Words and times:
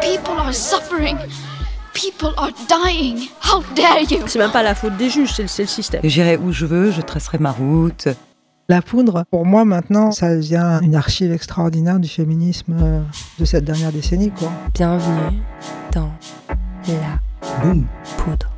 People 0.00 0.38
are 0.38 0.52
suffering. 0.52 1.16
People 1.92 2.32
are 2.36 2.52
dying. 2.68 3.28
How 3.42 3.62
dare 3.74 4.00
you? 4.00 4.26
C'est 4.26 4.38
même 4.38 4.50
pas 4.50 4.62
la 4.62 4.74
faute 4.74 4.96
des 4.96 5.10
juges, 5.10 5.32
c'est 5.34 5.42
le, 5.42 5.48
c'est 5.48 5.62
le 5.62 5.68
système. 5.68 6.00
J'irai 6.04 6.36
où 6.36 6.52
je 6.52 6.66
veux, 6.66 6.90
je 6.90 7.00
tracerai 7.00 7.38
ma 7.38 7.52
route. 7.52 8.08
La 8.68 8.80
poudre, 8.80 9.24
pour 9.30 9.44
moi 9.44 9.64
maintenant, 9.66 10.10
ça 10.10 10.34
devient 10.34 10.80
une 10.82 10.94
archive 10.94 11.32
extraordinaire 11.32 12.00
du 12.00 12.08
féminisme 12.08 12.76
euh, 12.80 13.02
de 13.38 13.44
cette 13.44 13.64
dernière 13.64 13.92
décennie. 13.92 14.30
Quoi. 14.30 14.50
Bienvenue 14.72 15.42
dans 15.92 16.10
La 16.88 17.20
Boum. 17.62 17.86
Poudre. 18.16 18.50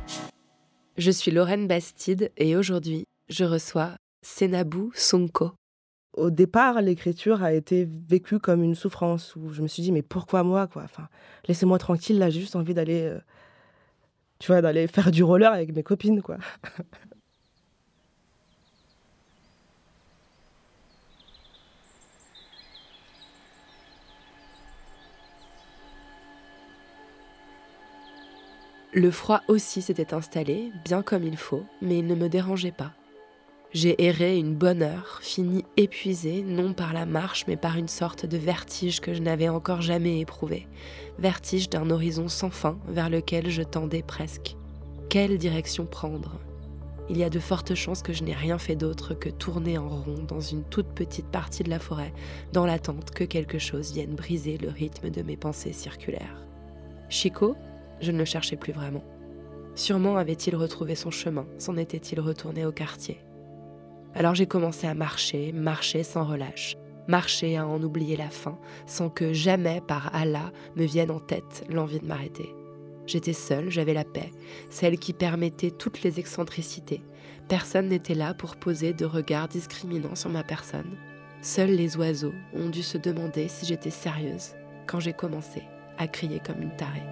Je 0.97 1.11
suis 1.11 1.31
Lorraine 1.31 1.67
Bastide 1.67 2.31
et 2.37 2.55
aujourd'hui, 2.55 3.05
je 3.29 3.43
reçois 3.43 3.91
Senabou 4.25 4.91
Sonko. 4.95 5.51
Au 6.17 6.31
départ, 6.31 6.81
l'écriture 6.81 7.43
a 7.43 7.53
été 7.53 7.87
vécue 8.09 8.39
comme 8.39 8.63
une 8.63 8.73
souffrance 8.75 9.35
où 9.35 9.53
je 9.53 9.61
me 9.61 9.67
suis 9.67 9.83
dit 9.83 9.91
mais 9.91 10.01
pourquoi 10.01 10.43
moi 10.43 10.65
quoi? 10.67 10.85
Laissez-moi 11.47 11.77
tranquille 11.77 12.17
là, 12.17 12.29
j'ai 12.31 12.39
juste 12.41 12.55
envie 12.55 12.73
d'aller 12.73 13.03
euh, 13.03 13.19
tu 14.39 14.47
vois 14.51 14.61
d'aller 14.61 14.87
faire 14.87 15.11
du 15.11 15.23
roller 15.23 15.51
avec 15.53 15.75
mes 15.75 15.83
copines 15.83 16.21
quoi. 16.23 16.37
Le 28.93 29.11
froid 29.11 29.41
aussi 29.47 29.83
s'était 29.83 30.15
installé, 30.15 30.71
bien 30.83 31.03
comme 31.03 31.23
il 31.23 31.37
faut, 31.37 31.63
mais 31.83 31.99
il 31.99 32.07
ne 32.07 32.15
me 32.15 32.29
dérangeait 32.29 32.71
pas. 32.71 32.96
J'ai 33.79 34.03
erré 34.03 34.39
une 34.39 34.55
bonne 34.55 34.81
heure, 34.81 35.19
fini 35.21 35.63
épuisée, 35.77 36.41
non 36.41 36.73
par 36.73 36.93
la 36.93 37.05
marche, 37.05 37.45
mais 37.47 37.57
par 37.57 37.77
une 37.77 37.87
sorte 37.87 38.25
de 38.25 38.35
vertige 38.35 39.01
que 39.01 39.13
je 39.13 39.21
n'avais 39.21 39.49
encore 39.49 39.81
jamais 39.81 40.19
éprouvé. 40.19 40.65
Vertige 41.19 41.69
d'un 41.69 41.91
horizon 41.91 42.27
sans 42.27 42.49
fin 42.49 42.79
vers 42.87 43.11
lequel 43.11 43.51
je 43.51 43.61
tendais 43.61 44.01
presque. 44.01 44.55
Quelle 45.09 45.37
direction 45.37 45.85
prendre? 45.85 46.39
Il 47.07 47.19
y 47.19 47.23
a 47.23 47.29
de 47.29 47.37
fortes 47.37 47.75
chances 47.75 48.01
que 48.01 48.13
je 48.13 48.23
n'ai 48.23 48.33
rien 48.33 48.57
fait 48.57 48.75
d'autre 48.75 49.13
que 49.13 49.29
tourner 49.29 49.77
en 49.77 49.89
rond 49.89 50.25
dans 50.27 50.41
une 50.41 50.63
toute 50.63 50.95
petite 50.95 51.27
partie 51.27 51.61
de 51.61 51.69
la 51.69 51.77
forêt, 51.77 52.13
dans 52.53 52.65
l'attente 52.65 53.11
que 53.11 53.25
quelque 53.25 53.59
chose 53.59 53.93
vienne 53.93 54.15
briser 54.15 54.57
le 54.57 54.69
rythme 54.69 55.11
de 55.11 55.21
mes 55.21 55.37
pensées 55.37 55.71
circulaires. 55.71 56.41
Chico, 57.09 57.55
je 58.01 58.11
ne 58.11 58.17
le 58.17 58.25
cherchais 58.25 58.57
plus 58.57 58.73
vraiment. 58.73 59.03
Sûrement 59.75 60.17
avait-il 60.17 60.55
retrouvé 60.55 60.95
son 60.95 61.11
chemin, 61.11 61.45
s'en 61.59 61.77
était-il 61.77 62.19
retourné 62.19 62.65
au 62.65 62.71
quartier. 62.71 63.19
Alors 64.17 64.33
j'ai 64.33 64.47
commencé 64.47 64.87
à 64.87 64.95
marcher, 64.95 65.51
marcher 65.51 66.01
sans 66.01 66.23
relâche, 66.23 66.75
marcher 67.07 67.55
à 67.55 67.67
en 67.67 67.83
oublier 67.83 68.17
la 68.17 68.31
fin, 68.31 68.57
sans 68.87 69.11
que 69.11 69.31
jamais 69.31 69.79
par 69.79 70.09
Allah 70.15 70.51
me 70.75 70.85
vienne 70.85 71.11
en 71.11 71.19
tête 71.19 71.63
l'envie 71.69 71.99
de 71.99 72.07
m'arrêter. 72.07 72.49
J'étais 73.05 73.33
seule, 73.33 73.69
j'avais 73.69 73.93
la 73.93 74.03
paix, 74.03 74.31
celle 74.71 74.97
qui 74.97 75.13
permettait 75.13 75.69
toutes 75.69 76.01
les 76.01 76.19
excentricités. 76.19 77.03
Personne 77.47 77.89
n'était 77.89 78.15
là 78.15 78.33
pour 78.33 78.55
poser 78.55 78.91
de 78.91 79.05
regards 79.05 79.49
discriminants 79.49 80.15
sur 80.15 80.31
ma 80.31 80.43
personne. 80.43 80.97
Seuls 81.43 81.69
les 81.69 81.95
oiseaux 81.95 82.33
ont 82.53 82.69
dû 82.69 82.81
se 82.81 82.97
demander 82.97 83.47
si 83.47 83.67
j'étais 83.67 83.91
sérieuse 83.91 84.55
quand 84.87 84.99
j'ai 84.99 85.13
commencé 85.13 85.61
à 85.99 86.07
crier 86.07 86.41
comme 86.43 86.63
une 86.63 86.75
tarée. 86.75 87.03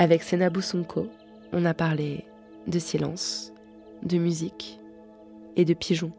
Avec 0.00 0.22
Senabou 0.22 0.60
Sonko, 0.60 1.08
on 1.52 1.64
a 1.64 1.74
parlé 1.74 2.24
de 2.66 2.78
silence, 2.78 3.52
de 4.02 4.18
musique 4.18 4.78
et 5.56 5.64
de 5.64 5.74
pigeons. 5.74 6.12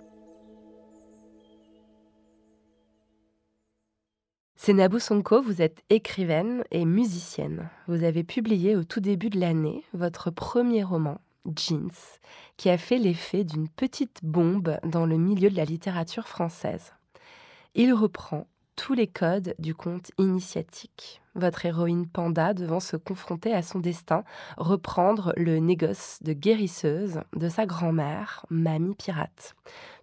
Senabou 4.56 5.00
Sonko, 5.00 5.42
vous 5.42 5.62
êtes 5.62 5.84
écrivaine 5.90 6.64
et 6.72 6.84
musicienne. 6.86 7.70
Vous 7.88 8.04
avez 8.04 8.24
publié 8.24 8.76
au 8.76 8.84
tout 8.84 9.00
début 9.00 9.30
de 9.30 9.40
l'année 9.40 9.84
votre 9.94 10.32
premier 10.32 10.84
roman, 10.84 11.22
Jeans, 11.56 11.90
qui 12.58 12.70
a 12.70 12.78
fait 12.78 12.98
l'effet 12.98 13.44
d'une 13.44 13.70
petite 13.70 14.20
bombe 14.22 14.78
dans 14.84 15.06
le 15.06 15.18
milieu 15.18 15.50
de 15.50 15.56
la 15.56 15.66
littérature 15.66 16.28
française. 16.28 16.94
Il 17.74 17.94
reprend 17.94 18.48
tous 18.76 18.94
les 18.94 19.08
codes 19.08 19.56
du 19.60 19.74
conte 19.74 20.12
initiatique. 20.18 21.19
Votre 21.36 21.66
héroïne 21.66 22.08
Panda 22.08 22.54
devant 22.54 22.80
se 22.80 22.98
confronter 22.98 23.54
à 23.54 23.62
son 23.62 23.80
destin, 23.80 24.24
reprendre 24.58 25.34
le 25.38 25.60
négoce 25.60 26.18
de 26.22 26.34
guérisseuse 26.34 27.22
de 27.36 27.50
sa 27.50 27.66
grand-mère, 27.66 28.46
Mamie 28.50 28.96
Pirate. 28.96 29.56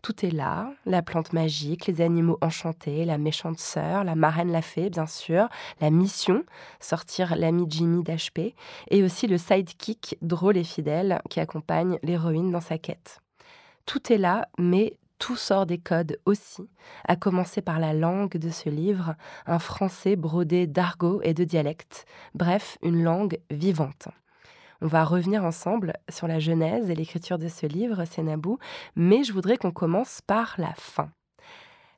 Tout 0.03 0.25
est 0.25 0.31
là, 0.31 0.73
la 0.85 1.03
plante 1.03 1.33
magique, 1.33 1.87
les 1.87 2.01
animaux 2.01 2.39
enchantés, 2.41 3.05
la 3.05 3.19
méchante 3.19 3.59
sœur, 3.59 4.05
la 4.05 4.15
marraine 4.15 4.53
la 4.53 4.63
fée, 4.63 4.89
bien 4.89 5.07
sûr, 5.07 5.49
la 5.81 5.91
mission, 5.91 6.45
sortir 6.79 7.35
l'ami 7.35 7.67
Jimmy 7.69 8.05
d'HP, 8.05 8.55
et 8.91 9.03
aussi 9.03 9.27
le 9.27 9.37
sidekick 9.37 10.17
drôle 10.23 10.57
et 10.57 10.65
fidèle 10.65 11.21
qui 11.29 11.41
accompagne 11.41 11.99
l'héroïne 12.03 12.53
dans 12.53 12.61
sa 12.61 12.79
quête. 12.79 13.21
Tout 13.85 14.13
est 14.13 14.19
là, 14.19 14.49
mais 14.59 14.97
tout 15.19 15.37
sort 15.37 15.67
des 15.67 15.79
codes 15.79 16.19
aussi, 16.27 16.69
à 17.07 17.17
commencer 17.17 17.63
par 17.63 17.79
la 17.79 17.93
langue 17.93 18.37
de 18.37 18.51
ce 18.51 18.69
livre, 18.69 19.15
un 19.47 19.59
français 19.59 20.17
brodé 20.17 20.67
d'argot 20.67 21.21
et 21.23 21.35
de 21.35 21.45
dialectes, 21.45 22.07
bref, 22.35 22.79
une 22.83 23.03
langue 23.03 23.39
vivante. 23.51 24.09
On 24.83 24.87
va 24.87 25.05
revenir 25.05 25.45
ensemble 25.45 25.95
sur 26.11 26.29
la 26.29 26.39
genèse 26.39 26.91
et 26.91 26.95
l'écriture 26.95 27.39
de 27.39 27.49
ce 27.49 27.67
livre, 27.67 28.05
Sénabou, 28.05 28.59
mais 28.95 29.25
je 29.25 29.33
voudrais 29.33 29.57
qu'on 29.57 29.73
commence 29.73 30.21
par 30.21 30.55
la 30.59 30.75
fin. 30.75 31.11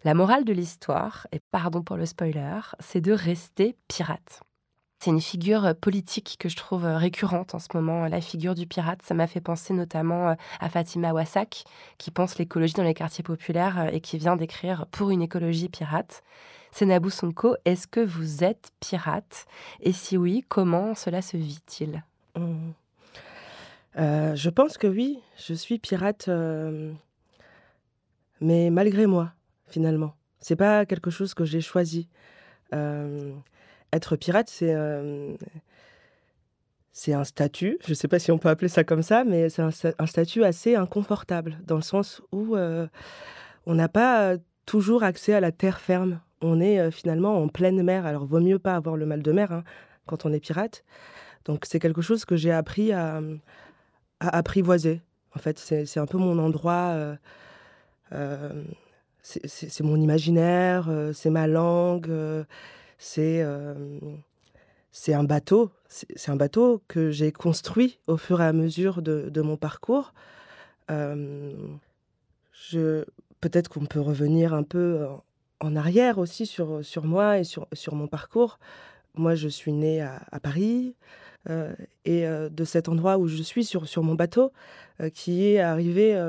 La 0.04 0.14
morale 0.14 0.44
de 0.44 0.52
l'histoire, 0.52 1.26
et 1.32 1.40
pardon 1.50 1.82
pour 1.82 1.96
le 1.96 2.06
spoiler, 2.06 2.60
c'est 2.78 3.00
de 3.00 3.12
rester 3.12 3.76
pirate. 3.88 4.42
C'est 5.00 5.10
une 5.10 5.20
figure 5.20 5.74
politique 5.80 6.36
que 6.40 6.48
je 6.48 6.56
trouve 6.56 6.84
récurrente 6.84 7.54
en 7.54 7.60
ce 7.60 7.68
moment, 7.74 8.06
la 8.08 8.20
figure 8.20 8.54
du 8.54 8.66
pirate. 8.66 9.00
Ça 9.02 9.14
m'a 9.14 9.28
fait 9.28 9.40
penser 9.40 9.72
notamment 9.72 10.34
à 10.60 10.68
Fatima 10.68 11.12
Wassak, 11.12 11.64
qui 11.98 12.10
pense 12.10 12.36
l'écologie 12.38 12.74
dans 12.74 12.82
les 12.82 12.94
quartiers 12.94 13.22
populaires 13.22 13.94
et 13.94 14.00
qui 14.00 14.18
vient 14.18 14.34
d'écrire 14.34 14.86
Pour 14.90 15.10
une 15.10 15.22
écologie 15.22 15.68
pirate. 15.68 16.24
Sonko, 16.72 17.56
est-ce 17.64 17.86
que 17.86 18.00
vous 18.00 18.44
êtes 18.44 18.72
pirate? 18.80 19.46
Et 19.80 19.92
si 19.92 20.16
oui, 20.16 20.44
comment 20.48 20.94
cela 20.94 21.22
se 21.22 21.36
vit-il? 21.36 22.02
Mmh. 22.36 22.70
Euh, 23.98 24.36
je 24.36 24.50
pense 24.50 24.78
que 24.78 24.86
oui, 24.86 25.20
je 25.36 25.54
suis 25.54 25.78
pirate, 25.78 26.26
euh, 26.28 26.92
mais 28.40 28.70
malgré 28.70 29.06
moi, 29.06 29.32
finalement. 29.66 30.14
C'est 30.40 30.56
pas 30.56 30.86
quelque 30.86 31.10
chose 31.10 31.34
que 31.34 31.44
j'ai 31.44 31.60
choisi. 31.60 32.08
Euh, 32.72 33.32
être 33.92 34.16
pirate, 34.16 34.48
c'est 34.50 34.74
euh, 34.74 35.34
c'est 36.92 37.12
un 37.12 37.24
statut. 37.24 37.78
Je 37.86 37.94
sais 37.94 38.08
pas 38.08 38.18
si 38.18 38.32
on 38.32 38.38
peut 38.38 38.48
appeler 38.48 38.68
ça 38.68 38.82
comme 38.84 39.02
ça, 39.02 39.24
mais 39.24 39.48
c'est 39.50 39.62
un, 39.62 39.68
sta- 39.70 39.94
un 39.98 40.06
statut 40.06 40.42
assez 40.44 40.74
inconfortable 40.74 41.58
dans 41.66 41.76
le 41.76 41.82
sens 41.82 42.22
où 42.32 42.56
euh, 42.56 42.86
on 43.66 43.74
n'a 43.74 43.88
pas 43.88 44.36
toujours 44.66 45.04
accès 45.04 45.32
à 45.34 45.40
la 45.40 45.52
terre 45.52 45.80
ferme. 45.80 46.20
On 46.40 46.60
est 46.60 46.78
euh, 46.80 46.90
finalement 46.90 47.40
en 47.40 47.48
pleine 47.48 47.82
mer. 47.82 48.04
Alors, 48.04 48.24
vaut 48.26 48.40
mieux 48.40 48.58
pas 48.58 48.74
avoir 48.74 48.96
le 48.96 49.06
mal 49.06 49.22
de 49.22 49.32
mer 49.32 49.52
hein, 49.52 49.64
quand 50.06 50.26
on 50.26 50.32
est 50.32 50.40
pirate. 50.40 50.84
Donc, 51.44 51.64
c'est 51.66 51.78
quelque 51.78 52.02
chose 52.02 52.24
que 52.24 52.36
j'ai 52.36 52.52
appris 52.52 52.92
à, 52.92 53.20
à 54.20 54.36
apprivoiser. 54.36 55.00
En 55.36 55.38
fait, 55.38 55.58
c'est 55.58 55.98
un 56.00 56.06
peu 56.06 56.18
mon 56.18 56.38
endroit. 56.38 56.92
euh, 56.94 57.16
euh, 58.12 58.64
c'est- 59.22 59.82
mon 59.82 59.96
imaginaire, 60.00 60.88
euh, 60.88 61.12
c'est 61.12 61.30
ma 61.30 61.46
langue, 61.46 62.08
euh, 62.08 62.44
c'est 62.98 63.42
euh, 63.42 63.74
c'est 64.92 65.14
un 65.14 65.24
bateau. 65.24 65.70
C'est 65.88 66.30
un 66.30 66.36
bateau 66.36 66.82
que 66.88 67.10
j'ai 67.10 67.32
construit 67.32 67.98
au 68.08 68.16
fur 68.16 68.42
et 68.42 68.44
à 68.44 68.52
mesure 68.52 69.00
de, 69.00 69.30
de 69.30 69.40
mon 69.40 69.56
parcours. 69.56 70.12
Euh, 70.90 71.54
peut-être 73.40 73.68
qu'on 73.68 73.86
peut 73.86 74.00
revenir 74.00 74.52
un 74.52 74.64
peu 74.64 75.06
en, 75.60 75.76
arrière 75.76 76.18
aussi 76.18 76.44
sur, 76.44 76.84
sur 76.84 77.04
moi 77.04 77.38
et 77.38 77.44
sur, 77.44 77.66
sur 77.72 77.94
mon 77.94 78.06
parcours. 78.06 78.58
Moi, 79.14 79.34
je 79.34 79.48
suis 79.48 79.72
née 79.72 80.02
à, 80.02 80.40
Paris. 80.42 80.94
euh, 81.48 81.74
et 82.04 82.26
de 82.26 82.64
cet 82.64 82.88
endroit 82.88 83.16
où 83.16 83.28
je 83.28 83.42
suis, 83.42 83.64
sur, 83.64 83.88
sur 83.88 84.02
mon 84.02 84.14
bateau, 84.14 84.52
qui 85.14 85.46
est 85.46 85.60
arrivé, 85.60 86.20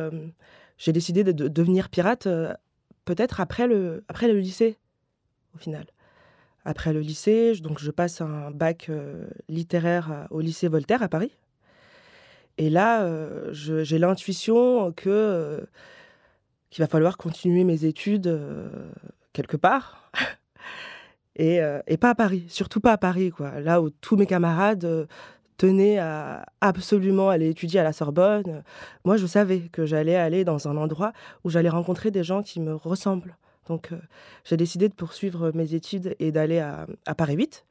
j'ai 0.77 0.94
décidé 0.94 1.24
de, 1.25 1.31
de 1.33 1.48
devenir 1.50 1.89
pirate 1.89 2.27
peut-être 3.04 3.42
après 3.42 3.68
le, 3.68 4.04
après 4.07 4.27
le 4.27 4.39
lycée, 4.39 4.77
au 5.56 5.57
final. 5.57 5.86
Après 6.65 6.94
le 6.94 7.00
lycée, 7.00 7.53
donc 7.61 7.79
je 7.79 7.89
passe 7.89 8.21
un 8.21 8.51
bac 8.51 8.91
littéraire 9.47 10.27
au 10.29 10.41
lycée 10.41 10.67
Voltaire 10.67 11.01
à 11.01 11.07
Paris. 11.07 11.31
Et 12.57 12.69
là, 12.69 13.07
j'ai 13.51 13.97
l'intuition 13.97 14.91
que 14.91 15.65
qu'il 16.69 16.83
va 16.83 16.88
falloir 16.88 17.17
continuer 17.17 17.63
mes 17.63 17.85
études 17.85 18.39
quelque 19.33 19.57
part. 19.57 20.11
et, 21.38 21.61
et, 21.88 21.97
pas 21.97 22.09
à 22.09 22.15
Paris, 22.15 22.45
surtout 22.50 22.81
pas 22.81 22.91
à 22.91 22.97
Paris, 22.97 23.31
quoi. 23.31 23.61
Là 23.61 23.81
où 23.81 23.89
tous 23.89 24.17
mes 24.17 24.27
camarades 24.27 25.07
tenait 25.59 26.00
à 26.00 26.45
absolument 26.61 27.29
aller 27.29 27.50
étudier 27.50 27.81
à 27.81 27.83
la 27.83 27.94
Sorbonne. 27.94 28.63
Moi, 29.06 29.17
je 29.17 29.27
savais 29.27 29.59
que 29.71 29.85
j'allais 29.85 30.15
aller 30.15 30.44
dans 30.44 30.67
un 30.67 30.77
endroit 30.77 31.11
où 31.44 31.50
j'allais 31.51 31.69
rencontrer 31.69 32.09
des 32.09 32.23
gens 32.23 32.41
qui 32.41 32.59
me 32.59 32.73
ressemblent. 32.73 33.35
Donc, 33.69 33.92
euh, 33.94 33.98
j'ai 34.44 34.57
décidé 34.57 34.89
de 34.89 34.94
poursuivre 34.94 35.51
mes 35.54 35.74
études 35.74 36.16
et 36.19 36.31
d'aller 36.33 36.60
à, 36.60 36.88
à 37.06 37.16
Paris 37.16 37.36
8 37.36 37.66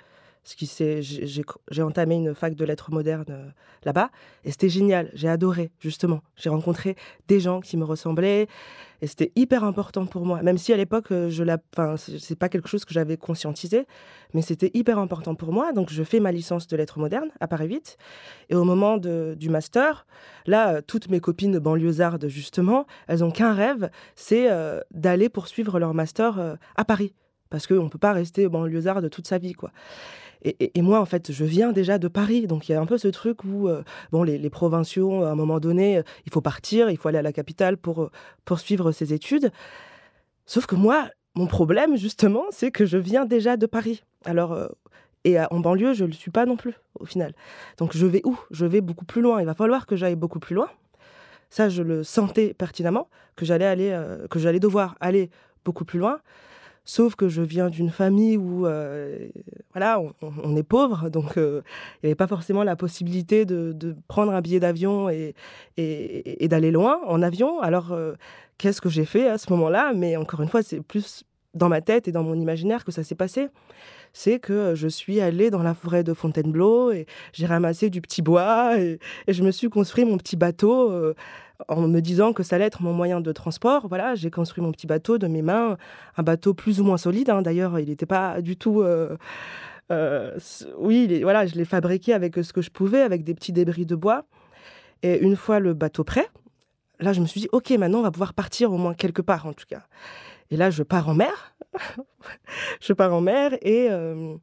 ce 0.48 0.56
qui 0.56 1.44
j'ai 1.70 1.82
entamé 1.82 2.14
une 2.14 2.34
fac 2.34 2.54
de 2.54 2.64
lettres 2.64 2.90
modernes 2.90 3.24
euh, 3.28 3.50
là-bas 3.84 4.10
et 4.44 4.50
c'était 4.50 4.70
génial. 4.70 5.10
J'ai 5.12 5.28
adoré 5.28 5.70
justement. 5.78 6.22
J'ai 6.36 6.48
rencontré 6.48 6.96
des 7.28 7.38
gens 7.38 7.60
qui 7.60 7.76
me 7.76 7.84
ressemblaient 7.84 8.46
et 9.02 9.06
c'était 9.06 9.30
hyper 9.36 9.62
important 9.62 10.06
pour 10.06 10.24
moi. 10.24 10.42
Même 10.42 10.56
si 10.56 10.72
à 10.72 10.78
l'époque 10.78 11.12
euh, 11.12 11.28
je 11.28 11.44
la, 11.44 11.58
enfin 11.76 11.96
c'est 11.98 12.38
pas 12.38 12.48
quelque 12.48 12.66
chose 12.66 12.86
que 12.86 12.94
j'avais 12.94 13.18
conscientisé, 13.18 13.86
mais 14.32 14.40
c'était 14.40 14.70
hyper 14.72 14.98
important 14.98 15.34
pour 15.34 15.52
moi. 15.52 15.72
Donc 15.74 15.90
je 15.90 16.02
fais 16.02 16.18
ma 16.18 16.32
licence 16.32 16.66
de 16.66 16.76
lettres 16.78 16.98
modernes 16.98 17.30
à 17.40 17.46
Paris 17.46 17.68
8 17.68 17.98
et 18.48 18.54
au 18.54 18.64
moment 18.64 18.96
du 18.96 19.50
master, 19.50 20.06
là 20.46 20.76
euh, 20.76 20.80
toutes 20.80 21.10
mes 21.10 21.20
copines 21.20 21.58
banlieusardes 21.58 22.28
justement, 22.28 22.86
elles 23.06 23.22
ont 23.22 23.30
qu'un 23.30 23.52
rêve, 23.52 23.90
c'est 24.14 24.48
d'aller 24.92 25.28
poursuivre 25.28 25.78
leur 25.78 25.92
master 25.92 26.56
à 26.74 26.84
Paris 26.86 27.12
parce 27.50 27.66
qu'on 27.66 27.84
ne 27.84 27.88
peut 27.88 27.98
pas 27.98 28.12
rester 28.12 28.48
banlieusard 28.48 29.02
toute 29.10 29.26
sa 29.26 29.36
vie 29.36 29.52
quoi. 29.52 29.72
Et, 30.42 30.82
moi, 30.82 31.00
en 31.00 31.04
fait, 31.04 31.32
je 31.32 31.44
viens 31.44 31.72
déjà 31.72 31.98
de 31.98 32.06
Paris, 32.06 32.46
donc 32.46 32.68
il 32.68 32.72
y 32.72 32.74
a 32.74 32.80
un 32.80 32.86
peu 32.86 32.96
ce 32.96 33.08
truc 33.08 33.44
où, 33.44 33.68
euh, 33.68 33.82
bon, 34.12 34.22
les, 34.22 34.50
provinciaux, 34.50 35.24
à 35.24 35.30
un 35.30 35.34
moment 35.34 35.58
donné, 35.58 35.98
euh, 35.98 36.02
il 36.26 36.32
faut 36.32 36.40
partir, 36.40 36.90
il 36.90 36.96
faut 36.96 37.08
aller 37.08 37.18
à 37.18 37.22
la 37.22 37.32
capitale 37.32 37.76
pour 37.76 38.02
euh, 38.02 38.10
poursuivre 38.44 38.92
ses 38.92 39.12
études. 39.12 39.50
Sauf 40.46 40.66
que 40.66 40.76
moi, 40.76 41.08
mon 41.34 41.46
problème, 41.46 41.96
justement, 41.96 42.44
c'est 42.50 42.70
que 42.70 42.86
je 42.86 42.98
viens 42.98 43.24
déjà 43.24 43.56
de 43.56 43.66
Paris. 43.66 44.04
Alors, 44.24 44.56
et 45.24 45.38
en 45.40 45.58
banlieue, 45.58 45.92
je 45.94 46.04
ne 46.04 46.08
le 46.08 46.14
suis 46.14 46.30
pas 46.30 46.46
non 46.46 46.56
plus, 46.56 46.74
au 47.00 47.04
final. 47.04 47.34
Donc, 47.78 47.96
je 47.96 48.06
vais 48.06 48.22
où? 48.24 48.38
Je 48.50 48.64
vais 48.64 48.80
beaucoup 48.80 49.04
plus 49.04 49.20
loin. 49.20 49.40
Il 49.40 49.46
va 49.46 49.54
falloir 49.54 49.86
que 49.86 49.96
j'aille 49.96 50.16
beaucoup 50.16 50.38
plus 50.38 50.54
loin. 50.54 50.68
Ça, 51.50 51.68
je 51.68 51.82
le 51.82 52.04
sentais 52.04 52.54
pertinemment, 52.54 53.08
que 53.34 53.44
j'allais 53.44 53.64
aller, 53.64 54.00
que 54.30 54.38
j'allais 54.38 54.60
devoir 54.60 54.96
aller 55.00 55.30
beaucoup 55.64 55.84
plus 55.84 55.98
loin. 55.98 56.20
Sauf 56.90 57.16
que 57.16 57.28
je 57.28 57.42
viens 57.42 57.68
d'une 57.68 57.90
famille 57.90 58.38
où, 58.38 58.64
euh, 58.64 59.28
voilà, 59.74 60.00
on, 60.22 60.56
est 60.56 60.62
pauvre, 60.62 61.10
donc 61.10 61.36
euh, 61.36 61.60
il 61.96 62.06
n'y 62.06 62.08
avait 62.08 62.14
pas 62.14 62.26
forcément 62.26 62.64
la 62.64 62.76
possibilité 62.76 63.44
de, 63.44 63.94
prendre 64.08 64.32
un 64.32 64.40
billet 64.40 64.58
d'avion 64.58 65.10
et, 65.10 65.34
d'aller 65.76 66.70
loin 66.70 66.98
en 67.06 67.20
avion. 67.20 67.60
Alors, 67.60 67.92
euh, 67.92 68.14
qu'est-ce 68.56 68.80
que 68.80 68.88
j'ai 68.88 69.04
fait 69.04 69.28
à 69.28 69.36
ce 69.36 69.52
moment-là? 69.52 69.92
Mais 69.94 70.16
encore 70.16 70.40
une 70.40 70.48
fois, 70.48 70.62
c'est 70.62 70.80
plus 70.80 71.24
dans 71.52 71.68
ma 71.68 71.82
tête 71.82 72.08
et 72.08 72.12
dans 72.12 72.22
mon 72.22 72.40
imaginaire 72.40 72.86
que 72.86 72.90
ça 72.90 73.04
s'est 73.04 73.14
passé. 73.14 73.48
C'est 74.20 74.40
que 74.40 74.74
je 74.74 74.88
suis 74.88 75.20
allée 75.20 75.48
dans 75.48 75.62
la 75.62 75.74
forêt 75.74 76.02
de 76.02 76.12
Fontainebleau 76.12 76.90
et 76.90 77.06
j'ai 77.32 77.46
ramassé 77.46 77.88
du 77.88 78.00
petit 78.00 78.20
bois 78.20 78.76
et, 78.76 78.98
je 79.28 79.44
me 79.44 79.52
suis 79.52 79.68
construit 79.70 80.04
mon 80.04 80.16
petit 80.16 80.34
bateau 80.34 81.14
en 81.68 81.82
me 81.82 82.00
disant 82.00 82.32
que 82.32 82.42
ça 82.42 82.56
allait 82.56 82.64
être 82.64 82.82
mon 82.82 82.92
moyen 82.92 83.20
de 83.20 83.30
transport. 83.30 83.86
Voilà, 83.86 84.16
j'ai 84.16 84.28
construit 84.28 84.60
mon 84.60 84.72
petit 84.72 84.88
bateau 84.88 85.18
de 85.18 85.28
mes 85.28 85.42
mains, 85.42 85.76
un 86.16 86.22
bateau 86.24 86.52
plus 86.52 86.80
ou 86.80 86.84
moins 86.84 86.96
solide. 86.96 87.30
Hein. 87.30 87.42
D'ailleurs, 87.42 87.78
il 87.78 87.90
n'était 87.90 88.06
pas 88.06 88.40
du 88.40 88.56
tout. 88.56 88.82
Euh, 88.82 89.16
euh, 89.92 90.36
oui, 90.78 91.22
voilà, 91.22 91.46
je 91.46 91.54
l'ai 91.54 91.64
fabriqué 91.64 92.12
avec 92.12 92.34
ce 92.42 92.52
que 92.52 92.60
je 92.60 92.70
pouvais, 92.70 93.02
avec 93.02 93.22
des 93.22 93.34
petits 93.34 93.52
débris 93.52 93.86
de 93.86 93.94
bois. 93.94 94.24
Et 95.04 95.18
une 95.20 95.36
fois 95.36 95.60
le 95.60 95.74
bateau 95.74 96.02
prêt, 96.02 96.26
là, 96.98 97.12
je 97.12 97.20
me 97.20 97.26
suis 97.26 97.42
dit, 97.42 97.48
ok, 97.52 97.70
maintenant, 97.70 98.00
on 98.00 98.02
va 98.02 98.10
pouvoir 98.10 98.34
partir 98.34 98.72
au 98.72 98.78
moins 98.78 98.94
quelque 98.94 99.22
part, 99.22 99.46
en 99.46 99.52
tout 99.52 99.66
cas. 99.68 99.82
Et 100.50 100.56
là, 100.56 100.70
je 100.70 100.82
pars 100.82 101.08
en 101.08 101.14
mer. 101.14 101.54
je 102.80 102.92
pars 102.92 103.12
en 103.12 103.20
mer 103.20 103.54
et 103.62 103.88
euh, 103.90 104.36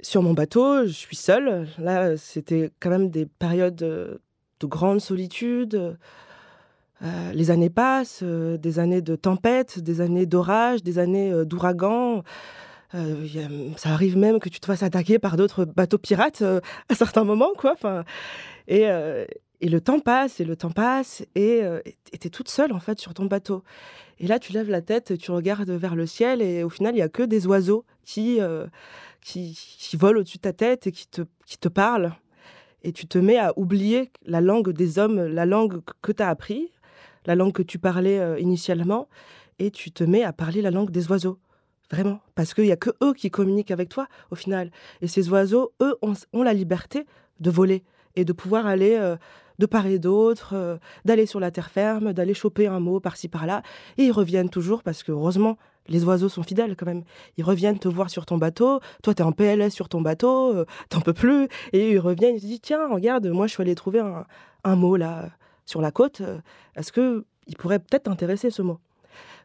sur 0.00 0.22
mon 0.22 0.34
bateau, 0.34 0.86
je 0.86 0.92
suis 0.92 1.16
seule. 1.16 1.68
Là, 1.78 2.16
c'était 2.16 2.70
quand 2.80 2.90
même 2.90 3.10
des 3.10 3.26
périodes 3.26 3.76
de 3.76 4.20
grande 4.66 5.00
solitude. 5.00 5.98
Euh, 7.02 7.32
les 7.32 7.50
années 7.50 7.70
passent, 7.70 8.20
euh, 8.22 8.56
des 8.56 8.78
années 8.78 9.02
de 9.02 9.14
tempête, 9.14 9.78
des 9.78 10.00
années 10.00 10.26
d'orage, 10.26 10.82
des 10.82 10.98
années 10.98 11.30
euh, 11.32 11.44
d'ouragan. 11.44 12.22
ça 13.76 13.90
arrive 13.90 14.16
même 14.16 14.40
que 14.40 14.48
tu 14.48 14.60
te 14.60 14.66
fasses 14.66 14.82
attaquer 14.82 15.18
par 15.18 15.36
d'autres 15.36 15.64
bateaux 15.64 15.98
pirates 15.98 16.42
à 16.42 16.94
certains 16.94 17.24
moments, 17.24 17.52
quoi. 17.56 17.72
Enfin, 17.72 18.04
et, 18.66 18.86
et, 19.60 19.68
le 19.68 19.80
temps 19.80 20.00
passe, 20.00 20.40
et 20.40 20.44
le 20.44 20.56
temps 20.56 20.70
passe, 20.70 21.24
et 21.34 21.62
tu 22.20 22.26
es 22.26 22.30
toute 22.30 22.48
seule, 22.48 22.72
en 22.72 22.80
fait, 22.80 22.98
sur 23.00 23.14
ton 23.14 23.26
bateau. 23.26 23.62
Et 24.18 24.26
là, 24.26 24.38
tu 24.38 24.52
lèves 24.52 24.70
la 24.70 24.82
tête, 24.82 25.18
tu 25.18 25.30
regardes 25.30 25.70
vers 25.70 25.96
le 25.96 26.06
ciel, 26.06 26.42
et 26.42 26.62
au 26.62 26.68
final, 26.68 26.94
il 26.94 26.98
y 26.98 27.02
a 27.02 27.08
que 27.08 27.22
des 27.22 27.46
oiseaux 27.46 27.84
qui, 28.04 28.38
qui, 29.20 29.58
qui 29.78 29.96
volent 29.96 30.20
au-dessus 30.20 30.38
de 30.38 30.42
ta 30.42 30.52
tête 30.52 30.86
et 30.86 30.92
qui 30.92 31.08
te, 31.08 31.22
qui 31.46 31.58
te 31.58 31.68
parlent 31.68 32.12
et 32.82 32.92
tu 32.92 33.06
te 33.06 33.18
mets 33.18 33.38
à 33.38 33.52
oublier 33.58 34.10
la 34.24 34.40
langue 34.40 34.70
des 34.70 34.98
hommes, 34.98 35.20
la 35.26 35.46
langue 35.46 35.80
que 36.02 36.12
tu 36.12 36.22
as 36.22 36.28
appris, 36.28 36.70
la 37.26 37.34
langue 37.34 37.52
que 37.52 37.62
tu 37.62 37.78
parlais 37.78 38.18
euh, 38.18 38.38
initialement, 38.38 39.08
et 39.58 39.70
tu 39.70 39.90
te 39.90 40.04
mets 40.04 40.22
à 40.22 40.32
parler 40.32 40.62
la 40.62 40.70
langue 40.70 40.90
des 40.90 41.10
oiseaux. 41.10 41.38
Vraiment. 41.90 42.20
Parce 42.34 42.54
qu'il 42.54 42.64
n'y 42.64 42.72
a 42.72 42.76
que 42.76 42.90
eux 43.02 43.14
qui 43.14 43.30
communiquent 43.30 43.70
avec 43.70 43.88
toi, 43.88 44.08
au 44.30 44.34
final. 44.34 44.70
Et 45.00 45.08
ces 45.08 45.30
oiseaux, 45.30 45.72
eux, 45.82 45.96
ont, 46.02 46.42
la 46.42 46.52
liberté 46.52 47.06
de 47.40 47.50
voler 47.50 47.82
et 48.14 48.24
de 48.24 48.32
pouvoir 48.32 48.66
aller 48.66 48.96
euh, 48.96 49.16
de 49.58 49.66
part 49.66 49.86
et 49.86 49.98
d'autre, 49.98 50.50
euh, 50.54 50.76
d'aller 51.04 51.26
sur 51.26 51.40
la 51.40 51.50
terre 51.50 51.70
ferme, 51.70 52.12
d'aller 52.12 52.34
choper 52.34 52.66
un 52.66 52.80
mot 52.80 53.00
par-ci 53.00 53.28
par-là. 53.28 53.62
Et 53.96 54.04
ils 54.04 54.12
reviennent 54.12 54.50
toujours 54.50 54.82
parce 54.82 55.02
que, 55.02 55.12
heureusement, 55.12 55.58
les 55.88 56.04
oiseaux 56.04 56.28
sont 56.28 56.42
fidèles 56.42 56.76
quand 56.76 56.86
même. 56.86 57.02
Ils 57.36 57.44
reviennent 57.44 57.78
te 57.78 57.88
voir 57.88 58.10
sur 58.10 58.26
ton 58.26 58.38
bateau. 58.38 58.80
Toi, 59.02 59.14
tu 59.14 59.22
es 59.22 59.24
en 59.24 59.32
PLS 59.32 59.70
sur 59.70 59.88
ton 59.88 60.00
bateau, 60.00 60.54
euh, 60.54 60.64
t'en 60.88 61.00
peux 61.00 61.12
plus. 61.12 61.48
Et 61.72 61.92
ils 61.92 61.98
reviennent, 61.98 62.36
ils 62.36 62.40
te 62.40 62.46
disent 62.46 62.60
Tiens, 62.60 62.88
regarde, 62.88 63.26
moi, 63.26 63.46
je 63.46 63.52
suis 63.52 63.62
allé 63.62 63.74
trouver 63.74 64.00
un, 64.64 64.76
mot 64.76 64.96
là, 64.96 65.30
sur 65.66 65.80
la 65.80 65.90
côte. 65.90 66.20
Euh, 66.20 66.38
est-ce 66.76 66.92
qu'il 66.92 67.56
pourrait 67.56 67.78
peut-être 67.78 68.04
t'intéresser 68.04 68.50
ce 68.50 68.62
mot? 68.62 68.78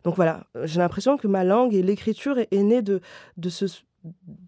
Donc 0.03 0.15
voilà, 0.17 0.45
j'ai 0.65 0.79
l'impression 0.79 1.17
que 1.17 1.27
ma 1.27 1.45
langue 1.45 1.73
et 1.73 1.81
l'écriture 1.81 2.37
est, 2.37 2.51
née 2.51 2.81
de, 2.81 2.99
de 3.37 3.49
ce. 3.49 3.65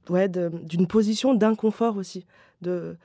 Ouais, 0.09 0.27
d'une 0.27 0.85
position 0.85 1.33
d'inconfort 1.33 1.95
aussi. 1.95 2.25
De, 2.61 2.97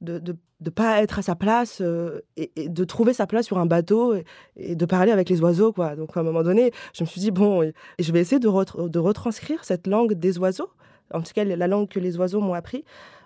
de, 0.00 0.36
de 0.60 0.70
pas 0.70 1.02
être 1.02 1.18
à 1.18 1.22
sa 1.22 1.34
place 1.34 1.80
euh, 1.80 2.20
et, 2.36 2.68
de 2.68 2.84
trouver 2.84 3.12
sa 3.12 3.26
place 3.26 3.46
sur 3.46 3.58
un 3.58 3.66
bateau 3.66 4.14
et, 4.56 4.74
de 4.74 4.86
parler 4.86 5.12
avec 5.12 5.28
les 5.28 5.40
oiseaux 5.42 5.72
quoi. 5.72 5.96
Donc 5.96 6.16
à 6.16 6.20
un 6.20 6.22
moment 6.22 6.42
donné 6.42 6.72
je 6.94 7.02
me 7.02 7.06
suis 7.06 7.20
dit 7.20 7.30
bon 7.30 7.70
je 7.98 8.12
vais 8.12 8.20
essayer 8.20 8.38
de, 8.38 8.88
de 8.88 8.98
retranscrire 8.98 9.64
cette 9.64 9.86
langue 9.86 10.14
des 10.14 10.38
oiseaux 10.38 10.70
en 11.12 11.20
tout 11.20 11.32
cas 11.34 11.44
la 11.44 11.66
langue 11.66 11.88
que 11.88 12.00
les 12.00 12.18
oiseaux 12.18 12.40
m'ont 12.40 12.54
appris. 12.54 12.84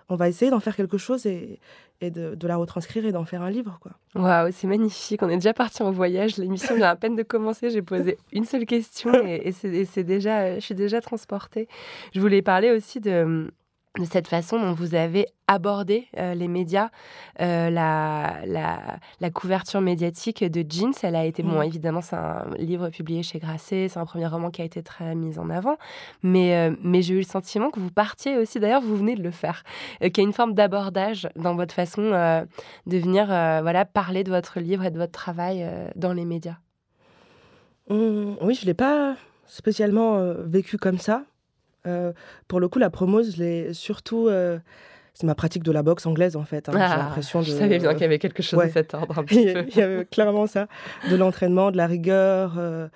On 0.09 0.15
va 0.15 0.27
essayer 0.27 0.51
d'en 0.51 0.59
faire 0.59 0.75
quelque 0.75 0.97
chose 0.97 1.25
et, 1.25 1.59
de, 2.01 2.35
la 2.45 2.57
retranscrire 2.57 3.05
et 3.05 3.13
d'en 3.13 3.23
faire 3.23 3.41
un 3.43 3.49
livre 3.49 3.79
quoi. 3.79 3.93
Waouh 4.15 4.51
c'est 4.51 4.67
magnifique. 4.67 5.23
On 5.23 5.29
est 5.29 5.35
déjà 5.35 5.53
parti 5.53 5.83
en 5.83 5.91
voyage. 5.91 6.35
L'émission 6.37 6.75
vient 6.75 6.89
à 6.89 6.95
peine 6.97 7.15
de 7.15 7.23
commencer. 7.23 7.69
J'ai 7.69 7.81
posé 7.81 8.17
une 8.33 8.43
seule 8.43 8.65
question 8.65 9.13
et, 9.25 9.53
et 9.63 9.85
c'est 9.85 10.03
déjà 10.03 10.55
je 10.55 10.65
suis 10.65 10.75
déjà 10.75 10.99
transportée. 10.99 11.69
Je 12.13 12.19
voulais 12.19 12.41
parler 12.41 12.71
aussi 12.71 12.99
de 12.99 13.49
de 13.99 14.05
cette 14.05 14.29
façon 14.29 14.57
dont 14.57 14.71
vous 14.71 14.95
avez 14.95 15.27
abordé 15.47 16.07
euh, 16.17 16.33
les 16.33 16.47
médias, 16.47 16.89
euh, 17.41 17.69
la, 17.69 18.39
la, 18.45 19.29
couverture 19.31 19.81
médiatique 19.81 20.45
de 20.45 20.65
Jeans. 20.67 20.93
Elle 21.03 21.15
a 21.15 21.25
été, 21.25 21.43
bon, 21.43 21.61
évidemment, 21.61 21.99
c'est 21.99 22.15
un 22.15 22.45
livre 22.57 22.89
publié 22.89 23.21
chez 23.21 23.39
Grasset, 23.39 23.89
c'est 23.89 23.99
un 23.99 24.05
premier 24.05 24.27
roman 24.27 24.49
qui 24.49 24.61
a 24.61 24.65
été 24.65 24.81
très 24.81 25.13
mis 25.13 25.37
en 25.37 25.49
avant, 25.49 25.77
mais, 26.23 26.55
euh, 26.55 26.75
mais 26.81 27.01
j'ai 27.01 27.15
eu 27.15 27.17
le 27.17 27.23
sentiment 27.23 27.69
que 27.69 27.81
vous 27.81 27.91
partiez 27.91 28.37
aussi, 28.37 28.61
d'ailleurs, 28.61 28.81
vous 28.81 28.95
venez 28.95 29.15
de 29.15 29.23
le 29.23 29.31
faire, 29.31 29.63
qu'il 29.99 30.17
y 30.17 30.21
a 30.21 30.23
une 30.23 30.33
forme 30.33 30.53
d'abordage 30.53 31.27
dans 31.35 31.55
votre 31.55 31.73
façon 31.73 32.01
de 32.01 32.97
venir 32.97 33.25
voilà, 33.25 33.83
parler 33.83 34.23
de 34.23 34.31
votre 34.31 34.61
livre 34.61 34.85
et 34.85 34.91
de 34.91 34.97
votre 34.97 35.11
travail 35.11 35.69
dans 35.95 36.13
les 36.13 36.25
médias. 36.25 36.57
Mmh, 37.89 38.35
oui, 38.41 38.53
je 38.53 38.61
ne 38.61 38.67
l'ai 38.67 38.73
pas 38.73 39.15
spécialement 39.47 40.33
vécu 40.45 40.77
comme 40.77 40.97
ça. 40.97 41.23
Euh, 41.87 42.13
pour 42.47 42.59
le 42.59 42.67
coup, 42.67 42.79
la 42.79 42.89
promo, 42.89 43.23
je 43.23 43.37
l'ai 43.37 43.73
surtout. 43.73 44.27
Euh, 44.27 44.59
c'est 45.13 45.27
ma 45.27 45.35
pratique 45.35 45.63
de 45.63 45.71
la 45.71 45.83
boxe 45.83 46.05
anglaise 46.05 46.37
en 46.37 46.45
fait. 46.45 46.69
Hein. 46.69 46.73
J'ai 46.73 46.81
ah, 46.81 46.97
l'impression 46.97 47.41
de. 47.41 47.45
Je 47.45 47.51
savais 47.51 47.79
bien 47.79 47.91
qu'il 47.93 48.01
y 48.01 48.05
avait 48.05 48.19
quelque 48.19 48.41
chose 48.41 48.63
de 48.63 48.69
cet 48.69 48.93
ordre. 48.93 49.23
Il 49.31 49.75
y 49.75 49.81
avait 49.81 50.05
clairement 50.05 50.47
ça, 50.47 50.67
de 51.09 51.15
l'entraînement, 51.15 51.71
de 51.71 51.77
la 51.77 51.87
rigueur, 51.87 52.55
euh, 52.57 52.87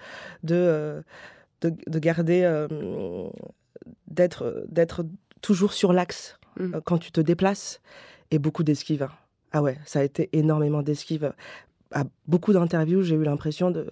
de, 0.43 1.03
de, 1.61 1.99
garder, 1.99 2.65
d'être 4.07 4.65
d'être 4.69 5.05
toujours 5.41 5.73
sur 5.73 5.91
l'axe 5.91 6.39
mmh. 6.57 6.79
quand 6.85 6.97
tu 6.97 7.11
te 7.11 7.19
déplaces 7.19 7.81
et 8.31 8.39
beaucoup 8.39 8.63
d'esquives. 8.63 9.03
Hein. 9.03 9.11
Ah 9.51 9.61
ouais, 9.61 9.77
ça 9.85 9.99
a 9.99 10.03
été 10.03 10.29
énormément 10.33 10.81
d'esquives 10.81 11.33
à 11.91 12.03
beaucoup 12.27 12.53
d'interviews, 12.53 13.03
j'ai 13.03 13.15
eu 13.15 13.23
l'impression 13.23 13.71
de 13.71 13.87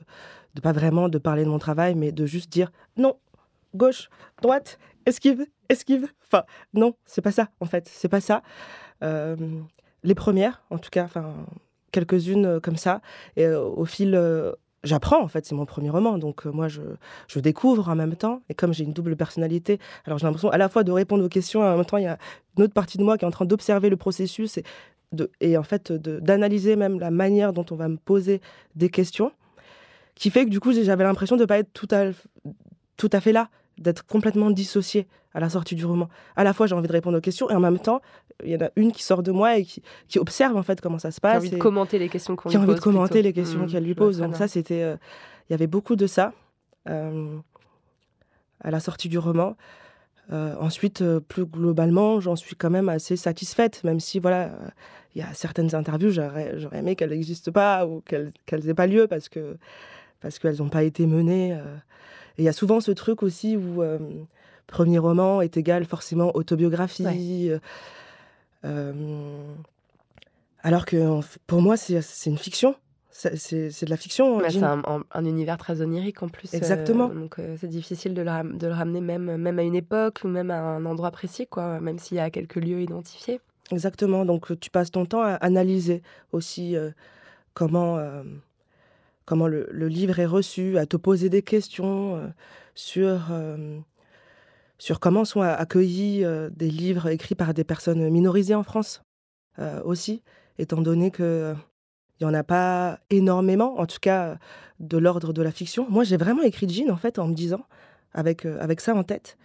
de 0.56 0.62
pas 0.62 0.72
vraiment 0.72 1.10
de 1.10 1.18
parler 1.18 1.46
de 1.46 1.50
mon 1.50 1.58
travail, 1.58 1.96
mais 1.96 2.12
de 2.12 2.26
juste 2.28 2.52
dire 2.52 2.72
non, 2.96 3.16
gauche, 3.76 4.10
droite, 4.42 4.80
esquive, 5.06 5.46
esquive. 5.70 6.08
Enfin, 6.26 6.44
non, 6.74 6.96
c'est 7.06 7.22
pas 7.22 7.32
ça, 7.32 7.50
en 7.60 7.66
fait, 7.66 7.90
c'est 7.92 8.10
pas 8.10 8.22
ça. 8.22 8.42
Euh, 9.04 9.36
les 10.04 10.16
premières, 10.16 10.64
en 10.70 10.78
tout 10.78 10.90
cas, 10.90 11.04
enfin, 11.04 11.34
quelques-unes 11.92 12.46
euh, 12.46 12.60
comme 12.60 12.78
ça. 12.78 13.02
Et 13.36 13.46
euh, 13.46 13.62
au 13.62 13.86
fil, 13.86 14.20
j'apprends, 14.84 15.22
en 15.22 15.28
fait, 15.28 15.46
c'est 15.46 15.56
mon 15.56 15.66
premier 15.66 15.90
roman. 15.90 16.18
Donc, 16.18 16.46
moi, 16.46 16.68
je, 16.68 16.82
découvre 17.40 17.90
en 17.90 17.96
même 17.96 18.16
temps. 18.16 18.42
Et 18.50 18.54
comme 18.54 18.74
j'ai 18.74 18.84
une 18.84 18.94
double 18.94 19.16
personnalité, 19.16 19.80
alors 20.06 20.20
j'ai 20.20 20.26
l'impression 20.26 20.50
à 20.50 20.58
la 20.58 20.70
fois 20.70 20.84
de 20.84 20.92
répondre 20.92 21.24
aux 21.24 21.30
questions, 21.30 21.64
et 21.64 21.68
en 21.68 21.78
même 21.78 21.86
temps, 21.86 21.98
il 21.98 22.04
y 22.04 22.08
a 22.08 22.18
une 22.58 22.64
autre 22.64 22.74
partie 22.74 22.98
de 22.98 23.04
moi 23.04 23.18
qui 23.18 23.26
est 23.26 23.28
en 23.28 23.32
train 23.32 23.46
d'observer 23.46 23.90
le 23.90 23.98
processus 23.98 24.60
et 25.42 25.58
en 25.58 25.64
fait, 25.64 25.92
d'analyser 25.92 26.76
même 26.76 27.00
la 27.00 27.12
manière 27.12 27.54
dont 27.54 27.66
on 27.70 27.76
va 27.76 27.88
me 27.88 27.98
poser 27.98 28.42
des 28.76 28.90
questions 28.90 29.32
qui 30.16 30.30
fait 30.30 30.46
que 30.46 30.50
du 30.50 30.60
coup 30.60 30.72
j'avais 30.74 31.04
l'impression 31.04 31.36
de 31.36 31.42
ne 31.42 31.46
pas 31.46 31.60
être 31.60 31.74
tout 31.74 31.88
à, 31.92 32.12
tout 32.98 33.10
à 33.12 33.20
fait 33.20 33.32
là, 33.32 33.50
d'être 33.78 34.06
complètement 34.06 34.52
dissocié 34.52 35.08
à 35.34 35.40
la 35.40 35.50
sortie 35.50 35.76
du 35.76 35.86
roman. 35.86 36.10
À 36.36 36.44
la 36.44 36.54
fois 36.54 36.68
j'ai 36.68 36.76
envie 36.76 36.88
de 36.88 36.94
répondre 36.94 37.18
aux 37.18 37.22
questions 37.22 37.50
et 37.50 37.56
en 37.56 37.60
même 37.60 37.80
temps 37.80 38.02
il 38.44 38.52
y 38.52 38.56
en 38.56 38.62
a 38.66 38.70
une 38.76 38.92
qui 38.92 39.04
sort 39.04 39.24
de 39.24 39.32
moi 39.32 39.58
et 39.58 39.66
qui, 39.66 39.82
qui 40.08 40.20
observe 40.20 40.56
en 40.56 40.64
fait 40.64 40.82
comment 40.82 41.00
ça 41.00 41.12
se 41.12 41.20
passe. 41.22 41.32
Qui 41.32 41.48
a 41.48 41.50
envie 41.50 41.58
de 41.58 41.62
commenter 41.62 42.00
les 42.00 42.10
questions 42.10 42.36
qu'on 42.36 42.50
lui 42.50 42.56
pose. 42.56 42.64
Qui 42.66 42.70
a 42.70 42.72
envie 42.72 42.80
de 42.80 42.84
commenter 42.84 43.12
plutôt. 43.14 43.24
les 43.24 43.34
questions 43.34 43.54
Mmh, 43.64 43.68
qu'elle 43.72 43.84
lui 43.84 43.96
pose. 43.96 44.18
Donc 44.20 44.36
ça 44.36 44.48
c'était, 44.48 44.84
euh, 44.84 44.96
il 45.50 45.54
y 45.54 45.56
avait 45.56 45.68
beaucoup 45.68 45.96
de 45.96 46.08
ça 46.08 46.34
euh, 46.90 47.38
à 48.62 48.72
la 48.72 48.80
sortie 48.80 49.10
du 49.10 49.18
roman. 49.18 49.56
Euh, 50.32 50.56
ensuite, 50.60 51.04
plus 51.28 51.46
globalement, 51.46 52.22
j'en 52.22 52.36
suis 52.36 52.56
quand 52.56 52.70
même 52.70 52.88
assez 52.88 53.18
satisfaite, 53.18 53.84
même 53.84 54.00
si 54.00 54.20
voilà, 54.20 54.52
il 55.16 55.20
y 55.20 55.22
a 55.22 55.34
certaines 55.34 55.76
interviews, 55.76 56.12
j'aurais 56.12 56.58
j'aurais 56.60 56.80
aimé 56.80 56.96
qu'elles 56.96 57.10
n'existent 57.10 57.52
pas 57.52 57.86
ou 57.86 58.02
qu'elles 58.02 58.32
qu'elles 58.46 58.70
aient 58.70 58.74
pas 58.74 58.88
lieu 58.88 59.08
parce 59.08 59.28
que 59.28 59.58
parce 60.22 60.40
qu'elles 60.40 60.58
n'ont 60.60 60.70
pas 60.70 60.84
été 60.84 61.06
menées. 61.06 61.58
Il 62.38 62.44
y 62.44 62.48
a 62.50 62.54
souvent 62.54 62.80
ce 62.80 62.92
truc 62.92 63.24
aussi 63.24 63.56
où 63.58 63.82
euh, 63.84 64.00
premier 64.68 64.98
roman 65.00 65.42
est 65.42 65.58
égal 65.58 65.86
forcément 65.86 66.36
autobiographie. 66.36 67.50
euh, 67.50 67.60
euh, 68.66 68.94
alors 70.62 70.86
que 70.86 71.20
pour 71.48 71.62
moi, 71.62 71.76
c'est 71.78 72.00
une 72.30 72.38
fiction. 72.38 72.76
C'est 73.12 73.86
de 73.86 73.90
la 73.90 73.98
fiction. 73.98 74.38
Ouais, 74.38 74.50
Jean. 74.50 74.60
c'est 74.60 74.66
un, 74.66 74.84
un- 74.88 75.04
un 75.12 75.26
univers 75.26 75.58
très 75.60 75.82
onirique 75.82 76.24
en 76.24 76.30
plus. 76.30 76.52
euh, 76.54 76.58
Exactement. 76.58 77.10
donc 77.10 77.38
euh, 77.38 77.56
c'est 77.62 77.68
difficile 77.68 78.16
de 78.16 78.24
le, 78.24 78.30
ram- 78.32 78.58
de 78.58 78.66
le 78.68 78.74
ramener 78.74 79.02
même, 79.02 79.38
même 79.38 79.60
à 79.60 79.64
une 79.64 79.76
époque 79.76 80.22
ou 80.24 80.28
même 80.28 80.50
à 80.50 80.60
un 80.60 80.84
endroit 80.86 81.12
précis, 81.12 81.46
quoi, 81.46 81.80
même 81.80 82.00
s'il 82.00 82.18
y 82.18 82.20
a 82.20 82.32
quelques 82.32 82.56
lieux 82.56 82.82
identifiés. 82.82 83.40
Exactement. 83.72 84.26
Donc, 84.26 84.60
tu 84.60 84.70
passes 84.72 84.90
ton 84.92 85.06
temps 85.06 85.22
à 85.22 85.34
analyser 85.36 86.02
aussi 86.32 86.76
euh, 86.76 86.90
comment, 87.54 87.98
comment 89.26 89.48
le, 89.48 89.68
livre 89.88 90.20
est 90.20 90.26
reçu, 90.26 90.78
à 90.78 90.86
te 90.86 90.98
poser 90.98 91.30
des 91.30 91.42
questions 91.42 92.16
euh, 92.16 92.28
sur, 92.76 93.32
euh, 93.32 93.80
sur 94.78 95.00
comment 95.00 95.26
sont 95.26 95.42
accueillis 95.42 96.24
euh, 96.24 96.50
des 96.52 96.70
livres 96.70 97.08
écrits 97.08 97.36
par 97.36 97.54
des 97.54 97.64
personnes 97.64 98.10
minorisées 98.10 98.56
en 98.56 98.64
France 98.64 99.04
aussi, 99.86 100.24
étant 100.58 100.82
donné 100.82 101.12
que 101.12 101.54
il 102.20 102.26
n'y 102.26 102.32
en 102.32 102.34
a 102.34 102.44
pas 102.44 103.00
énormément, 103.12 103.80
en 103.80 103.86
tout 103.86 104.00
cas 104.02 104.38
de 104.80 104.98
l'ordre 104.98 105.32
de 105.32 105.42
la 105.42 105.52
fiction. 105.52 105.88
Moi, 105.90 106.04
j'ai 106.04 106.18
vraiment 106.18 106.42
écrit 106.42 106.68
Jean, 106.68 106.90
en 106.90 106.98
fait, 106.98 107.20
en 107.20 107.28
me 107.28 107.34
disant, 107.34 107.66
avec, 108.14 108.46
avec 108.46 108.82
ça 108.82 108.96
en 108.96 109.04
tête, 109.04 109.38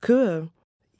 que 0.00 0.12
euh, 0.12 0.42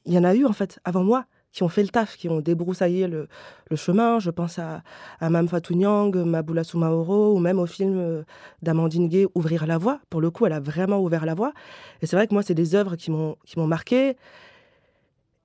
il 0.05 0.13
y 0.13 0.17
en 0.17 0.23
a 0.23 0.35
eu, 0.35 0.45
en 0.45 0.53
fait, 0.53 0.79
avant 0.83 1.03
moi, 1.03 1.25
qui 1.53 1.61
ont 1.61 1.69
fait 1.69 1.83
le 1.83 1.89
taf, 1.89 2.17
qui 2.17 2.27
ont 2.29 2.41
débroussaillé 2.41 3.07
le, 3.07 3.27
chemin. 3.75 4.19
Je 4.19 4.31
pense 4.31 4.59
à, 4.59 4.83
à 5.19 5.29
Mam 5.29 5.47
Fatou 5.47 5.75
Niang, 5.75 6.15
Maboula 6.15 6.63
Soumaoro, 6.63 7.35
ou 7.35 7.39
même 7.39 7.59
au 7.59 7.65
film 7.67 7.97
euh, 7.97 8.23
d'Amandine 8.61 9.07
Gay, 9.07 9.27
Ouvrir 9.35 9.65
la 9.67 9.77
voie. 9.77 9.99
Pour 10.09 10.19
le 10.19 10.31
coup, 10.31 10.45
elle 10.45 10.53
a 10.53 10.59
vraiment 10.59 10.99
ouvert 10.99 11.25
la 11.25 11.35
voie. 11.35 11.53
Et 12.01 12.07
c'est 12.07 12.15
vrai 12.15 12.27
que 12.27 12.33
moi, 12.33 12.43
c'est 12.43 12.55
des 12.55 12.75
œuvres 12.75 12.95
qui 12.95 13.11
m'ont 13.11 13.37
marqué. 13.55 14.17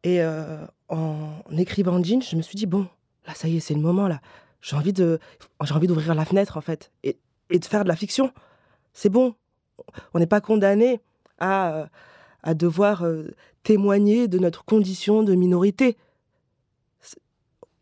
Et 0.02 0.22
euh, 0.22 0.64
en 0.88 1.42
écrivant 1.56 2.02
Jean, 2.02 2.22
je 2.22 2.36
me 2.36 2.42
suis 2.42 2.56
dit, 2.56 2.66
bon, 2.66 2.86
là, 3.26 3.34
ça 3.34 3.48
y 3.48 3.58
est, 3.58 3.60
c'est 3.60 3.74
le 3.74 3.80
moment, 3.80 4.08
là. 4.08 4.20
J'ai 4.62 4.76
envie 4.76 4.92
d'ouvrir 4.92 6.14
la 6.14 6.24
fenêtre, 6.24 6.56
en 6.56 6.62
fait, 6.62 6.90
et, 7.04 7.18
et 7.50 7.58
de 7.58 7.64
faire 7.64 7.84
de 7.84 7.88
la 7.88 7.96
fiction. 7.96 8.32
C'est 8.94 9.10
bon. 9.10 9.34
On 10.14 10.18
n'est 10.18 10.26
pas 10.26 10.40
condamné 10.40 11.00
à, 11.38 11.74
euh, 11.74 11.86
à 12.42 12.54
devoir 12.54 13.04
euh, 13.04 13.28
témoigner 13.62 14.28
de 14.28 14.38
notre 14.38 14.64
condition 14.64 15.22
de 15.22 15.34
minorité. 15.34 15.96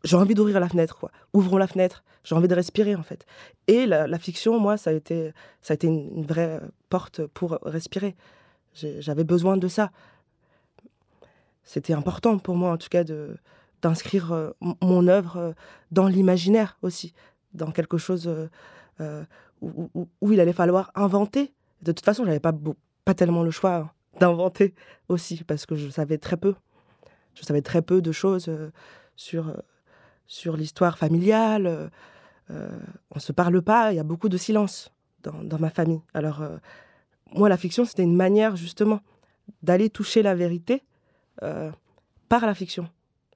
J'ai 0.03 0.15
envie 0.15 0.35
d'ouvrir 0.35 0.59
la 0.59 0.69
fenêtre, 0.69 0.97
quoi. 0.97 1.11
Ouvrons 1.33 1.57
la 1.57 1.67
fenêtre. 1.67 2.03
J'ai 2.23 2.35
envie 2.35 2.47
de 2.47 2.55
respirer, 2.55 2.95
en 2.95 3.03
fait. 3.03 3.25
Et 3.67 3.85
la, 3.85 4.19
fiction, 4.19 4.59
moi, 4.59 4.77
ça 4.77 4.89
a 4.89 4.93
été, 4.93 5.31
ça 5.61 5.73
a 5.73 5.75
été 5.75 5.87
une, 5.87 6.25
vraie 6.25 6.61
porte 6.89 7.25
pour 7.25 7.57
respirer. 7.63 8.15
J'avais 8.73 9.23
besoin 9.23 9.57
de 9.57 9.67
ça. 9.67 9.91
C'était 11.63 11.93
important 11.93 12.37
pour 12.37 12.55
moi, 12.55 12.71
en 12.71 12.77
tout 12.77 12.89
cas, 12.89 13.03
d'inscrire 13.81 14.31
euh, 14.31 14.51
mon 14.81 15.07
œuvre 15.07 15.37
euh, 15.37 15.51
dans 15.91 16.07
l'imaginaire 16.07 16.77
aussi, 16.81 17.13
dans 17.53 17.71
quelque 17.71 17.97
chose 17.97 18.29
où, 19.61 19.89
où- 20.21 20.31
il 20.31 20.39
allait 20.39 20.53
falloir 20.53 20.91
inventer. 20.95 21.53
De 21.81 21.91
toute 21.91 22.05
façon, 22.05 22.25
j'avais 22.25 22.39
pas 22.39 22.53
pas 23.05 23.13
tellement 23.13 23.43
le 23.43 23.51
choix 23.51 23.75
hein, 23.75 23.91
d'inventer 24.19 24.73
aussi 25.09 25.43
parce 25.43 25.65
que 25.65 25.75
je 25.75 25.89
savais 25.89 26.17
très 26.17 26.37
peu. 26.37 26.55
Je 27.35 27.43
savais 27.43 27.61
très 27.61 27.81
peu 27.81 28.01
de 28.01 28.11
choses 28.11 28.47
euh, 28.49 28.71
sur 29.15 29.49
euh, 29.49 29.57
sur 30.25 30.57
l'histoire 30.57 30.97
familiale. 30.97 31.89
euh, 32.49 32.79
on 33.11 33.19
se 33.19 33.31
parle 33.31 33.61
pas. 33.61 33.93
Il 33.93 33.95
y 33.95 33.99
a 33.99 34.03
beaucoup 34.03 34.29
de 34.29 34.37
silence 34.37 34.91
dans, 35.23 35.43
dans 35.43 35.59
ma 35.59 35.69
famille. 35.69 36.01
Alors 36.13 36.41
moi, 37.33 37.47
la 37.47 37.57
fiction, 37.57 37.85
c'était 37.85 38.03
une 38.03 38.15
manière 38.15 38.55
justement 38.57 38.99
d'aller 39.63 39.89
toucher 39.89 40.21
la 40.21 40.35
vérité 40.35 40.83
par 41.39 42.45
la 42.45 42.53
fiction. 42.53 42.89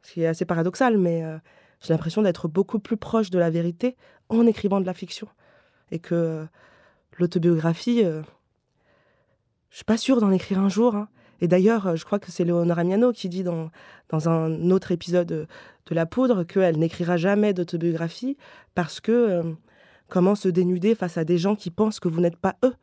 Ce 0.03 0.13
qui 0.13 0.23
est 0.23 0.27
assez 0.27 0.43
paradoxal, 0.43 0.97
mais 0.97 1.23
j'ai 1.81 1.93
l'impression 1.93 2.21
d'être 2.21 2.49
beaucoup 2.49 2.79
plus 2.79 2.97
proche 2.97 3.29
de 3.29 3.39
la 3.39 3.49
vérité 3.49 3.95
en 4.27 4.45
écrivant 4.45 4.81
de 4.81 4.85
la 4.85 4.93
fiction. 4.93 5.29
Et 5.91 5.99
que 5.99 6.45
l'autobiographie, 7.17 8.03
je 9.71 9.77
suis 9.77 9.85
pas 9.85 9.97
sûre 9.97 10.19
d'en 10.19 10.31
écrire 10.31 10.59
un 10.59 10.69
jour. 10.69 10.95
hein. 10.95 11.07
Et 11.39 11.47
d'ailleurs, 11.47 11.95
je 11.95 12.05
crois 12.05 12.19
que 12.19 12.31
c'est 12.31 12.45
Leonora 12.45 12.83
Miano 12.83 13.11
qui 13.11 13.27
dit 13.27 13.43
dans, 13.43 13.71
dans 14.09 14.29
un 14.29 14.69
autre 14.69 14.91
épisode 14.91 15.27
de, 15.27 15.47
La 15.89 16.05
Poudre 16.05 16.43
qu'elle 16.43 16.77
n'écrira 16.77 17.17
jamais 17.17 17.53
d'autobiographie 17.53 18.37
parce 18.75 19.01
que 19.01 19.11
euh, 19.11 19.43
comment 20.07 20.35
se 20.35 20.47
dénuder 20.47 20.93
face 20.93 21.17
à 21.17 21.25
des 21.25 21.37
gens 21.37 21.55
qui 21.55 21.71
pensent 21.71 21.99
que 21.99 22.07
vous 22.07 22.21
n'êtes 22.21 22.37
pas 22.37 22.55
eux 22.63 22.75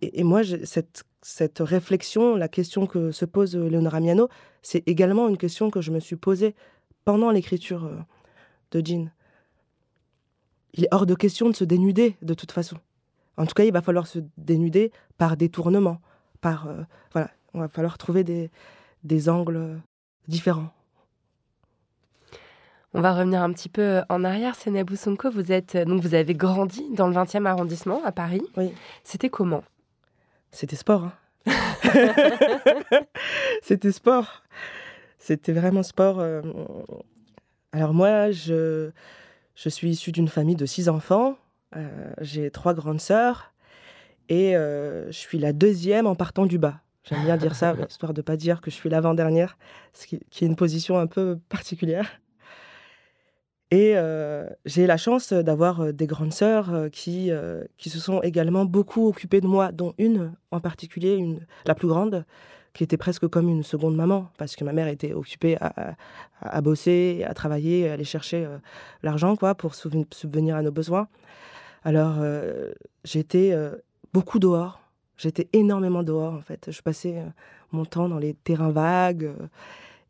et, 0.00 0.22
moi, 0.22 0.42
cette, 0.44 1.02
cette 1.22 1.58
réflexion, 1.58 2.36
la 2.36 2.46
question 2.46 2.86
que 2.86 3.10
se 3.10 3.24
pose 3.24 3.56
euh, 3.56 3.68
Leonora 3.68 3.98
Miano, 3.98 4.28
c'est 4.62 4.86
également 4.86 5.28
une 5.28 5.38
question 5.38 5.70
que 5.70 5.80
je 5.80 5.90
me 5.90 5.98
suis 5.98 6.14
posée 6.14 6.54
pendant 7.04 7.32
l'écriture 7.32 7.86
euh, 7.86 7.98
de 8.70 8.86
Jean. 8.86 9.10
Il 10.74 10.84
est 10.84 10.88
hors 10.92 11.06
de 11.06 11.16
question 11.16 11.50
de 11.50 11.56
se 11.56 11.64
dénuder 11.64 12.16
de 12.22 12.34
toute 12.34 12.52
façon. 12.52 12.76
En 13.42 13.46
tout 13.46 13.54
cas, 13.54 13.64
il 13.64 13.72
va 13.72 13.82
falloir 13.82 14.06
se 14.06 14.20
dénuder 14.36 14.92
par 15.18 15.36
détournement, 15.36 16.00
par 16.40 16.68
euh, 16.68 16.82
voilà, 17.12 17.28
on 17.54 17.58
va 17.60 17.66
falloir 17.68 17.98
trouver 17.98 18.22
des, 18.22 18.50
des 19.02 19.28
angles 19.28 19.56
euh, 19.56 19.76
différents. 20.28 20.70
On 22.94 23.00
va 23.00 23.12
revenir 23.14 23.42
un 23.42 23.52
petit 23.52 23.68
peu 23.68 24.02
en 24.08 24.22
arrière. 24.22 24.54
Senabou 24.54 24.94
Sonko, 24.94 25.30
vous 25.30 25.50
êtes 25.50 25.76
donc 25.76 26.00
vous 26.02 26.14
avez 26.14 26.34
grandi 26.34 26.84
dans 26.94 27.08
le 27.08 27.14
20e 27.14 27.46
arrondissement 27.46 28.00
à 28.04 28.12
Paris. 28.12 28.42
Oui. 28.56 28.72
C'était 29.02 29.28
comment? 29.30 29.64
C'était 30.52 30.76
sport. 30.76 31.04
hein. 31.04 31.12
C'était 33.62 33.90
sport. 33.92 34.42
C'était 35.18 35.52
vraiment 35.52 35.82
sport. 35.82 36.20
euh. 36.20 36.42
Alors 37.72 37.92
moi, 37.94 38.30
je, 38.30 38.90
je 39.56 39.68
suis 39.68 39.90
issue 39.90 40.12
d'une 40.12 40.28
famille 40.28 40.56
de 40.56 40.66
six 40.66 40.88
enfants. 40.88 41.36
Euh, 41.76 42.12
J'ai 42.20 42.50
trois 42.50 42.74
grandes 42.74 43.00
sœurs 43.00 43.52
et 44.28 44.56
euh, 44.56 45.06
je 45.06 45.16
suis 45.16 45.38
la 45.38 45.52
deuxième 45.52 46.06
en 46.06 46.14
partant 46.14 46.46
du 46.46 46.58
bas. 46.58 46.80
J'aime 47.04 47.24
bien 47.24 47.36
dire 47.36 47.54
ça, 47.54 47.74
histoire 47.88 48.14
de 48.14 48.22
pas 48.22 48.36
dire 48.36 48.60
que 48.60 48.70
je 48.70 48.76
suis 48.76 48.88
l'avant-dernière, 48.88 49.58
ce 49.92 50.06
qui, 50.06 50.20
qui 50.30 50.44
est 50.44 50.46
une 50.46 50.56
position 50.56 50.98
un 50.98 51.06
peu 51.06 51.38
particulière. 51.48 52.20
Et 53.70 53.94
euh, 53.96 54.46
j'ai 54.66 54.86
la 54.86 54.98
chance 54.98 55.32
d'avoir 55.32 55.94
des 55.94 56.06
grandes 56.06 56.34
sœurs 56.34 56.90
qui, 56.92 57.30
euh, 57.30 57.64
qui 57.78 57.88
se 57.88 57.98
sont 57.98 58.20
également 58.20 58.66
beaucoup 58.66 59.08
occupées 59.08 59.40
de 59.40 59.46
moi, 59.46 59.72
dont 59.72 59.94
une 59.96 60.34
en 60.50 60.60
particulier, 60.60 61.14
une, 61.16 61.46
la 61.64 61.74
plus 61.74 61.88
grande, 61.88 62.26
qui 62.74 62.84
était 62.84 62.98
presque 62.98 63.26
comme 63.28 63.48
une 63.48 63.62
seconde 63.62 63.96
maman, 63.96 64.28
parce 64.36 64.56
que 64.56 64.64
ma 64.64 64.72
mère 64.74 64.88
était 64.88 65.14
occupée 65.14 65.56
à, 65.60 65.72
à, 66.42 66.56
à 66.56 66.60
bosser, 66.60 67.24
à 67.26 67.32
travailler, 67.34 67.88
à 67.88 67.94
aller 67.94 68.04
chercher 68.04 68.44
euh, 68.44 68.58
l'argent 69.02 69.36
quoi 69.36 69.54
pour 69.54 69.74
subvenir 69.74 70.54
à 70.56 70.62
nos 70.62 70.72
besoins. 70.72 71.08
Alors 71.84 72.16
euh, 72.20 72.72
j'étais 73.04 73.50
euh, 73.52 73.76
beaucoup 74.12 74.38
dehors, 74.38 74.80
j'étais 75.16 75.48
énormément 75.52 76.02
dehors 76.02 76.34
en 76.34 76.40
fait. 76.40 76.70
Je 76.70 76.82
passais 76.82 77.18
euh, 77.18 77.26
mon 77.72 77.84
temps 77.84 78.08
dans 78.08 78.18
les 78.18 78.34
terrains 78.34 78.70
vagues 78.70 79.32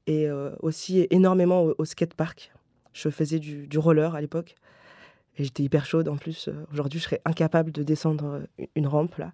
et 0.09 0.29
aussi 0.61 1.07
énormément 1.11 1.63
au, 1.63 1.75
au 1.79 1.85
skatepark. 1.85 2.53
Je 2.93 3.09
faisais 3.09 3.39
du, 3.39 3.69
du 3.69 3.79
roller 3.79 4.17
à 4.17 4.21
l'époque. 4.21 4.57
et 5.39 5.45
j'étais 5.45 5.63
hyper 5.63 5.87
chaude 5.87 6.09
en 6.09 6.17
plus. 6.17 6.51
Aujourd'hui, 6.73 6.99
je 6.99 7.05
serais 7.05 7.21
incapable 7.25 7.71
de 7.71 7.85
descendre 7.85 8.41
une 8.75 8.89
rampe 8.89 9.17
là. 9.17 9.33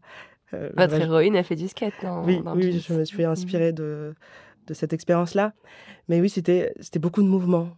Votre 0.76 1.00
héroïne 1.00 1.36
a 1.36 1.42
fait 1.42 1.56
du 1.56 1.68
skate, 1.68 1.94
non 2.02 2.22
Oui, 2.22 2.42
oui 2.54 2.80
je 2.80 2.92
me 2.92 3.04
suis 3.06 3.24
inspirée 3.24 3.72
de, 3.72 4.14
de 4.66 4.74
cette 4.74 4.92
expérience-là. 4.92 5.54
Mais 6.08 6.20
oui, 6.20 6.28
c'était 6.28 6.74
beaucoup 6.96 7.22
de 7.22 7.28
mouvements. 7.28 7.70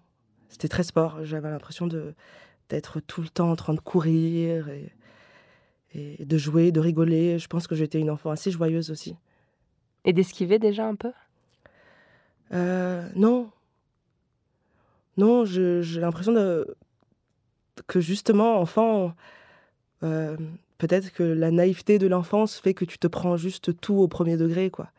C'était 0.49 0.69
très 0.69 0.83
sport. 0.83 1.25
J'avais 1.25 1.49
l'impression 1.49 1.87
d'être 2.71 3.01
tout 3.01 3.21
le 3.21 3.29
temps 3.29 3.51
en 3.51 3.57
train 3.57 3.75
de 3.75 3.81
courir 3.81 4.69
et, 4.71 4.91
et 5.95 6.25
de 6.25 6.39
jouer, 6.39 6.73
de 6.73 6.81
rigoler. 6.81 7.39
Je 7.39 7.47
pense 7.49 7.67
que 7.67 7.75
j'étais 7.75 7.99
une 8.01 8.11
enfant 8.11 8.31
assez 8.31 8.51
joyeuse 8.51 8.91
aussi. 8.91 9.17
Et 10.05 10.15
d'esquiver 10.15 10.59
déjà 10.59 10.87
un 10.87 10.95
peu? 10.95 11.13
Euh, 12.53 13.07
Non. 13.15 13.51
Non, 15.17 15.45
j'ai 15.45 16.01
l'impression 16.01 16.33
de... 16.33 16.75
que 17.87 18.01
justement, 18.01 18.59
enfant, 18.59 19.15
euh, 20.03 20.37
peut-être 20.79 21.13
que 21.13 21.23
la 21.23 21.51
naïveté 21.51 21.99
de 21.99 22.07
l'enfance 22.07 22.59
fait 22.59 22.73
que 22.73 22.87
tu 22.87 22.99
te 22.99 23.07
prends 23.07 23.37
juste 23.37 23.79
tout 23.81 23.97
au 23.97 24.09
premier 24.09 24.39
degré, 24.39 24.71
quoi. 24.71 24.91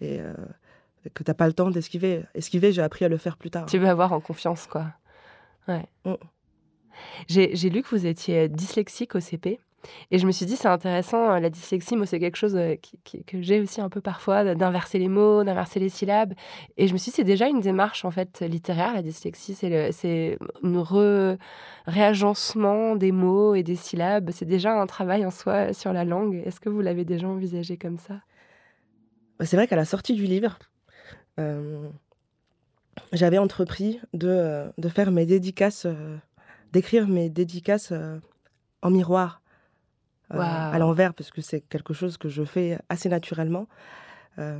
Et 0.00 0.20
euh, 0.20 0.34
que 1.14 1.24
t'as 1.24 1.34
pas 1.34 1.48
le 1.48 1.52
temps 1.54 1.70
d'esquiver. 1.70 2.22
Esquiver, 2.34 2.72
j'ai 2.72 2.82
appris 2.82 3.04
à 3.04 3.08
le 3.08 3.16
faire 3.16 3.36
plus 3.36 3.50
tard. 3.50 3.66
Tu 3.66 3.78
veux 3.78 3.88
avoir 3.88 4.12
en 4.12 4.20
confiance, 4.20 4.66
quoi. 4.66 4.86
Ouais. 5.66 5.86
Mm. 6.04 6.14
J'ai 7.28 7.70
lu 7.70 7.82
que 7.82 7.88
vous 7.88 8.06
étiez 8.06 8.48
dyslexique 8.48 9.14
au 9.14 9.20
CP. 9.20 9.58
Et 10.10 10.18
je 10.18 10.26
me 10.26 10.32
suis 10.32 10.46
dit, 10.46 10.56
c'est 10.56 10.68
intéressant, 10.68 11.32
euh, 11.32 11.40
la 11.40 11.50
dyslexie, 11.50 11.96
moi, 11.96 12.06
c'est 12.06 12.18
quelque 12.18 12.36
chose 12.36 12.56
euh, 12.56 12.76
que 13.26 13.42
j'ai 13.42 13.60
aussi 13.60 13.80
un 13.80 13.88
peu 13.88 14.00
parfois, 14.00 14.54
d'inverser 14.54 14.98
les 14.98 15.08
mots, 15.08 15.44
d'inverser 15.44 15.80
les 15.80 15.88
syllabes. 15.88 16.34
Et 16.76 16.88
je 16.88 16.92
me 16.92 16.98
suis 16.98 17.10
dit, 17.10 17.16
c'est 17.16 17.24
déjà 17.24 17.48
une 17.48 17.60
démarche, 17.60 18.04
en 18.04 18.10
fait, 18.10 18.40
littéraire, 18.40 18.94
la 18.94 19.02
dyslexie. 19.02 19.54
C'est 19.54 20.38
un 20.62 21.38
réagencement 21.86 22.96
des 22.96 23.12
mots 23.12 23.54
et 23.54 23.62
des 23.62 23.76
syllabes. 23.76 24.30
C'est 24.32 24.44
déjà 24.44 24.72
un 24.72 24.86
travail 24.86 25.24
en 25.24 25.30
soi 25.30 25.72
sur 25.72 25.92
la 25.92 26.04
langue. 26.04 26.42
Est-ce 26.44 26.60
que 26.60 26.68
vous 26.68 26.80
l'avez 26.80 27.04
déjà 27.04 27.28
envisagé 27.28 27.76
comme 27.76 27.98
ça? 27.98 28.20
C'est 29.40 29.56
vrai 29.56 29.66
qu'à 29.66 29.76
la 29.76 29.84
sortie 29.84 30.14
du 30.14 30.24
livre, 30.24 30.58
euh, 31.38 31.88
j'avais 33.12 33.38
entrepris 33.38 34.00
de, 34.14 34.72
de, 34.78 34.88
faire 34.88 35.10
mes 35.10 35.26
dédicaces, 35.26 35.86
d'écrire 36.76 37.08
mes 37.08 37.30
dédicaces 37.30 37.92
en 38.82 38.90
miroir 38.90 39.40
euh, 40.32 40.38
à 40.38 40.76
l'envers, 40.78 41.14
parce 41.14 41.30
que 41.30 41.40
c'est 41.40 41.60
quelque 41.60 41.94
chose 41.94 42.16
que 42.16 42.28
je 42.28 42.42
fais 42.42 42.78
assez 42.88 43.08
naturellement. 43.08 43.68
Euh, 44.38 44.58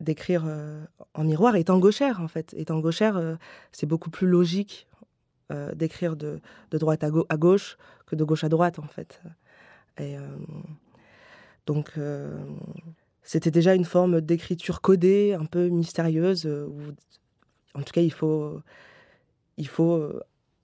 d'écrire 0.00 0.44
euh, 0.46 0.84
en 1.14 1.24
miroir, 1.24 1.54
étant 1.54 1.78
gauchère, 1.78 2.20
en 2.20 2.28
fait. 2.28 2.52
Étant 2.54 2.78
gauchère, 2.80 3.38
c'est 3.72 3.86
beaucoup 3.86 4.10
plus 4.10 4.26
logique 4.26 4.86
d'écrire 5.74 6.14
de, 6.14 6.40
de, 6.72 6.78
droite 6.78 7.02
à, 7.04 7.10
à, 7.30 7.36
gauche 7.38 7.78
que 8.06 8.16
de 8.16 8.24
gauche 8.24 8.44
à 8.44 8.50
droite, 8.50 8.78
en 8.78 8.88
fait. 8.88 9.22
Et 9.98 10.16
donc, 11.64 11.98
c'était 13.22 13.50
déjà 13.50 13.74
une 13.74 13.86
forme 13.86 14.20
d'écriture 14.20 14.82
codée, 14.82 15.32
un 15.32 15.46
peu 15.46 15.68
mystérieuse, 15.68 16.44
où, 16.44 16.80
en 17.74 17.82
tout 17.82 17.92
cas, 17.92 18.02
il 18.02 18.12
faut, 18.12 18.60
il 19.56 19.68
faut 19.68 20.12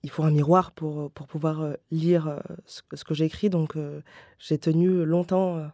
il 0.05 0.11
faut 0.11 0.23
un 0.23 0.29
miroir 0.29 0.71
pour, 0.71 1.09
pour 1.11 1.25
pouvoir 1.25 1.61
euh, 1.61 1.73
lire 1.89 2.27
euh, 2.27 2.39
ce, 2.67 3.03
que 3.03 3.15
j'écris. 3.15 3.49
Donc, 3.49 3.75
euh, 3.75 4.01
j'ai 4.37 4.59
tenu 4.59 5.03
longtemps 5.03 5.67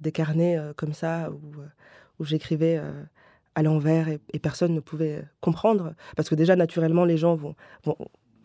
des 0.00 0.10
carnets 0.10 0.58
comme 0.76 0.92
ça 0.92 1.30
où, 1.30 2.24
j'écrivais 2.24 2.82
à 3.54 3.62
l'envers 3.62 4.08
et, 4.08 4.38
personne 4.40 4.74
ne 4.74 4.80
pouvait 4.80 5.24
comprendre. 5.40 5.94
Parce 6.16 6.28
que 6.28 6.34
déjà, 6.34 6.56
naturellement, 6.56 7.04
les 7.04 7.16
gens 7.16 7.36
vont, 7.36 7.54
vont, 7.84 7.96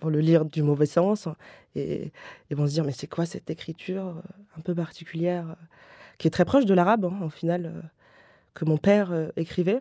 le 0.10 0.19
lire 0.19 0.45
du 0.45 0.62
mauvais 0.62 0.86
sens 0.86 1.27
et, 1.75 2.12
vont 2.51 2.67
se 2.67 2.74
dire 2.74 2.83
Mais 2.83 2.91
c'est 2.91 3.07
quoi 3.07 3.25
cette 3.25 3.50
écriture 3.50 4.21
un 4.55 4.62
peu 4.62 4.75
particulière 4.75 5.55
qui 6.19 6.27
est 6.27 6.31
très 6.31 6.45
proche 6.45 6.65
de 6.65 6.74
l'arabe, 6.75 7.05
hein, 7.05 7.25
au 7.25 7.29
final, 7.29 7.89
que 8.53 8.63
mon 8.63 8.77
père 8.77 9.31
écrivait 9.37 9.79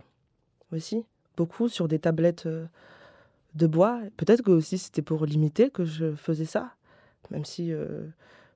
aussi, 0.73 1.05
beaucoup 1.37 1.69
sur 1.69 1.87
des 1.87 1.99
tablettes 1.99 2.49
de 3.55 3.67
bois. 3.67 4.01
Peut-être 4.17 4.43
que 4.43 4.51
aussi 4.51 4.79
c'était 4.79 5.03
pour 5.03 5.27
limiter 5.27 5.71
que 5.71 5.85
je 5.85 6.15
faisais 6.15 6.45
ça, 6.45 6.75
même 7.31 7.45
si 7.45 7.73
euh, 7.73 8.07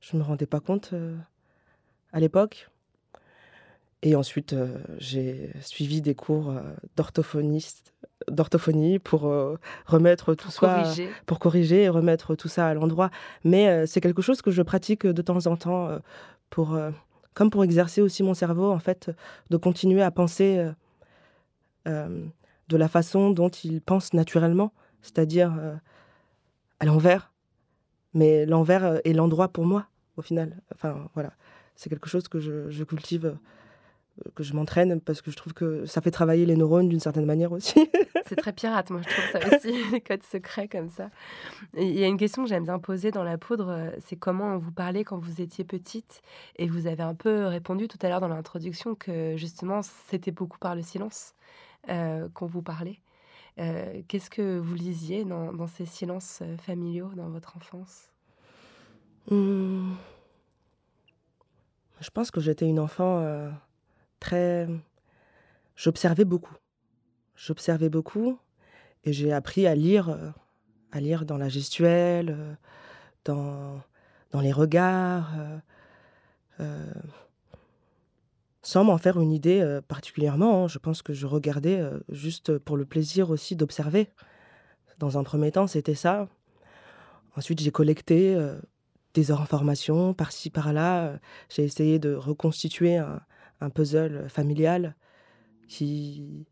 je 0.01 0.17
ne 0.17 0.23
me 0.23 0.27
rendais 0.27 0.47
pas 0.47 0.61
compte 0.61 0.91
euh, 0.93 1.17
à 2.13 2.21
l'époque. 2.21 2.71
Et 4.03 4.17
ensuite, 4.17 4.53
euh, 4.53 4.79
j'ai 4.99 5.51
suivi 5.63 6.03
des 6.03 6.15
cours 6.15 6.53
d'orthophoniste, 6.97 7.95
d'orthophonie 8.31 8.99
pour 8.99 9.23
remettre 9.87 10.35
tout 10.35 10.51
ça, 10.51 10.85
pour 11.25 11.39
corriger 11.39 11.85
et 11.85 11.89
remettre 11.89 12.35
tout 12.35 12.49
ça 12.49 12.69
à 12.69 12.75
l'endroit. 12.75 13.11
Mais 13.45 13.87
c'est 13.87 14.03
quelque 14.03 14.21
chose 14.21 14.43
que 14.43 14.51
je 14.51 14.61
pratique 14.61 15.07
de 15.07 15.23
temps 15.23 15.47
en 15.47 15.57
temps 15.57 15.99
pour, 16.51 16.79
comme 17.33 17.49
pour 17.49 17.65
exercer 17.65 18.03
aussi 18.03 18.23
mon 18.23 18.35
cerveau, 18.35 18.71
en 18.71 18.79
fait, 18.79 19.11
de 19.49 19.57
continuer 19.57 20.03
à 20.03 20.11
penser 20.11 20.71
de 21.87 22.77
la 22.77 22.89
façon 22.89 23.31
dont 23.31 23.49
il 23.49 23.81
pense 23.81 24.13
naturellement 24.13 24.73
c'est-à-dire 25.05 25.55
euh, 25.61 25.77
à 26.81 26.87
l'envers. 26.87 27.31
Mais 28.15 28.47
l'envers 28.47 28.85
euh, 28.85 28.99
est 29.05 29.13
l'endroit 29.13 29.49
pour 29.49 29.67
moi, 29.67 29.87
au 30.17 30.23
final. 30.23 30.57
Enfin, 30.75 31.09
voilà. 31.15 31.33
C'est 31.77 31.91
quelque 31.91 32.09
chose 32.09 32.27
que 32.29 32.39
je, 32.41 32.85
cultive, 32.85 33.27
euh, 33.27 34.31
que 34.35 34.43
je 34.43 34.55
m'entraîne, 34.55 35.01
parce 35.01 35.21
que 35.21 35.31
je 35.31 35.37
trouve 35.37 35.53
que 35.53 35.85
ça 35.87 36.01
fait 36.01 36.11
travailler 36.11 36.47
les 36.47 36.57
neurones 36.57 36.89
d'une 36.89 37.01
certaine 37.01 37.27
manière 37.27 37.53
aussi. 37.53 37.91
c'est 38.27 38.37
très 38.37 38.53
pirate, 38.53 38.91
moi, 38.91 39.03
je 39.03 39.09
trouve 39.09 39.43
ça 39.43 39.57
aussi, 39.57 39.75
les 39.93 40.01
codes 40.01 40.23
secrets 40.23 40.69
comme 40.69 40.89
ça. 40.89 41.11
Il 41.77 41.99
y 41.99 42.05
a 42.05 42.07
une 42.07 42.17
question 42.17 42.45
que 42.45 42.49
j'aime 42.49 42.65
bien 42.65 42.79
poser 42.79 43.11
dans 43.11 43.25
la 43.25 43.37
poudre, 43.37 43.93
c'est 44.07 44.17
comment 44.17 44.57
vous 44.57 44.73
parlez 44.73 45.05
quand 45.05 45.19
vous 45.19 45.43
étiez 45.43 45.65
petite. 45.65 46.23
Et 46.57 46.69
vous 46.69 46.87
avez 46.87 47.03
un 47.03 47.15
peu 47.15 47.47
répondu 47.47 47.89
tout 47.89 47.99
à 48.01 48.09
l'heure 48.09 48.21
dans 48.21 48.29
l'introduction 48.29 48.95
que 48.95 49.37
justement, 49.37 49.81
c'était 50.09 50.33
beaucoup 50.33 50.59
par 50.59 50.75
le 50.75 50.83
silence 50.83 51.35
qu'on 51.87 52.47
vous 52.47 52.63
parlait. 52.63 53.01
Euh, 53.59 54.03
qu'est-ce 54.09 54.31
que 54.31 54.59
vous 54.59 54.75
lisiez 54.75 55.25
dans, 55.25 55.67
ces 55.69 55.87
silences 55.87 56.41
euh, 56.43 56.57
familiaux 56.57 57.11
dans 57.15 57.29
votre 57.29 57.57
enfance? 57.57 58.11
Mmh. 59.31 59.93
Je 62.01 62.11
pense 62.11 62.31
que 62.31 62.41
j'étais 62.41 62.67
une 62.67 62.81
enfant 62.81 63.21
euh, 63.21 63.51
très... 64.19 64.69
J'observais 65.77 66.25
beaucoup. 66.25 66.55
J'observais 67.37 67.89
beaucoup 67.89 68.39
et 69.05 69.13
j'ai 69.13 69.33
appris 69.33 69.67
à 69.67 69.75
lire, 69.75 70.35
à 70.93 71.01
lire 71.01 71.25
dans 71.25 71.37
la 71.37 71.49
gestuelle, 71.49 72.57
dans, 73.25 73.81
dans 74.31 74.41
les 74.41 74.53
regards 74.53 75.33
sans 78.65 78.83
m'en 78.83 78.99
faire 78.99 79.21
une 79.21 79.31
idée 79.31 79.61
euh, 79.61 79.81
particulièrement. 79.83 80.65
Hein. 80.65 80.69
Je 80.69 80.79
pense 80.79 81.03
que 81.03 81.13
je 81.13 81.27
regardais 81.27 81.79
euh, 81.79 82.01
juste 82.09 82.59
pour 82.59 82.77
le 82.77 82.87
plaisir 82.87 83.31
aussi 83.31 83.55
d'observer. 83.55 84.09
Dans 84.99 85.19
un 85.19 85.23
premier 85.23 85.53
temps, 85.53 85.67
c'était 85.67 85.95
ça. 85.95 86.29
Ensuite, 87.37 87.61
j'ai 87.61 87.71
collecté 87.71 88.35
euh, 88.35 88.59
des 89.13 89.31
informations 89.31 90.15
par-ci, 90.15 90.51
par-là. 90.51 91.21
J'ai 91.51 91.65
essayé 91.65 91.99
de 91.99 92.15
reconstituer 92.15 92.97
un, 92.97 93.21
puzzle 93.75 94.29
familial 94.29 94.95
qui, 95.69 96.47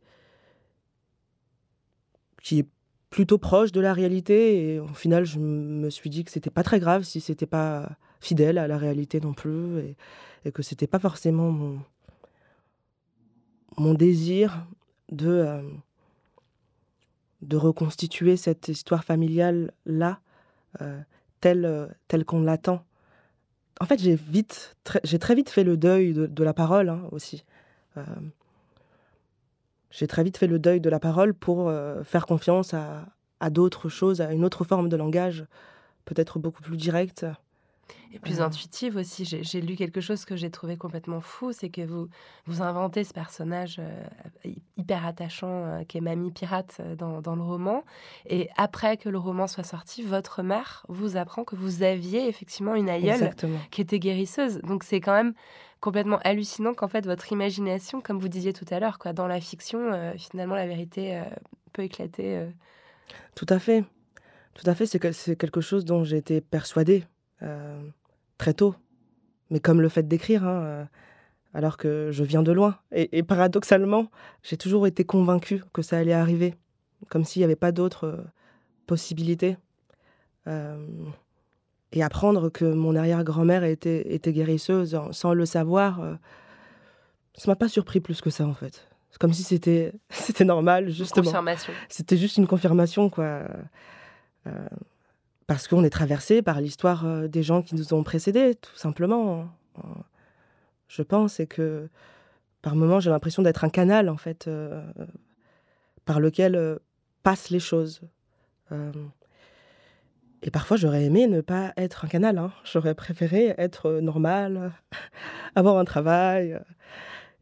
qui 2.42 2.60
est 2.60 2.68
plutôt 3.10 3.36
proche 3.36 3.70
de 3.70 3.80
la 3.80 3.92
réalité. 3.92 4.74
Et 4.74 4.80
au 4.80 4.94
final, 4.94 5.24
je 5.24 5.38
me 5.38 5.90
suis 5.90 6.10
dit 6.10 6.24
que 6.24 6.30
c'était 6.30 6.50
pas 6.50 6.62
très 6.62 6.80
grave 6.80 7.04
si 7.04 7.20
c'était 7.20 7.46
pas 7.46 7.90
fidèle 8.20 8.56
à 8.58 8.66
la 8.66 8.78
réalité 8.78 9.20
non 9.20 9.34
plus. 9.34 9.78
Et, 9.78 9.96
et 10.44 10.52
que 10.52 10.62
c'était 10.62 10.86
pas 10.86 10.98
forcément 10.98 11.50
mon, 11.50 11.80
mon 13.76 13.94
désir 13.94 14.66
de, 15.10 15.28
euh, 15.28 15.62
de 17.42 17.56
reconstituer 17.56 18.36
cette 18.36 18.68
histoire 18.68 19.04
familiale-là, 19.04 20.20
euh, 20.80 21.00
telle, 21.40 21.64
euh, 21.64 21.86
telle 22.08 22.24
qu'on 22.24 22.42
l'attend. 22.42 22.84
En 23.80 23.86
fait, 23.86 24.00
j'ai 24.00 24.14
vite, 24.14 24.76
j'ai 25.04 25.18
très 25.18 25.34
vite 25.34 25.50
fait 25.50 25.64
le 25.64 25.76
deuil 25.76 26.12
de, 26.12 26.44
la 26.44 26.54
parole 26.54 26.88
hein, 26.88 27.02
aussi. 27.10 27.44
j'ai 29.90 30.06
très 30.06 30.22
vite 30.22 30.36
fait 30.36 30.46
le 30.46 30.58
deuil 30.58 30.80
de 30.80 30.88
la 30.88 31.00
parole 31.00 31.34
pour 31.34 31.72
faire 32.04 32.26
confiance 32.26 32.74
à, 32.74 33.06
à 33.40 33.50
d'autres 33.50 33.88
choses, 33.88 34.20
à 34.20 34.32
une 34.32 34.44
autre 34.44 34.62
forme 34.62 34.88
de 34.88 34.96
langage, 34.96 35.46
peut-être 36.04 36.38
beaucoup 36.38 36.62
plus 36.62 36.76
directe, 36.76 37.26
et 38.12 38.18
plus 38.18 38.40
ah. 38.40 38.46
intuitive 38.46 38.96
aussi. 38.96 39.24
J'ai 39.24 39.60
lu 39.60 39.76
quelque 39.76 40.00
chose 40.00 40.24
que 40.24 40.36
j'ai 40.36 40.50
trouvé 40.50 40.76
complètement 40.76 41.20
fou, 41.20 41.52
c'est 41.52 41.70
que 41.70 41.82
vous, 41.82 42.08
vous 42.46 42.62
inventez 42.62 43.04
ce 43.04 43.12
personnage 43.12 43.76
euh, 43.78 44.52
hyper 44.76 45.06
attachant 45.06 45.64
euh, 45.64 45.84
qui 45.84 45.98
est 45.98 46.00
Mamie 46.00 46.30
Pirate 46.30 46.78
euh, 46.80 46.94
dans, 46.94 47.20
dans, 47.20 47.34
le 47.34 47.42
roman. 47.42 47.84
Et 48.26 48.48
après 48.56 48.96
que 48.96 49.08
le 49.08 49.18
roman 49.18 49.46
soit 49.46 49.64
sorti, 49.64 50.02
votre 50.02 50.42
mère 50.42 50.84
vous 50.88 51.16
apprend 51.16 51.44
que 51.44 51.56
vous 51.56 51.82
aviez 51.82 52.28
effectivement 52.28 52.74
une 52.74 52.88
aïeule 52.88 53.34
qui 53.70 53.80
était 53.80 53.98
guérisseuse. 53.98 54.60
Donc 54.62 54.84
c'est 54.84 55.00
quand 55.00 55.14
même 55.14 55.34
complètement 55.80 56.18
hallucinant 56.24 56.74
qu'en 56.74 56.88
fait 56.88 57.06
votre 57.06 57.32
imagination, 57.32 58.00
comme 58.00 58.18
vous 58.18 58.28
disiez 58.28 58.52
tout 58.52 58.66
à 58.70 58.78
l'heure, 58.78 58.98
quoi, 58.98 59.12
dans 59.12 59.26
la 59.26 59.40
fiction, 59.40 60.12
finalement 60.16 60.54
la 60.54 60.66
vérité 60.66 61.20
peut 61.72 61.82
éclater. 61.82 62.46
Tout 63.34 63.46
à 63.48 63.58
fait. 63.58 63.84
Tout 64.54 64.68
à 64.68 64.74
fait, 64.74 64.86
c'est 64.86 65.00
quelque 65.36 65.60
chose 65.60 65.84
dont 65.84 66.04
j'ai 66.04 66.18
été 66.18 66.40
persuadée 66.40 67.04
très 68.38 68.54
tôt. 68.54 68.74
Mais 69.50 69.60
comme 69.60 69.80
le 69.80 69.88
fait 69.88 70.06
d'écrire, 70.06 70.44
hein, 70.44 70.88
alors 71.54 71.76
que 71.76 72.10
je 72.10 72.24
viens 72.24 72.42
de 72.42 72.52
loin. 72.52 72.78
Et, 72.92 73.22
paradoxalement, 73.22 74.10
j'ai 74.42 74.56
toujours 74.56 74.86
été 74.86 75.04
convaincue 75.04 75.62
que 75.72 75.82
ça 75.82 75.98
allait 75.98 76.12
arriver, 76.12 76.54
comme 77.08 77.24
s'il 77.24 77.40
n'y 77.40 77.44
avait 77.44 77.56
pas 77.56 77.72
d'autres 77.72 78.24
possibilités. 78.86 79.56
et 80.46 82.02
apprendre 82.02 82.48
que 82.48 82.64
mon 82.64 82.96
arrière-grand-mère 82.96 83.64
était, 83.64 84.14
était 84.14 84.32
guérisseuse 84.32 84.98
sans 85.10 85.34
le 85.34 85.44
savoir, 85.44 86.18
ça 87.34 87.50
m'a 87.50 87.56
pas 87.56 87.68
surpris 87.68 88.00
plus 88.00 88.20
que 88.20 88.30
ça 88.30 88.46
en 88.46 88.54
fait. 88.54 88.86
C'est 89.10 89.18
comme 89.18 89.32
si 89.32 89.42
c'était 89.42 89.92
c'était 90.10 90.44
normal 90.44 90.90
justement. 90.90 91.30
C'était 91.88 92.16
juste 92.16 92.36
une 92.36 92.46
confirmation 92.46 93.10
quoi. 93.10 93.42
Euh, 94.46 94.68
parce 95.46 95.68
qu'on 95.68 95.84
est 95.84 95.90
traversé 95.90 96.42
par 96.42 96.60
l'histoire 96.60 97.06
euh, 97.06 97.28
des 97.28 97.42
gens 97.42 97.62
qui 97.62 97.74
nous 97.74 97.94
ont 97.94 98.02
précédés, 98.02 98.54
tout 98.54 98.76
simplement. 98.76 99.48
Je 100.88 101.02
pense 101.02 101.40
et 101.40 101.46
que 101.46 101.88
par 102.60 102.76
moments 102.76 103.00
j'ai 103.00 103.10
l'impression 103.10 103.42
d'être 103.42 103.64
un 103.64 103.70
canal 103.70 104.08
en 104.08 104.16
fait 104.16 104.46
euh, 104.46 104.82
par 106.04 106.20
lequel 106.20 106.78
passent 107.22 107.50
les 107.50 107.60
choses. 107.60 108.02
et 110.42 110.50
parfois 110.50 110.76
j'aurais 110.76 111.04
aimé 111.04 111.26
ne 111.26 111.40
pas 111.40 111.72
être 111.76 112.04
un 112.04 112.08
canal. 112.08 112.38
Hein. 112.38 112.52
J'aurais 112.64 112.94
préféré 112.94 113.54
être 113.58 114.00
normal, 114.00 114.72
avoir 115.54 115.78
un 115.78 115.84
travail. 115.84 116.60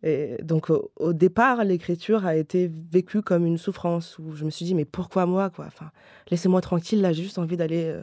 Et 0.02 0.38
donc 0.42 0.70
au, 0.70 1.12
départ, 1.12 1.64
l'écriture 1.64 2.24
a 2.24 2.34
été 2.34 2.70
vécue 2.90 3.20
comme 3.20 3.44
une 3.44 3.58
souffrance 3.58 4.18
où 4.18 4.34
je 4.34 4.44
me 4.44 4.50
suis 4.50 4.64
dit 4.64 4.74
mais 4.74 4.86
pourquoi 4.86 5.26
moi 5.26 5.50
quoi? 5.50 5.68
Laissez-moi 6.30 6.62
tranquille 6.62 7.02
là, 7.02 7.12
j'ai 7.12 7.22
juste 7.22 7.38
envie 7.38 7.56
d'aller 7.58 7.84
euh, 7.84 8.02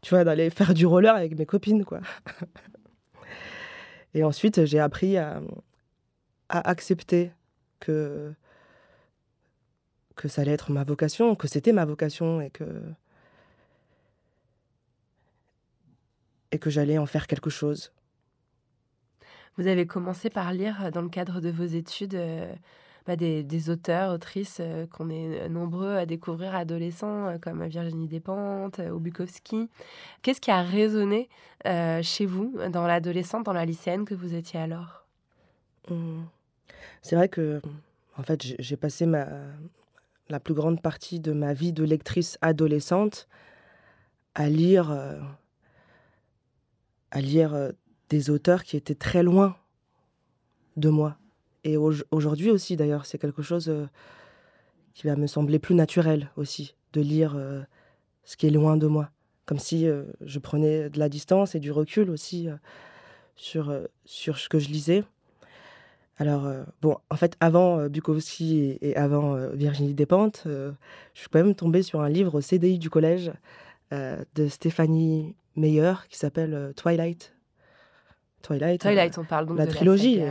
tu 0.00 0.14
vois 0.14 0.24
d'aller 0.24 0.48
faire 0.50 0.72
du 0.72 0.86
roller 0.86 1.14
avec 1.14 1.38
mes 1.38 1.46
copines 1.46 1.84
quoi. 1.84 2.00
Et 4.14 4.24
ensuite, 4.24 4.64
j'ai 4.64 4.80
appris 4.80 5.16
à, 5.18 5.40
à, 6.48 6.68
accepter 6.68 7.32
que 7.78 8.32
que 10.16 10.28
ça 10.28 10.42
allait 10.42 10.52
être 10.52 10.70
ma 10.70 10.84
vocation, 10.84 11.34
que 11.34 11.48
c'était 11.48 11.72
ma 11.72 11.84
vocation 11.84 12.40
et 12.40 12.50
que 12.50 12.64
et 16.52 16.58
que 16.58 16.70
j'allais 16.70 16.98
en 16.98 17.06
faire 17.06 17.26
quelque 17.26 17.50
chose. 17.50 17.92
Vous 19.60 19.66
avez 19.66 19.86
commencé 19.86 20.30
par 20.30 20.54
lire 20.54 20.86
euh, 20.86 20.90
dans 20.90 21.02
le 21.02 21.10
cadre 21.10 21.42
de 21.42 21.50
vos 21.50 21.66
études 21.66 22.14
euh, 22.14 22.50
bah, 23.06 23.14
des, 23.16 23.68
auteurs, 23.68 24.10
autrices 24.10 24.56
euh, 24.58 24.86
qu'on 24.86 25.10
est 25.10 25.50
nombreux 25.50 25.96
à 25.96 26.06
découvrir 26.06 26.54
adolescents, 26.54 27.36
comme 27.42 27.62
Virginie 27.66 28.08
Despentes 28.08 28.80
ou 28.90 28.98
Bukowski. 28.98 29.68
Qu'est-ce 30.22 30.40
qui 30.40 30.50
a 30.50 30.62
résonné 30.62 31.28
chez 32.02 32.24
vous 32.24 32.56
dans 32.72 32.86
l'adolescente, 32.86 33.44
dans 33.44 33.52
la 33.52 33.66
lycéenne 33.66 34.06
que 34.06 34.14
vous 34.14 34.34
étiez 34.34 34.60
alors? 34.60 35.04
Mmh. 35.90 36.22
C'est 37.02 37.16
vrai 37.16 37.28
que, 37.28 37.60
en 38.16 38.22
fait, 38.22 38.42
j'ai 38.58 38.76
passé 38.78 39.04
la 39.04 40.40
plus 40.40 40.54
grande 40.54 40.80
partie 40.80 41.20
de 41.20 41.34
ma 41.34 41.52
vie 41.52 41.74
de 41.74 41.84
lectrice 41.84 42.38
adolescente 42.40 43.28
à 44.34 44.48
lire, 44.48 44.90
à 47.10 47.20
lire 47.20 47.72
des 48.10 48.28
auteurs 48.28 48.64
qui 48.64 48.76
étaient 48.76 48.94
très 48.94 49.22
loin 49.22 49.56
de 50.76 50.90
moi. 50.90 51.16
Et 51.64 51.76
aujourd'hui 51.76 52.50
aussi, 52.50 52.76
d'ailleurs, 52.76 53.06
c'est 53.06 53.18
quelque 53.18 53.42
chose 53.42 53.68
euh, 53.68 53.86
qui 54.94 55.06
va 55.06 55.16
me 55.16 55.26
sembler 55.26 55.58
plus 55.58 55.74
naturel 55.74 56.30
aussi, 56.36 56.74
de 56.92 57.00
lire 57.00 57.34
euh, 57.36 57.62
ce 58.24 58.36
qui 58.36 58.46
est 58.46 58.50
loin 58.50 58.76
de 58.76 58.86
moi. 58.86 59.10
Comme 59.46 59.58
si 59.58 59.86
euh, 59.86 60.04
je 60.22 60.38
prenais 60.38 60.90
de 60.90 60.98
la 60.98 61.08
distance 61.08 61.54
et 61.54 61.60
du 61.60 61.70
recul 61.70 62.10
aussi 62.10 62.48
sur, 63.36 63.74
sur 64.04 64.38
ce 64.38 64.48
que 64.48 64.58
je 64.58 64.68
lisais. 64.68 65.04
Alors, 66.18 66.46
bon, 66.82 66.98
en 67.08 67.16
fait, 67.16 67.36
avant 67.40 67.88
Bukowski 67.88 68.78
et, 68.82 68.94
avant 68.94 69.34
Virginie 69.54 69.94
Despentes, 69.94 70.42
je 70.44 70.74
suis 71.14 71.28
quand 71.30 71.42
même 71.42 71.54
tombée 71.54 71.82
sur 71.82 72.02
un 72.02 72.10
livre 72.10 72.34
au 72.34 72.40
CDI 72.42 72.78
du 72.78 72.90
collège 72.90 73.32
de 73.90 74.48
Stéphanie 74.48 75.34
Meyer 75.56 75.94
qui 76.10 76.18
s'appelle 76.18 76.74
Twilight 76.76 77.34
Twilight. 78.42 78.80
Twilight, 78.80 79.18
on 79.18 79.24
parle 79.24 79.46
donc 79.46 79.58
la 79.58 79.66
trilogie. 79.66 80.18
Moi, 80.18 80.30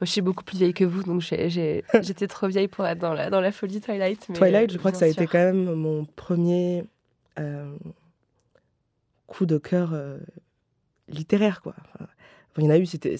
je 0.00 0.06
suis 0.06 0.20
beaucoup 0.20 0.44
plus 0.44 0.58
vieille 0.58 0.74
que 0.74 0.84
vous, 0.84 1.02
donc 1.02 1.20
j'étais 1.22 2.26
trop 2.28 2.48
vieille 2.48 2.68
pour 2.68 2.86
être 2.86 2.98
dans 2.98 3.14
la, 3.14 3.30
dans 3.30 3.40
la 3.40 3.52
folie 3.52 3.80
Twilight. 3.80 4.28
Twilight, 4.34 4.72
je 4.72 4.78
crois 4.78 4.92
que 4.92 4.98
ça 4.98 5.04
a 5.04 5.08
été 5.08 5.26
quand 5.26 5.38
même 5.38 5.74
mon 5.74 6.04
premier 6.04 6.84
euh, 7.38 7.74
coup 9.26 9.46
de 9.46 9.58
cœur 9.58 9.90
euh, 9.92 10.18
littéraire, 11.08 11.62
quoi. 11.62 11.74
il 12.58 12.64
y 12.64 12.66
en 12.66 12.70
a 12.70 12.78
eu, 12.78 12.86
c'était, 12.86 13.16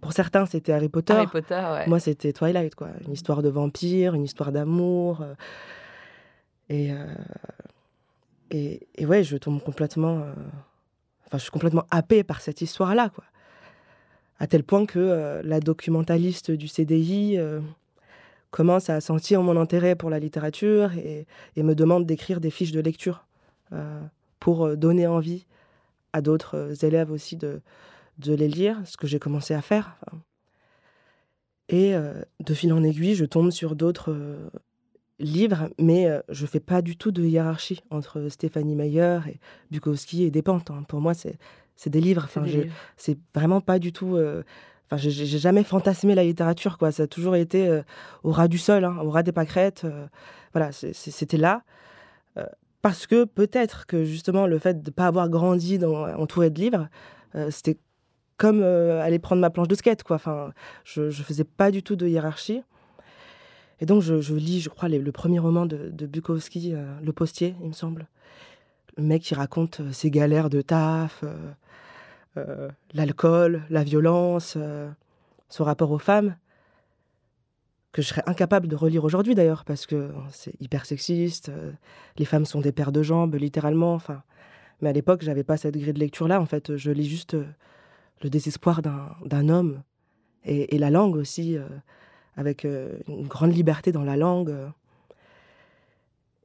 pour 0.00 0.12
certains, 0.12 0.46
c'était 0.46 0.72
Harry 0.72 0.88
Potter. 0.88 1.14
Harry 1.14 1.26
Potter, 1.26 1.62
ouais. 1.72 1.86
Moi, 1.86 2.00
c'était 2.00 2.32
Twilight, 2.32 2.74
quoi. 2.74 2.90
Une 3.06 3.12
histoire 3.12 3.42
de 3.42 3.48
vampire, 3.48 4.14
une 4.14 4.24
histoire 4.24 4.52
d'amour. 4.52 5.22
Euh, 5.22 5.34
et, 6.70 6.90
et, 8.50 8.86
et, 8.96 9.06
ouais, 9.06 9.22
je 9.22 9.36
tombe 9.36 9.62
complètement 9.62 10.24
je 11.32 11.38
suis 11.38 11.50
complètement 11.50 11.84
happée 11.90 12.24
par 12.24 12.40
cette 12.40 12.60
histoire-là, 12.60 13.08
quoi. 13.08 13.24
À 14.38 14.46
tel 14.46 14.64
point 14.64 14.84
que 14.84 14.98
euh, 14.98 15.42
la 15.44 15.60
documentaliste 15.60 16.50
du 16.50 16.66
CDI 16.66 17.36
euh, 17.38 17.60
commence 18.50 18.90
à 18.90 19.00
sentir 19.00 19.42
mon 19.42 19.56
intérêt 19.56 19.94
pour 19.94 20.10
la 20.10 20.18
littérature 20.18 20.92
et, 20.92 21.26
me 21.56 21.74
demande 21.74 22.04
d'écrire 22.04 22.40
des 22.40 22.50
fiches 22.50 22.72
de 22.72 22.80
lecture 22.80 23.26
euh, 23.72 24.00
pour 24.40 24.76
donner 24.76 25.06
envie 25.06 25.46
à 26.12 26.20
d'autres 26.20 26.84
élèves 26.84 27.10
aussi 27.10 27.36
de 27.36 27.60
les 28.18 28.48
lire, 28.48 28.78
ce 28.84 28.96
que 28.96 29.06
j'ai 29.06 29.18
commencé 29.18 29.54
à 29.54 29.62
faire. 29.62 29.96
Et 31.68 31.94
de 31.94 32.54
fil 32.54 32.72
en 32.72 32.84
aiguille, 32.84 33.14
je 33.14 33.24
tombe 33.24 33.50
sur 33.50 33.74
d'autres 33.74 34.14
livres, 35.18 35.68
mais 35.78 36.08
je 36.28 36.46
fais 36.46 36.60
pas 36.60 36.82
du 36.82 36.96
tout 36.96 37.12
de 37.12 37.22
hiérarchie 37.24 37.82
entre 37.90 38.28
Stéphanie 38.28 38.74
Meyer 38.74 39.20
et 39.28 39.38
Bukowski 39.70 40.24
et 40.24 40.30
Despentes. 40.30 40.70
Hein. 40.70 40.84
Pour 40.88 41.00
moi, 41.00 41.12
c'est 41.14 41.38
des 41.90 42.00
livres. 42.00 42.22
Enfin, 42.24 42.44
c'est 42.96 43.18
vraiment 43.34 43.60
pas 43.60 43.78
du 43.78 43.92
tout. 43.92 44.18
Enfin, 44.86 44.96
j'ai 44.96 45.26
jamais 45.38 45.64
fantasmé 45.64 46.14
la 46.14 46.24
littérature, 46.24 46.78
quoi. 46.78 46.92
Ça 46.92 47.04
a 47.04 47.06
toujours 47.06 47.36
été 47.36 47.80
au 48.22 48.32
ras 48.32 48.48
du 48.48 48.58
sol, 48.58 48.84
hein, 48.84 48.98
au 49.02 49.10
ras 49.10 49.22
des 49.22 49.32
pâquerettes. 49.32 49.86
voilà, 50.52 50.72
c'était 50.72 51.38
là. 51.38 51.62
parce 52.82 53.06
que 53.06 53.24
peut-être 53.24 53.86
que 53.86 54.04
justement 54.04 54.46
le 54.46 54.58
fait 54.58 54.82
de 54.82 54.90
ne 54.90 54.94
pas 54.94 55.06
avoir 55.06 55.28
grandi 55.28 55.78
dans, 55.78 56.08
entouré 56.16 56.50
de 56.50 56.60
livres, 56.60 56.88
c'était 57.50 57.78
comme 58.36 58.62
aller 58.62 59.18
prendre 59.18 59.40
ma 59.40 59.50
planche 59.50 59.68
de 59.68 59.74
skate, 59.74 60.02
quoi. 60.02 60.16
Enfin, 60.16 60.52
je, 60.84 61.02
ne 61.02 61.10
faisais 61.10 61.44
pas 61.44 61.70
du 61.70 61.82
tout 61.82 61.96
de 61.96 62.06
hiérarchie. 62.06 62.62
Et 63.84 63.86
donc, 63.86 64.00
je, 64.00 64.32
lis, 64.32 64.62
je 64.62 64.70
crois, 64.70 64.88
le 64.88 65.12
premier 65.12 65.38
roman 65.38 65.66
de, 65.66 66.06
Bukowski, 66.06 66.72
euh, 66.72 66.98
Le 67.02 67.12
Postier, 67.12 67.54
il 67.60 67.68
me 67.68 67.74
semble. 67.74 68.08
Le 68.96 69.02
mec 69.02 69.20
qui 69.20 69.34
raconte 69.34 69.80
euh, 69.80 69.92
ses 69.92 70.10
galères 70.10 70.48
de 70.48 70.62
taf, 70.62 71.22
euh, 72.38 72.70
l'alcool, 72.94 73.60
la 73.68 73.84
violence, 73.84 74.56
son 75.50 75.64
rapport 75.64 75.90
aux 75.90 75.98
femmes, 75.98 76.34
que 77.92 78.00
je 78.00 78.06
serais 78.06 78.22
incapable 78.24 78.68
de 78.68 78.74
relire 78.74 79.04
aujourd'hui 79.04 79.34
d'ailleurs, 79.34 79.66
parce 79.66 79.84
que 79.84 80.12
c'est 80.30 80.58
hyper 80.62 80.86
sexiste, 80.86 81.52
les 82.16 82.24
femmes 82.24 82.46
sont 82.46 82.62
des 82.62 82.72
paires 82.72 82.90
de 82.90 83.02
jambes, 83.02 83.34
littéralement. 83.34 83.92
Enfin, 83.92 84.22
mais 84.80 84.88
à 84.88 84.92
l'époque, 84.94 85.20
j'avais 85.20 85.44
pas 85.44 85.58
cette 85.58 85.76
grille 85.76 85.92
de 85.92 86.00
lecture-là. 86.00 86.40
En 86.40 86.46
fait, 86.46 86.74
je 86.74 86.90
lis 86.90 87.06
juste 87.06 87.36
le 88.22 88.30
désespoir 88.30 88.80
d'un 88.80 89.48
homme 89.50 89.82
et, 90.46 90.74
et, 90.74 90.78
la 90.78 90.88
langue 90.88 91.16
aussi 91.16 91.58
avec 92.36 92.64
euh, 92.64 92.98
une 93.08 93.26
grande 93.26 93.54
liberté 93.54 93.92
dans 93.92 94.04
la 94.04 94.16
langue. 94.16 94.50
Euh. 94.50 94.68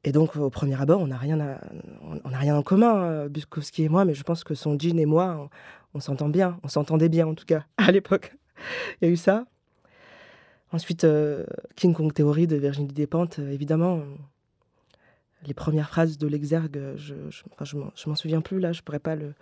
Et 0.04 0.12
donc, 0.12 0.36
au 0.38 0.50
premier 0.50 0.80
abord, 0.80 1.02
on 1.02 1.08
n'a 1.08 1.18
rien, 1.18 1.60
on, 2.02 2.30
rien 2.30 2.56
en 2.56 2.64
commun, 2.64 3.04
euh, 3.04 3.30
Bukowski 3.30 3.84
et 3.84 3.90
moi, 3.90 4.06
mais 4.06 4.14
je 4.14 4.24
pense 4.24 4.44
que 4.44 4.56
son 4.56 4.78
jean 4.80 4.98
et 4.98 5.06
moi, 5.06 5.50
on, 5.94 6.00
s'entend 6.00 6.30
bien, 6.30 6.58
on 6.64 6.70
s'entendait 6.70 7.10
bien 7.10 7.28
en 7.28 7.36
tout 7.36 7.46
cas, 7.46 7.66
à 7.78 7.92
l'époque. 7.92 8.34
Il 9.02 9.06
y 9.06 9.08
a 9.10 9.12
eu 9.12 9.18
ça. 9.18 9.46
Ensuite, 10.72 11.06
King 11.76 11.96
Kong 11.96 12.14
Theory 12.14 12.46
de 12.46 12.56
Virginie 12.56 12.88
Despentes, 12.88 13.40
évidemment. 13.40 14.02
Les 15.48 15.54
premières 15.54 15.90
phrases 15.90 16.18
de 16.18 16.28
l'exergue, 16.28 16.80
je, 16.96 17.16
je, 17.30 17.44
je 17.96 18.10
m'en 18.10 18.16
souviens 18.16 18.42
plus 18.42 18.60
là, 18.60 18.72
je 18.72 18.82
pourrais 18.82 19.00
pas 19.00 19.16
le. 19.16 19.34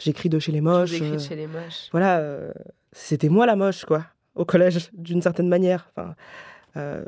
J'écris 0.00 0.28
de 0.28 0.40
chez 0.40 0.50
les 0.50 0.60
moches. 0.60 0.90
chez 0.90 1.36
les 1.36 1.46
moches. 1.46 1.88
Voilà, 1.92 2.20
c'était 2.92 3.28
moi 3.28 3.46
la 3.46 3.54
moche, 3.54 3.84
quoi 3.84 4.04
au 4.34 4.44
collège 4.44 4.90
d'une 4.92 5.22
certaine 5.22 5.48
manière. 5.48 5.90
Enfin, 5.90 6.14
euh, 6.76 7.04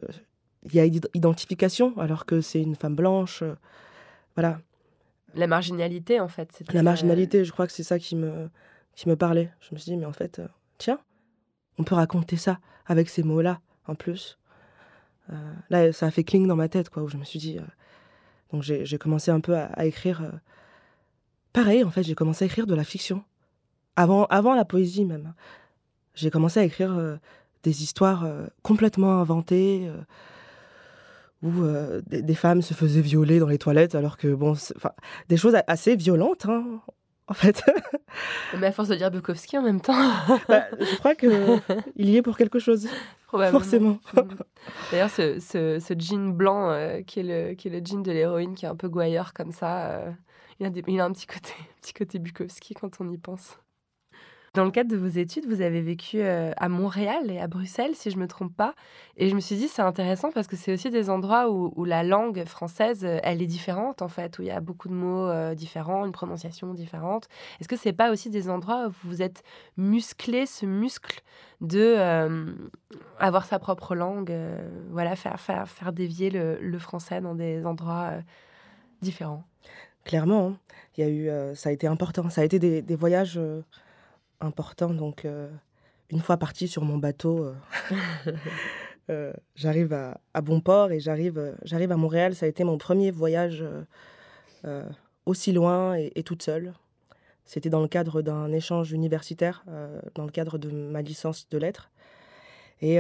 il 0.64 0.74
y 0.74 0.80
a 0.80 0.84
identification 0.84 1.96
alors 1.98 2.26
que 2.26 2.40
c'est 2.40 2.60
une 2.60 2.74
femme 2.74 2.96
blanche. 2.96 3.42
Euh, 3.42 3.54
voilà. 4.34 4.60
La 5.34 5.46
marginalité, 5.46 6.20
en 6.20 6.28
fait. 6.28 6.62
La 6.72 6.82
marginalité, 6.82 7.44
je 7.44 7.52
crois 7.52 7.66
que 7.66 7.72
c'est 7.72 7.82
ça 7.82 7.98
qui 7.98 8.16
me, 8.16 8.48
qui 8.94 9.08
me 9.08 9.16
parlait. 9.16 9.50
Je 9.60 9.74
me 9.74 9.78
suis 9.78 9.92
dit, 9.92 9.96
mais 9.96 10.06
en 10.06 10.12
fait, 10.12 10.38
euh, 10.38 10.48
tiens, 10.78 10.98
on 11.78 11.84
peut 11.84 11.94
raconter 11.94 12.36
ça 12.36 12.58
avec 12.86 13.08
ces 13.08 13.22
mots-là, 13.22 13.60
en 13.86 13.94
plus. 13.94 14.38
là, 15.70 15.92
ça 15.92 16.06
a 16.06 16.10
fait 16.10 16.24
cling 16.24 16.46
dans 16.46 16.56
ma 16.56 16.68
tête, 16.68 16.88
quoi, 16.88 17.02
où 17.02 17.08
je 17.08 17.16
me 17.16 17.24
suis 17.24 17.38
dit, 17.38 17.58
Donc 18.52 18.62
j'ai 18.62 18.98
commencé 18.98 19.30
un 19.30 19.40
peu 19.40 19.56
à, 19.56 19.84
écrire. 19.84 20.22
pareil, 21.52 21.84
en 21.84 21.90
fait, 21.90 22.04
j'ai 22.04 22.14
commencé 22.14 22.44
à 22.44 22.46
écrire 22.46 22.66
de 22.66 22.74
la 22.74 22.84
fiction. 22.84 23.24
Avant, 23.96 24.24
avant 24.26 24.54
la 24.54 24.64
poésie 24.64 25.04
même. 25.04 25.34
J'ai 26.16 26.30
commencé 26.30 26.58
à 26.58 26.64
écrire 26.64 27.18
des 27.62 27.82
histoires 27.82 28.26
complètement 28.62 29.20
inventées 29.20 29.88
où 31.42 31.52
des, 32.06 32.34
femmes 32.34 32.62
se 32.62 32.74
faisaient 32.74 33.00
violer 33.02 33.38
dans 33.38 33.46
les 33.46 33.58
toilettes, 33.58 33.94
alors 33.94 34.16
que, 34.16 34.34
bon, 34.34 34.54
des 35.28 35.36
choses 35.36 35.56
assez 35.68 35.94
violentes, 35.94 36.46
hein, 36.46 36.80
en 37.28 37.34
fait. 37.34 37.62
Mais 38.58 38.68
à 38.68 38.72
force 38.72 38.88
de 38.88 38.94
dire 38.94 39.10
Bukowski 39.10 39.58
en 39.58 39.62
même 39.62 39.80
temps. 39.80 39.94
Bah, 40.48 40.64
je 40.78 40.96
crois 40.96 41.14
qu'il 41.14 41.60
y 41.96 42.16
est 42.16 42.22
pour 42.22 42.36
quelque 42.36 42.58
chose. 42.58 42.88
Forcément. 43.28 43.98
D'ailleurs, 44.90 45.10
ce, 45.10 45.38
ce, 45.40 45.94
jean 45.98 46.30
blanc 46.30 46.70
euh, 46.70 47.02
qui, 47.02 47.20
est 47.20 47.22
le, 47.22 47.54
qui 47.54 47.68
est 47.68 47.70
le 47.70 47.84
jean 47.84 48.02
de 48.02 48.12
l'héroïne, 48.12 48.54
qui 48.54 48.64
est 48.64 48.68
un 48.68 48.76
peu 48.76 48.88
gouailleur 48.88 49.32
comme 49.34 49.52
ça, 49.52 49.90
euh, 49.90 50.10
il, 50.60 50.66
a 50.66 50.70
il, 50.86 51.00
a 51.00 51.04
un 51.04 51.12
petit 51.12 51.26
côté, 51.26 51.52
petit 51.82 51.92
côté 51.92 52.18
Bukowski 52.18 52.74
quand 52.74 53.00
on 53.00 53.08
y 53.10 53.18
pense. 53.18 53.58
Dans 54.56 54.64
le 54.64 54.70
cadre 54.70 54.90
de 54.90 54.96
vos 54.96 55.06
études, 55.06 55.44
vous 55.44 55.60
avez 55.60 55.82
vécu 55.82 56.22
euh, 56.22 56.50
à 56.56 56.70
Montréal 56.70 57.30
et 57.30 57.38
à 57.38 57.46
Bruxelles, 57.46 57.94
si 57.94 58.10
je 58.10 58.16
ne 58.16 58.22
me 58.22 58.26
trompe 58.26 58.56
pas. 58.56 58.74
Et 59.18 59.28
je 59.28 59.34
me 59.34 59.40
suis 59.40 59.54
dit, 59.54 59.68
c'est 59.68 59.82
intéressant 59.82 60.32
parce 60.32 60.46
que 60.46 60.56
c'est 60.56 60.72
aussi 60.72 60.88
des 60.88 61.10
endroits 61.10 61.50
où, 61.50 61.84
la 61.84 62.02
langue 62.02 62.42
française, 62.46 63.04
euh, 63.04 63.18
elle 63.22 63.42
est 63.42 63.46
différente, 63.46 64.00
en 64.00 64.08
fait, 64.08 64.38
où 64.38 64.42
il 64.42 64.48
y 64.48 64.50
a 64.50 64.60
beaucoup 64.60 64.88
de 64.88 64.94
mots 64.94 65.28
euh, 65.28 65.54
différents, 65.54 66.06
une 66.06 66.12
prononciation 66.12 66.72
différente. 66.72 67.28
Est-ce 67.60 67.68
que 67.68 67.76
ce 67.76 67.86
n'est 67.86 67.92
pas 67.92 68.10
aussi 68.10 68.30
des 68.30 68.48
endroits 68.48 68.88
où 68.88 68.92
vous 69.04 69.20
êtes 69.20 69.42
musclé, 69.76 70.46
ce 70.46 70.64
muscle 70.64 71.20
de 71.60 71.96
avoir 73.18 73.44
sa 73.44 73.58
propre 73.58 73.94
langue, 73.94 74.32
voilà, 74.90 75.16
faire, 75.16 75.38
faire, 75.38 75.68
faire 75.68 75.92
dévier 75.92 76.30
le, 76.30 76.78
français 76.78 77.20
dans 77.20 77.34
des 77.34 77.66
endroits 77.66 78.12
différents? 79.02 79.44
Clairement, 80.04 80.48
hein. 80.48 80.56
il 80.96 81.04
y 81.04 81.06
a 81.06 81.10
eu, 81.10 81.54
ça 81.54 81.68
a 81.68 81.72
été 81.72 81.86
important. 81.86 82.30
Ça 82.30 82.40
a 82.40 82.44
été 82.44 82.58
des 82.58 82.96
voyages 82.96 83.38
important. 84.40 84.90
Donc, 84.90 85.24
euh, 85.24 85.48
une 86.10 86.20
fois 86.20 86.36
parti 86.36 86.68
sur 86.68 86.84
mon 86.84 86.98
bateau, 86.98 87.44
euh, 87.44 87.54
euh, 89.10 89.32
j'arrive 89.54 89.92
à, 89.92 90.40
bon 90.42 90.60
port 90.60 90.92
et 90.92 91.00
j'arrive, 91.00 91.56
j'arrive 91.64 91.92
à 91.92 91.96
Montréal. 91.96 92.34
Ça 92.34 92.46
a 92.46 92.48
été 92.48 92.64
mon 92.64 92.78
premier 92.78 93.10
voyage 93.10 93.64
aussi 95.26 95.52
loin 95.52 95.94
et, 95.94 96.22
toute 96.24 96.42
seule. 96.42 96.74
C'était 97.44 97.70
dans 97.70 97.80
le 97.80 97.86
cadre 97.86 98.22
d'un 98.22 98.50
échange 98.50 98.90
universitaire, 98.90 99.64
dans 100.16 100.24
le 100.24 100.32
cadre 100.32 100.58
de 100.58 100.70
ma 100.70 101.02
licence 101.02 101.48
de 101.48 101.58
lettres. 101.58 101.90
Et 102.80 102.98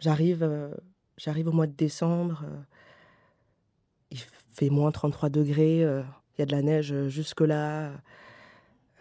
j'arrive, 0.00 0.70
j'arrive 1.16 1.48
au 1.48 1.52
mois 1.52 1.66
de 1.66 1.72
décembre. 1.72 2.44
il 4.10 4.18
fait 4.52 4.68
moins 4.68 4.92
33 4.92 5.30
degrés. 5.30 5.80
Il 5.80 6.38
y 6.38 6.42
a 6.42 6.46
de 6.46 6.52
la 6.52 6.60
neige 6.60 7.08
jusque-là. 7.08 7.92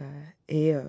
Euh, 0.02 0.06
et, 0.50 0.76
euh, 0.76 0.84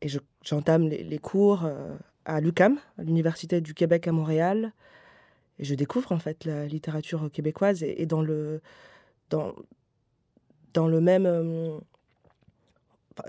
et 0.00 0.08
j'entame 0.42 0.88
les, 0.88 1.18
cours 1.18 1.64
euh, 1.64 1.96
à 2.24 2.40
l'UCAM, 2.40 2.78
à 2.98 3.02
l'Université 3.02 3.60
du 3.60 3.74
Québec 3.74 4.06
à 4.08 4.12
Montréal. 4.12 4.72
Et 5.58 5.64
je 5.64 5.74
découvre 5.74 6.12
en 6.12 6.18
fait 6.18 6.44
la 6.44 6.66
littérature 6.66 7.30
québécoise 7.32 7.82
et, 7.82 8.06
dans 8.06 8.20
le 8.20 8.60
dans 9.30 9.54
dans 10.74 10.86
le 10.86 11.00
même 11.00 11.26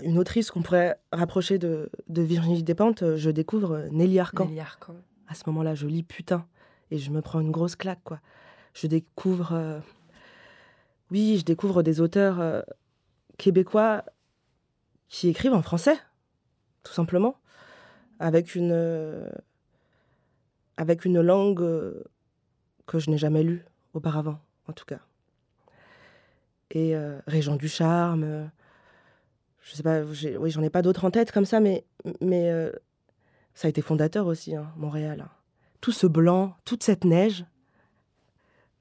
une 0.02 0.18
autrice 0.18 0.50
qu'on 0.50 0.60
pourrait 0.60 1.00
rapprocher 1.12 1.58
de, 1.58 1.90
de, 2.08 2.20
Virginie 2.20 2.62
Despentes, 2.62 3.16
je 3.16 3.30
découvre 3.30 3.88
Nelly 3.90 4.18
Arcan. 4.18 4.44
Nelly 4.44 4.60
Arcan. 4.60 4.94
À 5.28 5.34
ce 5.34 5.44
moment-là, 5.46 5.74
je 5.74 5.86
lis 5.86 6.02
putain 6.02 6.46
et 6.90 6.98
je 6.98 7.10
me 7.10 7.22
prends 7.22 7.40
une 7.40 7.50
grosse 7.50 7.76
claque 7.76 8.02
quoi. 8.04 8.20
Je 8.74 8.86
découvre 8.86 9.80
oui, 11.10 11.38
je 11.38 11.44
découvre 11.46 11.82
des 11.82 12.02
auteurs 12.02 12.62
québécois 13.38 14.04
qui 15.08 15.28
écrivent 15.28 15.54
en 15.54 15.62
français, 15.62 15.96
tout 16.82 16.92
simplement, 16.92 17.36
avec 18.18 18.54
une, 18.54 18.72
euh, 18.72 19.30
langue 20.78 21.62
euh, 21.62 22.04
que 22.86 22.98
je 22.98 23.10
n'ai 23.10 23.18
jamais 23.18 23.42
lue 23.42 23.64
auparavant, 23.94 24.38
en 24.68 24.72
tout 24.72 24.84
cas. 24.84 25.00
Et 26.70 26.94
euh, 26.94 27.18
Régent 27.26 27.56
du 27.56 27.68
Charme, 27.68 28.50
je 29.62 29.74
sais 29.74 29.82
pas, 29.82 30.02
oui, 30.02 30.50
j'en 30.50 30.62
ai 30.62 30.70
pas 30.70 30.82
d'autres 30.82 31.06
en 31.06 31.10
tête 31.10 31.32
comme 31.32 31.46
ça, 31.46 31.60
mais, 31.60 31.86
mais 32.20 32.50
ça 33.54 33.66
a 33.66 33.70
été 33.70 33.80
fondateur 33.80 34.26
aussi, 34.26 34.54
hein, 34.54 34.70
Montréal. 34.76 35.22
Hein. 35.22 35.30
Tout 35.80 35.92
ce 35.92 36.06
blanc, 36.06 36.54
toute 36.64 36.82
cette 36.82 37.04
neige. 37.04 37.46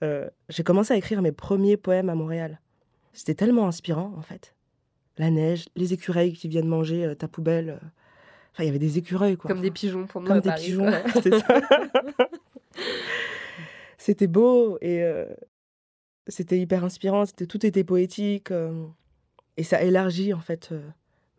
j'ai 0.01 0.63
commencé 0.65 0.93
à 0.93 0.97
écrire 0.97 1.21
mes 1.21 1.31
premiers 1.31 1.77
poèmes 1.77 2.09
à 2.09 2.15
Montréal. 2.15 2.59
C'était 3.17 3.33
tellement 3.33 3.67
inspirant, 3.67 4.13
en 4.15 4.21
fait. 4.21 4.53
La 5.17 5.31
neige, 5.31 5.69
les 5.75 5.91
écureuils 5.91 6.33
qui 6.33 6.47
viennent 6.47 6.67
manger 6.67 7.03
euh, 7.03 7.15
ta 7.15 7.27
poubelle. 7.27 7.71
Euh. 7.71 7.87
Enfin, 8.53 8.63
il 8.63 8.65
y 8.67 8.69
avait 8.69 8.77
des 8.77 8.99
écureuils, 8.99 9.37
quoi. 9.37 9.47
Comme 9.49 9.61
des 9.61 9.71
pigeons 9.71 10.05
pour 10.05 10.21
nous 10.21 10.27
Comme 10.27 10.39
des 10.39 10.53
pigeons, 10.53 10.85
c'était 13.97 14.27
beau 14.27 14.77
et 14.81 15.01
euh, 15.01 15.25
c'était 16.27 16.59
hyper 16.59 16.83
inspirant. 16.83 17.25
C'était, 17.25 17.47
tout 17.47 17.65
était 17.65 17.83
poétique. 17.83 18.51
et 19.57 19.63
ça 19.63 19.81
élargit, 19.81 20.31
en 20.35 20.39
fait, 20.39 20.71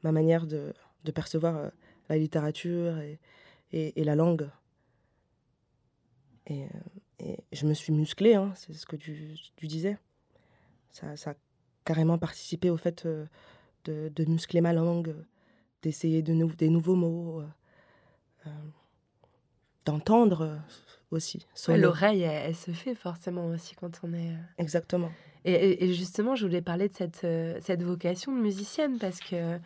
ma 0.03 0.11
manière 0.11 0.49
de, 0.49 0.75
de 1.05 1.12
percevoir 1.12 1.71
la 2.09 2.19
littérature 2.19 2.99
et, 2.99 3.21
et, 3.71 4.03
la 4.03 4.17
langue. 4.17 4.51
Et, 6.49 6.64
et, 7.21 7.37
je 7.53 7.67
me 7.67 7.75
suis 7.75 7.93
musclée, 7.93 8.35
hein, 8.35 8.53
c'est 8.57 8.73
ce 8.73 8.85
que 8.85 8.97
tu, 8.97 9.37
tu 9.55 9.69
disais. 9.69 9.97
Ça, 10.91 11.17
ça 11.17 11.35
carrément 11.88 12.18
participé 12.18 12.68
au 12.68 12.77
fait 12.77 13.07
euh, 13.07 13.24
de, 13.87 14.24
muscler 14.27 14.61
ma 14.61 14.74
langue, 14.74 15.14
d'essayer 15.83 16.20
de 16.20 16.35
des 16.55 16.68
nouveaux 16.68 16.96
mots, 16.96 17.40
euh, 17.40 17.46
euh, 18.46 18.51
d'entendre 19.87 20.61
aussi. 21.11 21.46
L'oreille, 21.68 22.20
elle, 22.20 22.55
se 22.55 22.72
fait 22.72 22.94
forcément 22.94 23.46
aussi 23.46 23.74
quand 23.74 24.01
on 24.03 24.12
est. 24.12 24.35
Exactement. 24.59 25.11
Et, 25.46 25.94
justement, 25.94 26.35
je 26.35 26.44
voulais 26.44 26.61
parler 26.61 26.88
de 26.88 26.94
cette, 26.94 27.27
cette 27.62 27.83
vocation 27.83 28.37
de 28.37 28.40
musicienne 28.42 28.98
parce 28.98 29.20
que 29.20 29.59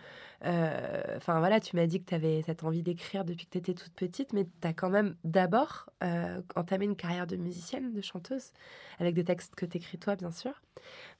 enfin 0.45 1.39
voilà, 1.39 1.61
tu 1.61 1.77
m'as 1.77 1.87
dit 1.87 2.01
que 2.01 2.09
tu 2.09 2.15
avais 2.15 2.43
cette 2.43 2.65
envie 2.65 2.83
d'écrire 2.83 3.25
depuis 3.25 3.47
que 3.47 3.53
tu 3.53 3.59
étais 3.59 3.75
toute 3.75 3.93
petite, 3.93 4.33
mais 4.33 4.45
tu 4.45 4.69
as 4.69 4.73
quand 4.73 4.91
même 4.91 5.15
d'abord 5.25 5.91
euh, 6.03 6.41
entamé 6.57 6.85
une 6.85 6.97
carrière 6.97 7.27
de 7.27 7.37
musicienne, 7.37 7.93
de 7.93 8.01
chanteuse, 8.01 8.53
avec 8.99 9.15
des 9.15 9.25
textes 9.25 9.55
que 9.55 9.67
tu 9.67 9.77
écris 9.77 9.99
toi, 9.99 10.17
bien 10.17 10.31
sûr. 10.33 10.53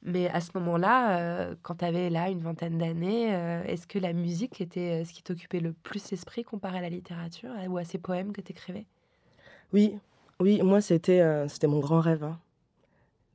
Mais 0.03 0.29
à 0.31 0.41
ce 0.41 0.51
moment-là, 0.55 1.19
euh, 1.19 1.55
quand 1.63 1.77
tu 1.77 1.85
avais 1.85 2.11
là 2.11 2.29
une 2.29 2.41
vingtaine 2.41 2.79
d'années, 2.79 3.29
est-ce 3.67 3.87
que 3.87 3.99
la 3.99 4.13
musique 4.13 4.61
était 4.61 5.05
ce 5.05 5.13
qui 5.13 5.23
t'occupait 5.23 5.61
le 5.61 5.73
plus 5.73 6.11
l'esprit 6.11 6.43
comparé 6.43 6.79
à 6.79 6.83
la 6.83 6.89
littérature 6.89 7.51
ou 7.69 7.79
à 7.79 7.85
ces 7.85 7.99
poèmes 7.99 8.33
que 8.33 8.41
tu 8.41 8.53
écrivais 8.53 8.87
Oui, 9.73 9.99
oui, 10.41 10.61
moi 10.63 10.81
c'était 10.81 11.47
c'était 11.49 11.69
mon 11.69 11.79
grand 11.79 12.01
rêve. 12.01 12.25
Hein. 12.25 12.41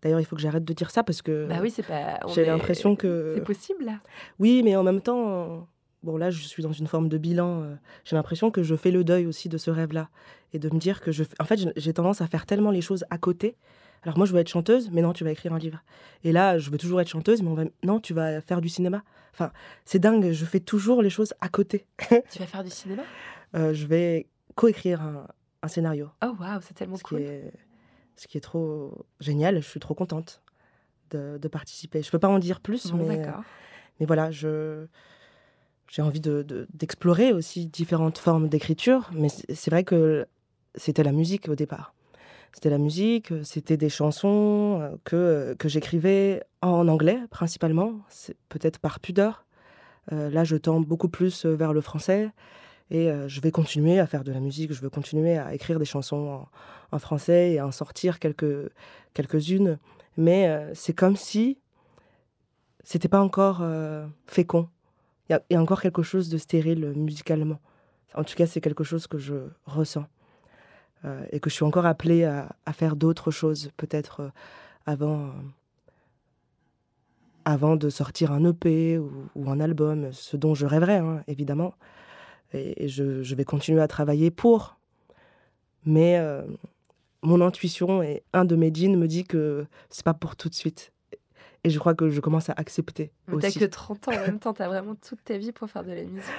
D'ailleurs, 0.02 0.19
il 0.19 0.26
faut 0.26 0.36
que 0.36 0.41
j'arrête 0.41 0.63
de 0.63 0.73
dire 0.73 0.91
ça 0.91 1.04
parce 1.04 1.21
que 1.21 1.47
bah 1.47 1.58
oui, 1.62 1.71
c'est 1.71 1.84
pas. 1.84 2.19
J'ai 2.34 2.45
l'impression 2.45 2.95
que 2.95 3.34
c'est 3.36 3.43
possible 3.43 3.86
là. 3.86 4.00
Oui, 4.39 4.62
mais 4.63 4.76
en 4.76 4.84
même 4.84 5.02
temps, 5.02 5.67
bon 6.08 6.17
là 6.17 6.32
je 6.32 6.41
suis 6.41 6.63
dans 6.63 6.72
une 6.72 6.88
forme 6.88 7.10
de 7.10 7.17
bilan, 7.17 7.62
euh, 7.62 7.76
j'ai 8.06 8.15
l'impression 8.15 8.50
que 8.50 8.63
je 8.63 8.76
fais 8.76 8.91
le 8.91 9.04
deuil 9.04 9.26
aussi 9.28 9.50
de 9.50 9.58
ce 9.58 9.70
rêve-là 9.70 10.10
et 10.54 10.60
de 10.60 10.70
me 10.74 10.80
dire 10.80 11.02
que 11.02 11.12
je 11.12 11.24
en 11.39 11.43
fait 11.43 11.60
j'ai 11.76 11.93
tendance 11.93 12.22
à 12.22 12.28
faire 12.28 12.46
tellement 12.46 12.72
les 12.72 12.82
choses 12.82 13.06
à 13.10 13.17
côté. 13.17 13.56
Alors 14.04 14.17
moi 14.17 14.26
je 14.26 14.32
veux 14.32 14.39
être 14.39 14.48
chanteuse, 14.48 14.89
mais 14.91 15.02
non, 15.02 15.12
tu 15.12 15.24
vas 15.26 15.32
écrire 15.32 15.54
un 15.54 15.58
livre. 15.60 15.84
Et 16.24 16.32
là, 16.32 16.60
je 16.60 16.70
veux 16.70 16.78
toujours 16.78 17.02
être 17.02 17.10
chanteuse, 17.10 17.41
mais 17.41 17.50
on 17.50 17.56
va... 17.56 17.65
non, 17.84 18.00
tu 18.00 18.13
vas 18.13 18.41
faire 18.41 18.62
du 18.62 18.70
cinéma. 18.70 19.04
Enfin, 19.34 19.52
c'est 19.86 20.00
dingue, 20.00 20.32
je 20.32 20.46
fais 20.46 20.62
toujours 20.62 21.02
les 21.02 21.10
choses 21.10 21.34
à 21.41 21.50
côté. 21.50 21.86
tu 22.32 22.39
vas 22.39 22.46
faire 22.46 22.63
du 22.63 22.70
cinéma? 22.70 23.04
Euh, 23.56 23.74
Je 23.74 23.86
vais 23.86 24.28
coécrire 24.56 25.02
un, 25.02 25.28
un 25.62 25.67
scénario. 25.67 26.10
Oh 26.24 26.34
waouh, 26.39 26.62
c'est 26.62 26.74
tellement 26.74 26.98
cool. 27.04 27.22
Ce 28.15 28.28
qui 28.28 28.38
est 28.38 28.41
trop 28.41 29.06
génial, 29.20 29.62
je 29.62 29.67
suis 29.67 29.80
trop 29.80 29.93
contente 29.93 30.41
de, 31.10 31.38
de 31.38 31.48
participer. 31.48 32.02
Je 32.02 32.10
peux 32.10 32.20
pas 32.20 32.30
en 32.30 32.39
dire 32.39 32.62
plus, 32.62 32.93
mais, 32.93 33.26
mais 34.00 34.06
voilà, 34.06 34.32
je 34.32 34.86
j'ai 35.89 36.02
envie 36.02 36.19
d'explorer 36.19 37.32
de, 37.32 37.38
aussi 37.38 37.67
différentes 37.67 38.17
formes 38.17 38.50
d'écriture, 38.50 39.10
mais 39.13 39.30
c'est 39.30 39.71
vrai 39.71 39.84
que 39.84 40.28
c'était 40.76 41.04
la 41.04 41.12
musique 41.12 41.50
au 41.50 41.56
départ. 41.56 41.93
C'était 42.54 42.69
la 42.69 42.78
musique, 42.78 43.32
c'était 43.43 43.78
des 43.78 43.89
chansons 43.89 44.80
euh, 44.82 45.56
que, 45.56 45.67
j'écrivais 45.67 46.43
en 46.62 46.88
anglais 46.88 47.19
principalement, 47.30 47.93
peut-être 48.50 48.80
par 48.80 49.00
pudeur. 49.00 49.45
Euh, 50.12 50.30
là, 50.30 50.43
je 50.43 50.56
tends 50.56 50.80
beaucoup 50.80 51.10
plus 51.10 51.45
vers 51.45 51.73
le 51.73 51.82
français 51.82 52.32
et 52.89 53.12
euh, 53.12 53.28
je 53.28 53.41
vais 53.41 53.52
continuer 53.52 54.00
à 54.00 54.08
faire 54.08 54.23
de 54.23 54.32
la 54.32 54.39
musique, 54.39 54.73
je 54.73 54.82
veux 54.82 54.89
continuer 54.89 55.38
à 55.38 55.54
écrire 55.54 55.78
des 55.78 55.86
chansons 55.86 56.47
en, 56.91 57.00
français 57.00 57.52
et 57.52 57.60
à 57.60 57.67
en 57.67 57.71
sortir 57.71 58.17
quelques, 58.17 58.71
quelques-unes. 59.13 59.78
Mais 60.15 60.71
c'est 60.73 60.93
comme 60.93 61.15
si 61.15 61.60
c'était 62.84 63.08
pas 63.08 63.21
encore 63.21 63.63
fécond 64.26 64.67
il 65.30 65.40
y, 65.50 65.56
a 65.56 65.62
encore 65.62 65.82
quelque 65.82 66.04
chose 66.04 66.30
de 66.30 66.38
stérile 66.38 66.86
euh, 66.86 66.94
musicalement. 66.94 67.60
En 68.13 68.24
tout 68.24 68.36
cas, 68.36 68.48
c'est 68.48 68.62
quelque 68.62 68.84
chose 68.84 69.08
que 69.08 69.18
je 69.18 69.36
ressens. 69.66 70.06
Euh, 71.06 71.26
et 71.32 71.40
que 71.40 71.50
je 71.50 71.56
suis 71.56 71.66
encore 71.66 71.86
appelée 71.86 72.24
à, 72.24 72.56
faire 72.74 72.96
d'autres 72.96 73.30
choses, 73.30 73.70
peut-être 73.78 74.22
euh, 74.22 74.30
avant, 74.86 75.32
avant 77.46 77.76
de 77.76 77.90
sortir 77.90 78.32
un 78.32 78.44
EP 78.46 78.98
ou, 78.98 79.50
un 79.50 79.60
album, 79.60 80.12
ce 80.13 80.38
dont 80.38 80.56
je 80.56 80.66
rêverais, 80.66 80.98
hein, 80.98 81.22
évidemment. 81.28 81.74
Et, 82.54 82.88
je, 82.88 83.36
vais 83.36 83.44
continuer 83.44 83.82
à 83.82 83.88
travailler 83.88 84.32
pour. 84.32 84.78
Mais 85.86 86.20
mon 87.22 87.40
intuition 87.42 88.02
et 88.04 88.24
un 88.34 88.44
de 88.44 88.56
mes 88.56 88.74
jeans 88.74 88.98
me 88.98 89.08
dit 89.08 89.24
que 89.24 89.66
c'est 89.90 90.04
pas 90.04 90.13
pour 90.13 90.36
tout 90.36 90.50
de 90.50 90.54
suite. 90.54 90.92
Et 91.67 91.69
je 91.69 91.80
crois 91.80 91.93
que 91.95 92.08
je 92.08 92.21
commence 92.21 92.49
à 92.49 92.53
accepter. 92.56 93.12
T'as 93.41 93.51
que 93.51 93.65
30 93.65 94.08
ans 94.08 94.12
en 94.13 94.21
même 94.21 94.39
temps, 94.39 94.53
t'as 94.53 94.69
vraiment 94.69 94.95
toute 94.95 95.21
ta 95.25 95.38
vie 95.38 95.51
pour 95.51 95.69
faire 95.69 95.84
de 95.84 95.91
la 95.91 96.03
musique. 96.03 96.32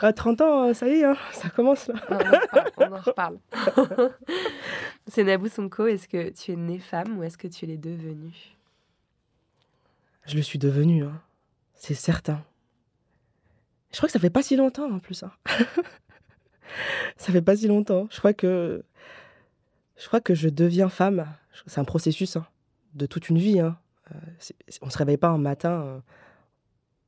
À 0.00 0.14
30 0.14 0.40
ans, 0.40 0.72
ça 0.72 0.88
y 0.88 0.92
est, 0.92 1.04
hein, 1.04 1.18
ça 1.32 1.50
commence 1.50 1.88
là. 1.88 1.96
on 2.78 2.90
en 2.90 2.96
reparle. 2.96 3.38
C'est 5.06 5.22
Nabou 5.22 5.48
Sonko, 5.48 5.86
est-ce 5.86 6.08
que 6.08 6.30
tu 6.30 6.52
es 6.52 6.56
née 6.56 6.78
femme 6.78 7.18
ou 7.18 7.22
est-ce 7.22 7.36
que 7.36 7.46
tu 7.46 7.66
l'es 7.66 7.76
devenue? 7.76 8.56
Je 10.24 10.34
le 10.34 10.40
suis 10.40 10.58
devenue, 10.58 11.04
hein. 11.04 11.20
c'est 11.74 11.92
certain. 11.92 12.42
Je 13.92 13.98
crois 13.98 14.06
que 14.06 14.14
ça 14.14 14.18
fait 14.18 14.30
pas 14.30 14.42
si 14.42 14.56
longtemps 14.56 14.90
en 14.90 14.98
plus. 14.98 15.24
Hein. 15.24 15.32
ça 17.18 17.32
fait 17.32 17.42
pas 17.42 17.54
si 17.54 17.68
longtemps. 17.68 18.08
Je 18.10 18.18
crois 18.18 18.32
que 18.32 18.82
je 19.98 20.06
crois 20.06 20.22
que 20.22 20.34
je 20.34 20.48
deviens 20.48 20.88
femme. 20.88 21.26
C'est 21.66 21.80
un 21.80 21.84
processus 21.84 22.36
hein, 22.36 22.46
de 22.94 23.04
toute 23.04 23.28
une 23.28 23.36
vie. 23.36 23.60
Hein. 23.60 23.76
On 24.82 24.86
ne 24.86 24.90
se 24.90 24.98
réveille 24.98 25.16
pas 25.16 25.28
un 25.28 25.38
matin 25.38 26.02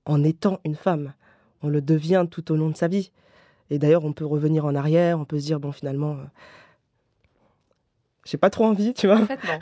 en 0.05 0.25
étant 0.25 0.61
une 0.65 0.77
femme. 0.77 1.15
On 1.63 1.69
le 1.69 1.81
devient 1.81 2.27
tout 2.31 2.51
au 2.53 2.57
long 2.57 2.71
de 2.71 2.77
sa 2.77 2.89
vie. 2.89 3.13
Et 3.71 3.79
d'ailleurs, 3.79 4.05
on 4.05 4.13
peut 4.13 4.27
revenir 4.27 4.67
en 4.67 4.75
arrière, 4.75 5.19
on 5.19 5.25
peut 5.25 5.41
se 5.41 5.47
dire, 5.47 5.59
bon, 5.61 5.73
finalement, 5.73 6.13
euh, 6.13 6.25
j'ai 8.25 8.37
pas 8.37 8.51
trop 8.51 8.67
envie, 8.67 8.93
tu 8.93 9.07
vois. 9.07 9.23
En 9.23 9.27
fait, 9.27 9.41
non. 9.45 9.59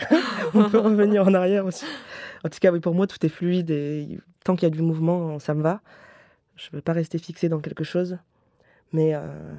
on 0.55 0.71
peut 0.71 0.79
revenir 0.81 1.27
en 1.27 1.35
arrière 1.35 1.65
aussi. 1.65 1.85
En 2.45 2.49
tout 2.49 2.59
cas, 2.59 2.73
oui, 2.73 2.81
pour 2.81 2.95
moi, 2.95 3.07
tout 3.07 3.25
est 3.25 3.29
fluide 3.29 3.71
et 3.71 4.19
tant 4.45 4.57
qu'il 4.57 4.65
y 4.65 4.67
a 4.67 4.75
du 4.75 4.83
mouvement, 4.83 5.39
ça 5.39 5.55
me 5.55 5.63
va. 5.63 5.81
Je 6.57 6.69
ne 6.73 6.77
veux 6.77 6.83
pas 6.83 6.93
rester 6.93 7.19
fixé 7.19 7.49
dans 7.49 7.61
quelque 7.61 7.85
chose. 7.85 8.19
Mais, 8.93 9.15
euh, 9.15 9.55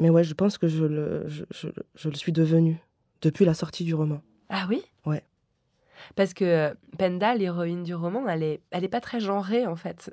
mais 0.00 0.10
ouais, 0.10 0.24
je 0.24 0.34
pense 0.34 0.58
que 0.58 0.66
je 0.66 0.84
le, 0.84 1.28
je, 1.28 1.44
je, 1.50 1.68
je 1.94 2.08
le 2.08 2.14
suis 2.16 2.32
devenu 2.32 2.78
depuis 3.20 3.44
la 3.44 3.54
sortie 3.54 3.84
du 3.84 3.94
roman. 3.94 4.20
Ah 4.48 4.66
oui? 4.68 4.82
Ouais. 5.06 5.22
Parce 6.16 6.34
que 6.34 6.74
Penda, 6.98 7.34
l'héroïne 7.34 7.82
du 7.82 7.94
roman, 7.94 8.28
elle 8.28 8.42
est, 8.42 8.60
elle 8.70 8.84
est 8.84 8.88
pas 8.88 9.00
très 9.00 9.20
genrée 9.20 9.66
en 9.66 9.76
fait. 9.76 10.12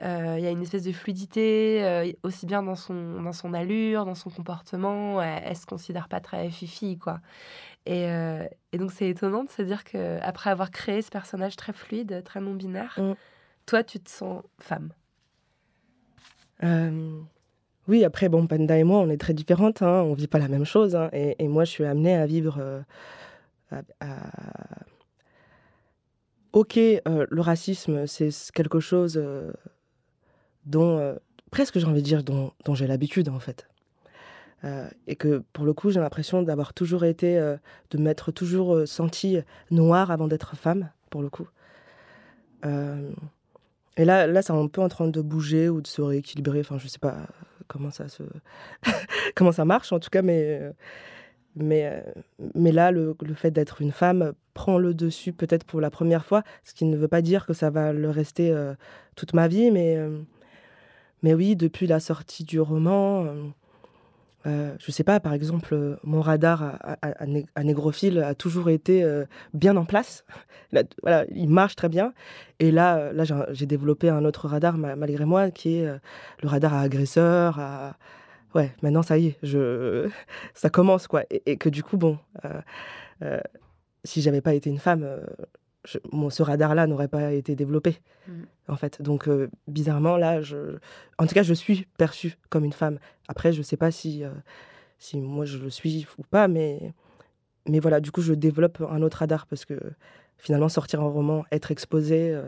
Il 0.00 0.04
euh, 0.06 0.38
y 0.38 0.46
a 0.46 0.50
une 0.50 0.62
espèce 0.62 0.84
de 0.84 0.92
fluidité, 0.92 1.84
euh, 1.84 2.12
aussi 2.22 2.46
bien 2.46 2.62
dans 2.62 2.76
son, 2.76 3.20
dans 3.20 3.32
son 3.32 3.52
allure, 3.52 4.04
dans 4.04 4.14
son 4.14 4.30
comportement. 4.30 5.20
Elle, 5.20 5.42
elle 5.46 5.56
se 5.56 5.66
considère 5.66 6.08
pas 6.08 6.20
très 6.20 6.48
fifi, 6.50 6.98
quoi. 6.98 7.20
Et, 7.86 8.06
euh, 8.06 8.44
et 8.72 8.78
donc 8.78 8.92
c'est 8.92 9.08
étonnant 9.08 9.44
de 9.44 9.50
se 9.50 9.62
dire 9.62 9.82
que 9.82 10.18
après 10.22 10.50
avoir 10.50 10.70
créé 10.70 11.02
ce 11.02 11.10
personnage 11.10 11.56
très 11.56 11.72
fluide, 11.72 12.22
très 12.24 12.40
non 12.40 12.54
binaire, 12.54 12.94
Mm. 12.98 13.12
toi 13.66 13.82
tu 13.82 13.98
te 13.98 14.08
sens 14.10 14.42
femme. 14.60 14.90
Euh, 16.62 17.20
oui, 17.86 18.04
après, 18.04 18.28
bon, 18.28 18.46
Panda 18.46 18.76
et 18.76 18.84
moi, 18.84 18.98
on 18.98 19.08
est 19.08 19.16
très 19.16 19.32
différentes. 19.34 19.80
Hein, 19.82 20.02
on 20.02 20.14
vit 20.14 20.26
pas 20.26 20.38
la 20.38 20.48
même 20.48 20.64
chose. 20.66 20.94
hein, 20.94 21.08
et, 21.12 21.42
et 21.42 21.48
moi, 21.48 21.64
je 21.64 21.70
suis 21.70 21.84
amenée 21.84 22.14
à 22.14 22.26
vivre. 22.26 22.56
euh, 22.58 22.80
à- 23.70 23.82
à- 24.00 24.30
Ok, 26.52 26.78
euh, 26.78 27.26
le 27.28 27.40
racisme, 27.40 28.06
c'est 28.06 28.30
quelque 28.54 28.80
chose 28.80 29.18
euh, 29.18 29.52
dont, 30.64 30.98
euh, 30.98 31.14
presque 31.50 31.78
j'ai 31.78 31.84
envie 31.86 32.00
de 32.00 32.06
dire, 32.06 32.22
dont, 32.24 32.52
j'ai 32.74 32.86
l'habitude 32.86 33.28
en 33.28 33.40
fait. 33.40 33.68
Et 35.06 35.14
que 35.14 35.44
pour 35.52 35.64
le 35.64 35.72
coup, 35.72 35.90
j'ai 35.90 36.00
l'impression 36.00 36.42
d'avoir 36.42 36.74
toujours 36.74 37.04
été, 37.04 37.38
de 37.90 37.98
m'être 37.98 38.32
toujours 38.32 38.88
sentie 38.88 39.38
noire 39.70 40.10
avant 40.10 40.26
d'être 40.26 40.56
femme, 40.56 40.90
pour 41.10 41.22
le 41.22 41.30
coup. 41.30 41.48
Et 42.64 44.04
là, 44.04 44.26
là, 44.26 44.42
c'est 44.42 44.52
un 44.52 44.66
peu 44.66 44.80
en 44.80 44.88
train 44.88 45.06
de 45.06 45.20
bouger 45.20 45.68
ou 45.68 45.80
de 45.80 45.86
se 45.86 46.02
rééquilibrer. 46.02 46.58
Enfin, 46.58 46.76
je 46.76 46.88
sais 46.88 46.98
pas 46.98 47.18
comment 47.68 47.92
ça 47.92 48.08
se, 48.08 48.24
comment 49.36 49.52
ça 49.52 49.64
marche 49.64 49.92
en 49.92 50.00
tout 50.00 50.10
cas, 50.10 50.22
mais, 50.22 50.60
mais, 51.54 52.04
mais 52.56 52.72
là, 52.72 52.90
le 52.90 53.14
fait 53.36 53.52
d'être 53.52 53.80
une 53.80 53.92
femme 53.92 54.32
prend 54.58 54.76
le 54.78 54.92
dessus 54.92 55.32
peut-être 55.32 55.62
pour 55.64 55.80
la 55.80 55.88
première 55.88 56.24
fois, 56.24 56.42
ce 56.64 56.74
qui 56.74 56.84
ne 56.84 56.96
veut 56.96 57.06
pas 57.06 57.22
dire 57.22 57.46
que 57.46 57.52
ça 57.52 57.70
va 57.70 57.92
le 57.92 58.10
rester 58.10 58.50
euh, 58.50 58.74
toute 59.14 59.32
ma 59.32 59.46
vie, 59.46 59.70
mais, 59.70 59.96
euh, 59.96 60.18
mais 61.22 61.32
oui, 61.32 61.54
depuis 61.54 61.86
la 61.86 62.00
sortie 62.00 62.42
du 62.42 62.58
roman. 62.60 63.24
euh, 64.46 64.74
je 64.80 64.90
sais 64.90 65.04
pas, 65.04 65.20
par 65.20 65.32
exemple, 65.32 65.98
mon 66.02 66.20
radar 66.22 66.62
à, 66.62 66.96
à- 67.02 67.22
à 67.22 67.26
né- 67.26 67.46
à 67.54 67.62
négrophile 67.62 68.18
a 68.22 68.34
toujours 68.34 68.68
été 68.70 68.94
bien 69.54 69.76
en 69.76 69.84
place. 69.84 70.24
Voilà, 71.02 71.24
il 71.30 71.48
marche 71.48 71.76
très 71.76 71.88
bien. 71.88 72.12
Et 72.58 72.70
là, 72.72 73.10
là 73.12 73.24
j'ai- 73.52 73.66
développé 73.66 74.10
un 74.10 74.24
autre 74.26 74.48
radar 74.48 74.76
ma- 74.76 74.96
malgré 74.96 75.24
moi, 75.24 75.50
qui 75.50 75.76
est 75.78 75.86
le 76.42 76.48
radar 76.48 76.74
à 76.74 76.80
agresseur. 76.82 77.58
À... 77.58 77.96
Ouais, 78.54 78.70
maintenant 78.82 79.02
ça 79.02 79.16
y 79.18 79.28
est, 79.28 79.36
je... 79.42 80.10
ça 80.54 80.68
commence 80.68 81.06
quoi. 81.06 81.22
Et, 81.30 81.56
que 81.56 81.70
du 81.70 81.82
coup, 81.82 81.96
bon, 81.96 82.18
si 84.04 84.22
j'avais 84.22 84.40
pas 84.40 84.54
été 84.54 84.70
une 84.70 84.78
femme, 84.78 85.02
euh, 85.04 85.24
je- 85.84 85.98
mon, 86.12 86.30
ce 86.30 86.42
radar-là 86.42 86.86
n'aurait 86.86 87.08
pas 87.08 87.32
été 87.32 87.54
développé, 87.56 87.98
Mm. 88.26 88.32
en 88.68 88.76
fait. 88.76 89.00
Donc, 89.02 89.28
euh, 89.28 89.48
bizarrement, 89.66 90.16
là, 90.16 90.40
je... 90.42 90.78
en 91.18 91.26
tout 91.26 91.34
cas, 91.34 91.42
je 91.42 91.54
suis 91.54 91.86
perçue 91.98 92.36
comme 92.50 92.64
une 92.64 92.72
femme. 92.72 92.98
Après, 93.28 93.52
je 93.52 93.62
sais 93.62 93.76
pas 93.76 93.90
si, 93.90 94.24
euh, 94.24 94.30
si 94.98 95.20
moi 95.20 95.44
je 95.44 95.58
le 95.58 95.70
suis 95.70 96.06
ou 96.18 96.22
pas, 96.24 96.48
mais, 96.48 96.92
mais 97.68 97.80
voilà, 97.80 98.00
du 98.00 98.10
coup, 98.10 98.20
je 98.22 98.34
développe 98.34 98.82
un 98.90 99.02
autre 99.02 99.18
radar 99.18 99.46
parce 99.46 99.64
que 99.64 99.78
finalement, 100.36 100.68
sortir 100.68 101.00
un 101.00 101.08
roman, 101.08 101.44
être 101.52 101.70
exposé, 101.70 102.38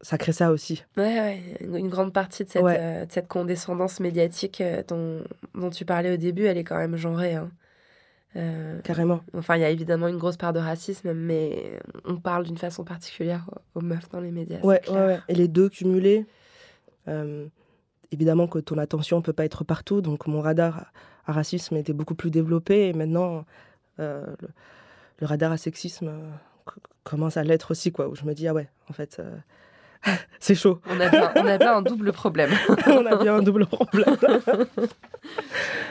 ça 0.00 0.18
crée 0.18 0.32
ça 0.32 0.50
aussi. 0.50 0.84
Ouais, 0.96 1.18
ouais, 1.20 1.42
une 1.60 1.76
une 1.76 1.88
grande 1.88 2.12
partie 2.12 2.44
de 2.44 2.50
cette, 2.50 2.62
Ouais. 2.62 2.76
euh, 2.78 3.06
de 3.06 3.12
cette 3.12 3.28
condescendance 3.28 4.00
médiatique 4.00 4.60
euh, 4.60 4.82
dont, 4.86 5.22
dont 5.54 5.70
tu 5.70 5.84
parlais 5.86 6.12
au 6.12 6.16
début, 6.18 6.44
elle 6.44 6.58
est 6.58 6.64
quand 6.64 6.76
même 6.76 6.96
genrée. 6.96 7.34
hein. 7.36 7.50
Euh, 8.36 8.80
Carrément. 8.82 9.20
Enfin, 9.32 9.56
il 9.56 9.60
y 9.60 9.64
a 9.64 9.70
évidemment 9.70 10.08
une 10.08 10.18
grosse 10.18 10.36
part 10.36 10.52
de 10.52 10.58
racisme, 10.58 11.12
mais 11.12 11.78
on 12.04 12.16
parle 12.16 12.44
d'une 12.44 12.58
façon 12.58 12.84
particulière 12.84 13.48
aux, 13.74 13.80
meufs 13.80 14.08
dans 14.10 14.20
les 14.20 14.32
médias. 14.32 14.60
Ouais, 14.60 14.80
ouais, 14.90 15.06
ouais. 15.06 15.20
Et 15.28 15.34
les 15.34 15.48
deux 15.48 15.68
cumulés, 15.68 16.26
euh, 17.08 17.46
évidemment 18.10 18.48
que 18.48 18.58
ton 18.58 18.78
attention 18.78 19.22
peut 19.22 19.32
pas 19.32 19.44
être 19.44 19.62
partout, 19.64 20.00
donc 20.00 20.26
mon 20.26 20.40
radar 20.40 20.86
à, 21.26 21.32
racisme 21.32 21.76
était 21.76 21.92
beaucoup 21.92 22.14
plus 22.14 22.30
développé, 22.30 22.88
et 22.88 22.92
maintenant, 22.92 23.44
euh, 24.00 24.26
le, 24.40 24.48
le 25.20 25.26
radar 25.26 25.52
à 25.52 25.56
sexisme 25.56 26.12
commence 27.04 27.36
à 27.36 27.44
l'être 27.44 27.70
aussi, 27.70 27.92
quoi, 27.92 28.08
où 28.08 28.16
je 28.16 28.24
me 28.24 28.34
dis, 28.34 28.48
ah 28.48 28.54
ouais, 28.54 28.68
en 28.90 28.92
fait, 28.92 29.22
c'est 30.40 30.54
chaud. 30.54 30.80
On 30.88 31.00
a, 31.00 31.08
bien, 31.08 31.32
on 31.36 31.46
a 31.46 31.58
bien 31.58 31.76
un 31.76 31.82
double 31.82 32.12
problème. 32.12 32.50
On 32.86 33.06
a 33.06 33.16
bien 33.16 33.36
un 33.36 33.42
double 33.42 33.66
problème. 33.66 34.16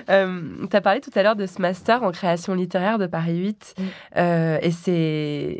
Euh, 0.09 0.67
tu 0.69 0.75
as 0.75 0.81
parlé 0.81 0.99
tout 0.99 1.09
à 1.15 1.23
l'heure 1.23 1.37
de 1.37 1.45
ce 1.45 1.61
master 1.61 2.03
en 2.03 2.11
création 2.11 2.53
littéraire 2.53 2.99
de 2.99 3.07
Paris 3.07 3.37
8. 3.37 3.75
Mm. 3.77 3.83
euh, 4.17 4.59
et 4.61 4.71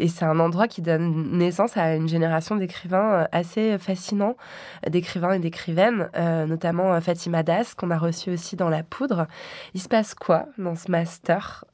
c'est 0.08 0.26
un 0.26 0.40
endroit 0.40 0.68
qui 0.68 0.82
donne 0.82 1.38
naissance 1.38 1.78
à 1.78 1.96
une 1.96 2.10
génération 2.10 2.58
d'écrivains 2.58 3.14
euh, 3.14 3.26
assez 3.32 3.78
fascinants, 3.78 4.36
d'écrivains 4.88 5.32
et 5.32 5.40
d'écrivaines, 5.40 6.10
euh, 6.18 6.46
notamment 6.46 7.00
Fatima 7.00 7.42
Das, 7.42 7.74
qu'on 7.74 7.90
a 7.90 7.98
reçu 7.98 8.32
aussi 8.32 8.58
dans 8.58 8.70
La 8.70 8.84
Poudre. 8.84 9.28
Il 9.74 9.82
se 9.82 9.88
passe 9.88 10.14
quoi 10.14 10.46
dans 10.58 10.76
ce 10.76 10.92
master 10.92 11.66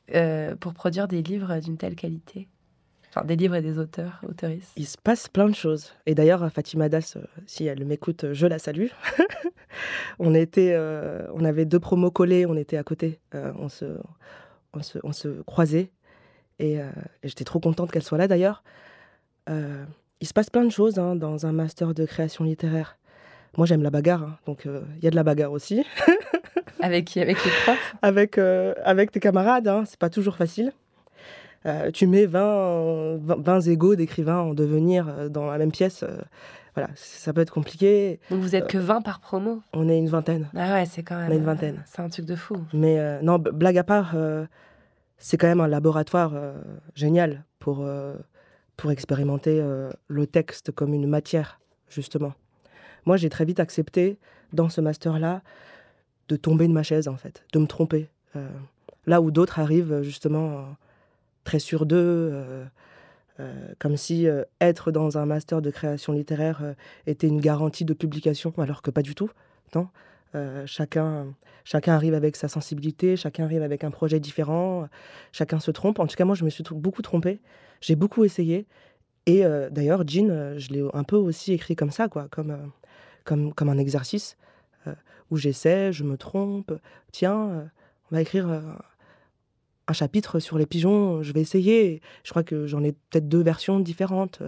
pour 0.60 0.74
produire 0.74 1.08
des 1.08 1.22
livres 1.24 1.60
d'une 1.60 1.78
telle 1.78 1.96
qualité? 1.96 2.48
Enfin, 3.10 3.26
des 3.26 3.36
livres 3.36 3.56
et 3.56 3.62
des 3.62 3.80
auteurs, 3.80 4.22
autoristes. 4.28 4.72
Il 4.76 4.86
se 4.86 4.98
passe 4.98 5.28
plein 5.28 5.50
de 5.50 5.56
choses. 5.56 5.94
Et 6.06 6.14
d'ailleurs, 6.14 6.52
Fatima 6.52 6.90
Das, 6.90 7.18
euh, 7.18 7.22
si 7.48 7.66
elle 7.66 7.84
m'écoute, 7.86 8.24
euh, 8.24 8.34
je 8.34 8.46
la 8.46 8.60
salue. 8.60 8.88
on, 10.20 10.36
était, 10.36 10.74
euh, 10.74 11.26
on 11.34 11.44
avait 11.44 11.66
deux 11.66 11.80
promos 11.80 12.12
collés, 12.12 12.46
on 12.46 12.56
était 12.56 12.78
à 12.78 12.84
côté, 12.84 13.20
euh, 13.34 13.52
on, 13.58 13.68
se, 13.68 13.86
on, 14.74 14.82
se, 14.84 15.00
on 15.04 15.12
se 15.12 15.42
croisait. 15.44 15.92
Et, 16.60 16.80
euh, 16.80 16.90
et 17.24 17.30
j'étais 17.30 17.46
trop 17.46 17.60
contente 17.60 17.92
qu'elle 17.92 18.04
soit 18.04 18.18
là 18.18 18.28
d'ailleurs. 18.28 18.64
Euh, 19.50 19.86
il 20.22 20.28
se 20.28 20.34
passe 20.34 20.50
plein 20.50 20.66
de 20.66 20.72
choses 20.72 21.00
hein, 21.00 21.16
dans 21.16 21.46
un 21.46 21.52
master 21.52 21.94
de 21.94 22.06
création 22.06 22.44
littéraire. 22.44 22.98
Moi, 23.58 23.66
j'aime 23.66 23.82
la 23.82 23.90
bagarre, 23.90 24.24
hein, 24.24 24.38
donc 24.46 24.66
euh, 24.66 24.82
il 24.98 25.04
y 25.04 25.08
a 25.08 25.12
de 25.12 25.16
la 25.16 25.24
bagarre 25.24 25.52
aussi. 25.52 25.84
Avec 26.82 27.06
qui? 27.06 27.20
Avec 27.20 27.44
les 27.44 27.52
profs 27.64 27.96
avec, 28.02 28.38
euh, 28.38 28.74
avec 28.84 29.12
tes 29.12 29.20
camarades, 29.20 29.68
hein, 29.68 29.84
c'est 29.86 30.00
pas 30.00 30.10
toujours 30.10 30.38
facile. 30.38 30.72
Euh, 31.66 31.92
tu 31.92 32.08
mets 32.08 32.26
20, 32.26 33.18
20, 33.18 33.42
20 33.42 33.62
égaux 33.68 33.96
d'écrivains 33.96 34.40
en 34.40 34.54
devenir 34.54 35.08
euh, 35.10 35.30
dans 35.30 35.46
la 35.48 35.58
même 35.58 35.72
pièce. 35.72 36.04
euh, 36.04 36.18
voilà, 36.76 36.90
ça 36.96 37.34
peut 37.34 37.42
être 37.42 37.52
compliqué. 37.54 38.20
Donc 38.30 38.40
vous 38.40 38.56
êtes 38.56 38.68
que 38.68 38.78
20 38.78 39.02
par 39.02 39.20
promo 39.20 39.62
On 39.74 39.90
est 39.90 39.98
une 39.98 40.08
vingtaine. 40.08 40.48
Ah 40.56 40.74
ouais, 40.74 40.86
c'est 40.86 41.04
quand 41.04 41.18
même. 41.18 41.30
On 41.30 41.34
est 41.34 41.38
une 41.38 41.44
vingtaine. 41.44 41.84
C'est 41.86 42.02
un 42.02 42.10
truc 42.10 42.26
de 42.26 42.36
fou. 42.36 42.56
Mais 42.74 43.22
non, 43.22 43.38
blague 43.40 43.78
à 43.78 43.84
part, 43.84 44.16
c'est 45.18 45.38
quand 45.38 45.48
même 45.48 45.60
un 45.60 45.68
laboratoire 45.68 46.34
génial 46.96 47.44
pour, 47.58 47.86
pour 48.78 48.92
expérimenter 48.92 49.62
le 50.08 50.28
texte 50.28 50.72
comme 50.72 50.94
une 50.94 51.08
matière, 51.08 51.60
justement. 51.90 52.34
Moi, 53.06 53.18
j'ai 53.18 53.30
très 53.30 53.46
vite 53.46 53.60
accepté, 53.60 54.18
dans 54.54 54.70
ce 54.70 54.80
master-là, 54.80 55.42
de 56.28 56.36
tomber 56.36 56.68
de 56.68 56.74
ma 56.74 56.84
chaise, 56.84 57.08
en 57.08 57.18
fait, 57.18 57.44
de 57.54 57.60
me 57.60 57.66
tromper. 57.68 58.08
Euh, 58.36 58.48
là 59.06 59.22
où 59.22 59.32
d'autres 59.32 59.60
arrivent, 59.60 60.02
justement, 60.04 60.66
très 61.50 61.58
sûrs 61.58 61.88
d'eux, 61.88 62.46
comme 63.80 63.98
si 63.98 64.28
être 64.62 64.92
dans 64.92 65.18
un 65.18 65.26
master 65.26 65.64
de 65.64 65.72
création 65.72 66.14
littéraire 66.14 66.76
était 67.08 67.28
une 67.28 67.42
garantie 67.42 67.86
de 67.86 67.96
publication, 67.96 68.54
alors 68.60 68.84
que 68.84 68.92
pas 68.92 69.02
du 69.02 69.16
tout. 69.16 69.32
Non 69.74 69.88
chacun, 70.68 71.34
chacun 71.64 71.94
arrive 71.94 72.14
avec 72.14 72.36
sa 72.36 72.48
sensibilité, 72.48 73.16
chacun 73.18 73.46
arrive 73.46 73.64
avec 73.64 73.84
un 73.84 73.90
projet 73.90 74.20
différent, 74.20 74.88
chacun 75.32 75.60
se 75.60 75.72
trompe. 75.72 75.98
En 75.98 76.06
tout 76.06 76.16
cas, 76.16 76.26
moi, 76.26 76.36
je 76.36 76.46
me 76.46 76.52
suis 76.52 76.64
beaucoup 76.70 77.02
trompée. 77.02 77.40
J'ai 77.82 77.96
beaucoup 77.96 78.24
essayé. 78.24 78.68
Et 79.26 79.44
d'ailleurs, 79.72 80.08
Jean, 80.08 80.60
je 80.60 80.70
l'ai 80.70 80.86
un 80.94 81.04
peu 81.04 81.16
aussi 81.16 81.54
écrit 81.54 81.76
comme 81.76 81.92
ça, 81.92 82.10
quoi, 82.10 82.28
comme, 82.30 82.72
comme, 83.24 83.54
comme 83.56 83.70
un 83.70 83.80
exercice 83.80 84.38
où 85.32 85.38
j'essaie, 85.38 85.92
je 85.94 86.04
me 86.04 86.16
trompe. 86.16 86.74
Tiens, 87.12 87.72
on 88.12 88.16
va 88.16 88.22
écrire 88.22 88.48
un 89.90 89.94
chapitre 89.94 90.40
sur 90.40 90.58
les 90.58 90.66
pigeons, 90.66 91.24
je 91.24 91.34
vais 91.34 91.42
essayer. 91.42 92.02
Je 92.24 92.30
crois 92.30 92.44
que 92.44 92.68
j'en 92.68 92.84
ai 92.84 92.92
peut-être 92.92 93.28
deux 93.28 93.42
versions 93.42 93.80
différentes. 93.80 94.42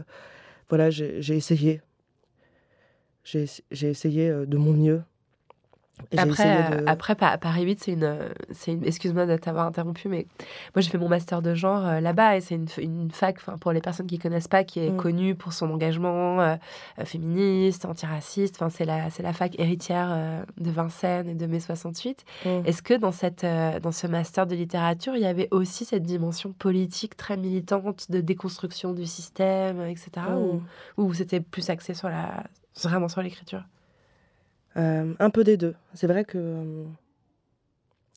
Voilà, 0.70 0.90
j'ai 0.90 1.36
essayé. 1.36 1.82
J'ai 3.24 3.48
essayé 3.72 4.30
de 4.30 4.58
mon 4.58 4.74
mieux. 4.74 5.02
Après, 6.18 6.74
euh, 6.74 6.84
après, 6.88 7.16
Paris 7.16 7.64
8, 7.64 7.84
c'est 7.84 7.92
une, 7.94 8.18
c'est 8.52 8.74
une... 8.74 8.86
Excuse-moi 8.86 9.26
de 9.26 9.38
t'avoir 9.38 9.66
interrompu, 9.66 10.08
mais 10.08 10.26
moi, 10.76 10.82
j'ai 10.82 10.90
fait 10.90 10.98
mon 10.98 11.08
master 11.08 11.42
de 11.42 11.54
genre 11.54 11.86
euh, 11.86 12.00
là-bas 12.00 12.38
et 12.38 12.42
c'est 12.42 12.56
une, 12.56 12.68
une 12.78 13.12
fac, 13.12 13.40
pour 13.60 13.72
les 13.72 13.82
personnes 13.82 14.08
qui 14.08 14.18
ne 14.18 14.22
connaissent 14.22 14.48
pas, 14.48 14.64
qui 14.64 14.80
est 14.80 14.90
mm. 14.90 14.98
connue 14.98 15.36
pour 15.36 15.54
son 15.54 15.70
engagement 15.72 16.42
euh, 16.42 16.56
féministe, 17.06 17.86
antiraciste. 17.86 18.56
Enfin, 18.56 18.70
c'est 18.70 18.86
la, 18.86 19.10
c'est 19.10 19.24
la 19.24 19.34
fac 19.34 19.58
héritière 19.60 20.44
de 20.58 20.72
Vincennes 20.72 21.30
et 21.30 21.36
de 21.36 21.46
mai 21.46 21.60
68. 21.60 22.26
Mm. 22.46 22.50
Est-ce 22.66 22.82
que 22.82 22.94
dans, 22.94 23.12
cette, 23.12 23.46
dans 23.82 23.92
ce 23.92 24.08
master 24.08 24.48
de 24.48 24.56
littérature, 24.56 25.16
il 25.16 25.22
y 25.22 25.28
avait 25.28 25.48
aussi 25.52 25.86
cette 25.86 26.04
dimension 26.04 26.52
politique 26.52 27.16
très 27.16 27.38
militante 27.38 28.10
de 28.12 28.22
déconstruction 28.22 28.94
du 28.94 29.06
système, 29.06 29.82
etc. 29.82 30.10
Ou, 30.36 30.56
mm. 30.56 30.62
ou 30.98 31.14
c'était 31.14 31.42
plus 31.42 31.70
axé 31.70 31.94
sur 31.94 32.10
la, 32.10 32.44
vraiment 32.76 33.08
sur 33.08 33.22
l'écriture? 33.22 33.64
euh, 33.64 33.81
un 34.76 35.30
peu 35.30 35.44
des 35.44 35.58
deux. 35.58 35.76
C'est 35.94 36.08
vrai 36.08 36.24
que 36.24 36.38
euh, 36.38 36.84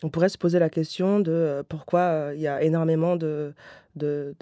on 0.03 0.11
pourrait 0.11 0.29
se 0.29 0.39
poser 0.39 0.59
la 0.59 0.71
question 0.71 1.21
de 1.21 1.33
euh, 1.33 1.63
pourquoi 1.69 2.33
il 2.35 2.41
y 2.41 2.49
a 2.49 2.63
énormément 2.63 3.17
de, 3.17 3.55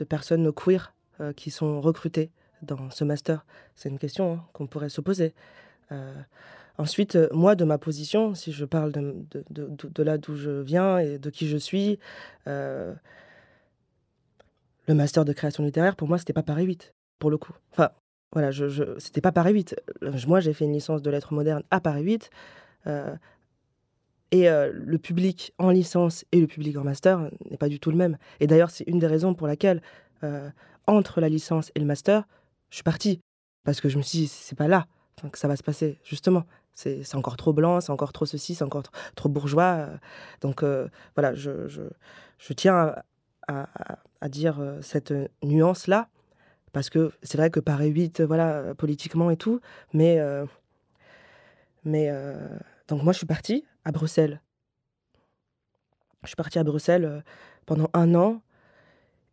personnes 0.08 0.52
queer 0.52 0.94
qui 1.36 1.50
sont 1.52 1.80
recrutées 1.80 2.30
dans 2.62 2.90
ce 2.90 3.04
master. 3.04 3.46
C'est 3.76 3.88
une 3.88 3.98
question 3.98 4.34
hein, 4.34 4.44
qu'on 4.52 4.66
pourrait 4.66 4.88
se 4.88 5.00
poser. 5.00 5.34
ensuite, 6.78 7.16
moi, 7.32 7.54
de 7.54 7.64
ma 7.64 7.78
position, 7.78 8.34
si 8.34 8.50
je 8.50 8.64
parle 8.64 8.92
de 8.92 10.02
là 10.02 10.18
d'où 10.18 10.34
je 10.34 10.50
viens 10.50 10.98
et 10.98 11.18
de 11.18 11.30
qui 11.30 11.46
je 11.46 11.58
suis, 11.58 12.00
le 12.46 12.94
master 14.88 15.24
de 15.24 15.32
création 15.32 15.62
littéraire, 15.62 15.94
pour 15.94 16.08
moi, 16.08 16.18
c'était 16.18 16.32
pas 16.32 16.42
Paris 16.42 16.64
8, 16.64 16.94
pour 17.18 17.30
le 17.30 17.38
coup. 17.38 17.52
Enfin, 17.70 17.90
voilà, 18.32 18.50
je, 18.50 18.98
c'était 18.98 19.20
pas 19.20 19.32
Paris 19.32 19.52
8. 19.52 19.76
Moi, 20.26 20.40
j'ai 20.40 20.54
fait 20.54 20.64
une 20.64 20.72
licence 20.72 21.02
de 21.02 21.10
lettres 21.10 21.34
modernes 21.34 21.62
à 21.70 21.80
Paris 21.80 22.02
8. 22.02 22.30
Euh, 22.86 23.14
et 24.30 24.48
euh, 24.48 24.72
le 24.72 24.96
public 24.96 25.52
en 25.58 25.70
licence 25.70 26.24
et 26.32 26.40
le 26.40 26.46
public 26.46 26.76
en 26.78 26.84
master 26.84 27.30
n'est 27.50 27.58
pas 27.58 27.68
du 27.68 27.78
tout 27.78 27.90
le 27.90 27.98
même. 27.98 28.16
Et 28.40 28.46
d'ailleurs, 28.46 28.70
c'est 28.70 28.84
une 28.86 28.98
des 28.98 29.06
raisons 29.06 29.34
pour 29.34 29.46
laquelle, 29.46 29.82
euh, 30.24 30.48
entre 30.86 31.20
la 31.20 31.28
licence 31.28 31.70
et 31.74 31.80
le 31.80 31.84
master, 31.84 32.24
je 32.70 32.76
suis 32.76 32.82
partie. 32.82 33.20
Parce 33.64 33.80
que 33.80 33.90
je 33.90 33.98
me 33.98 34.02
suis 34.02 34.20
dit, 34.20 34.28
c'est 34.28 34.56
pas 34.56 34.68
là 34.68 34.86
que 35.30 35.38
ça 35.38 35.46
va 35.46 35.54
se 35.54 35.62
passer, 35.62 36.00
justement. 36.02 36.44
C'est 36.74 37.14
encore 37.14 37.36
trop 37.36 37.52
blanc, 37.52 37.80
c'est 37.80 37.92
encore 37.92 38.12
trop 38.12 38.24
ceci, 38.24 38.54
c'est 38.54 38.64
encore 38.64 38.82
trop, 39.14 39.28
bourgeois. 39.28 39.88
Donc 40.40 40.64
voilà, 41.14 41.34
je, 41.34 41.68
je, 41.68 41.82
je 42.38 42.52
tiens 42.54 42.74
à, 43.46 43.68
à, 43.74 43.98
à 44.22 44.28
dire 44.28 44.58
cette 44.80 45.12
nuance-là 45.44 46.08
parce 46.72 46.88
que 46.88 47.12
c'est 47.22 47.36
vrai 47.36 47.50
que 47.50 47.60
Paris 47.60 47.88
8, 47.88 48.22
voilà, 48.22 48.74
politiquement 48.74 49.30
et 49.30 49.36
tout, 49.36 49.60
mais. 49.92 50.18
Euh, 50.18 50.46
mais. 51.84 52.08
Euh, 52.10 52.58
donc, 52.88 53.02
moi, 53.02 53.12
je 53.12 53.18
suis 53.18 53.26
partie 53.26 53.64
à 53.84 53.92
Bruxelles. 53.92 54.40
Je 56.22 56.28
suis 56.28 56.36
partie 56.36 56.58
à 56.58 56.64
Bruxelles 56.64 57.04
euh, 57.04 57.20
pendant 57.66 57.90
un 57.92 58.14
an. 58.14 58.42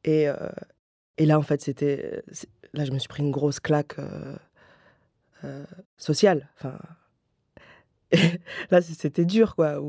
Et, 0.06 0.28
et 1.18 1.26
là, 1.26 1.38
en 1.38 1.42
fait, 1.42 1.62
c'était. 1.62 2.24
Là, 2.74 2.86
je 2.86 2.92
me 2.92 3.00
suis 3.00 3.10
pris 3.10 3.22
une 3.22 3.32
grosse 3.32 3.60
claque 3.60 3.96
sociale. 5.98 6.50
Enfin. 6.58 6.78
là, 8.72 8.82
c'était 8.82 9.26
dur, 9.26 9.56
quoi. 9.56 9.82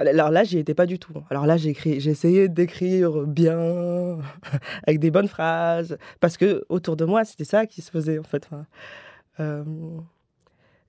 Alors 0.00 0.30
là, 0.30 0.42
j'y 0.42 0.58
étais 0.58 0.74
pas 0.74 0.86
du 0.86 0.98
tout. 0.98 1.14
Alors 1.30 1.46
là, 1.46 1.56
j'ai 1.56 1.70
essayé 1.70 2.48
d'écrire 2.48 3.26
bien, 3.26 4.18
avec 4.86 4.98
des 4.98 5.10
bonnes 5.10 5.28
phrases, 5.28 5.96
parce 6.20 6.36
que 6.36 6.64
autour 6.68 6.96
de 6.96 7.04
moi, 7.04 7.24
c'était 7.24 7.44
ça 7.44 7.66
qui 7.66 7.80
se 7.80 7.90
faisait 7.90 8.18
en 8.18 8.24
fait. 8.24 8.48
Euh, 9.40 9.64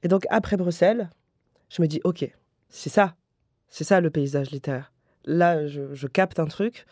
et 0.04 0.08
donc 0.08 0.26
après 0.30 0.58
Bruxelles, 0.58 1.10
je 1.70 1.82
me 1.82 1.88
dis, 1.88 2.02
ok, 2.04 2.30
c'est 2.70 2.90
ça, 2.90 3.16
c'est 3.70 3.84
ça 3.84 4.02
le 4.02 4.10
paysage 4.10 4.52
littéraire. 4.52 4.92
Là, 5.26 5.66
je, 5.68 6.08
capte 6.08 6.40
un 6.40 6.46
truc. 6.46 6.86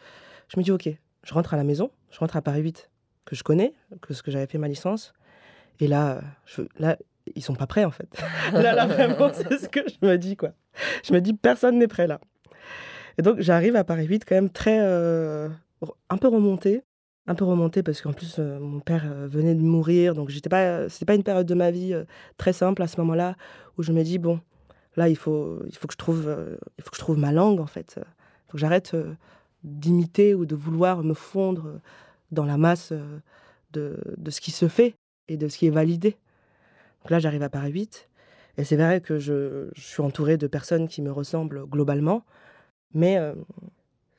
Je 0.48 0.60
me 0.60 0.64
dis, 0.64 0.72
ok, 0.72 0.90
je 1.24 1.34
rentre 1.34 1.54
à 1.54 1.58
la 1.58 1.64
maison, 1.64 1.92
je 2.12 2.20
rentre 2.20 2.36
à 2.36 2.42
Paris 2.42 2.62
8, 2.62 2.90
que 3.26 3.36
je 3.36 3.44
connais, 3.44 3.74
que 4.02 4.14
ce 4.14 4.24
que 4.24 4.32
j'avais 4.32 4.48
fait 4.48 4.58
ma 4.58 4.68
licence. 4.68 5.14
Et 5.80 5.88
là, 5.88 6.22
je, 6.46 6.62
là, 6.78 6.98
ils 7.36 7.44
sont 7.44 7.56
pas 7.56 7.68
prêts 7.68 7.86
en 7.86 7.92
fait. 7.92 8.10
là, 8.54 8.74
là, 8.74 8.86
vraiment, 8.86 9.32
c'est 9.34 9.58
ce 9.58 9.70
que 9.70 9.82
je 9.88 10.06
me 10.06 10.18
dis 10.18 10.36
quoi. 10.36 10.54
Je 11.04 11.14
me 11.14 11.22
dis, 11.22 11.34
personne 11.34 11.80
n'est 11.80 11.88
prêt 11.88 12.08
là. 12.08 12.20
Et 13.18 13.22
donc, 13.22 13.40
j'arrive 13.40 13.76
à 13.76 13.84
Paris 13.84 14.08
8 14.08 14.26
quand 14.26 14.36
même 14.36 14.50
très. 14.50 14.80
Euh, 14.82 15.50
un 16.10 16.18
peu 16.18 16.28
remonté. 16.28 16.82
Un 17.26 17.36
peu 17.36 17.46
remonté 17.46 17.84
parce 17.84 18.02
qu'en 18.02 18.12
plus, 18.12 18.36
euh, 18.40 18.60
mon 18.60 18.80
père 18.80 19.04
euh, 19.06 19.28
venait 19.28 19.56
de 19.56 19.62
mourir. 19.62 20.14
Donc, 20.14 20.30
j'étais 20.30 20.50
pas. 20.50 20.90
C'était 20.90 21.06
pas 21.06 21.16
une 21.16 21.24
période 21.24 21.46
de 21.46 21.54
ma 21.54 21.72
vie 21.72 21.96
très 22.38 22.54
simple 22.54 22.82
à 22.82 22.88
ce 22.88 23.00
moment-là 23.02 23.36
où 23.78 23.84
je 23.84 23.92
me 23.92 24.04
dis, 24.04 24.18
bon, 24.18 24.40
là, 24.96 25.10
il 25.10 25.18
faut, 25.18 25.62
il 25.68 25.76
faut, 25.76 25.88
que, 25.88 25.94
je 25.94 25.98
trouve, 25.98 26.58
il 26.78 26.84
faut 26.84 26.90
que 26.90 26.98
je 26.98 27.02
trouve 27.02 27.18
ma 27.18 27.32
langue 27.32 27.60
en 27.60 27.68
fait. 27.68 27.96
Il 27.98 28.48
faut 28.48 28.54
que 28.54 28.60
j'arrête 28.60 28.96
d'imiter 29.64 30.36
ou 30.36 30.46
de 30.46 30.56
vouloir 30.56 31.04
me 31.04 31.14
fondre 31.14 31.80
dans 32.32 32.46
la 32.46 32.58
masse 32.58 32.94
de, 33.72 34.00
de 34.18 34.32
ce 34.32 34.42
qui 34.42 34.52
se 34.52 34.68
fait 34.68 34.96
et 35.28 35.38
de 35.38 35.48
ce 35.48 35.58
qui 35.58 35.68
est 35.68 35.72
validé. 35.72 36.18
Donc 37.02 37.12
là, 37.12 37.20
j'arrive 37.20 37.44
à 37.44 37.50
Paris 37.50 37.72
8. 37.72 38.10
Et 38.58 38.64
c'est 38.64 38.76
vrai 38.76 39.02
que 39.02 39.20
je, 39.20 39.70
suis 39.76 40.02
entourée 40.02 40.38
de 40.38 40.48
personnes 40.48 40.88
qui 40.88 41.02
me 41.02 41.12
ressemblent 41.12 41.66
globalement, 41.66 42.24
mais 42.94 43.18
ce 43.18 43.34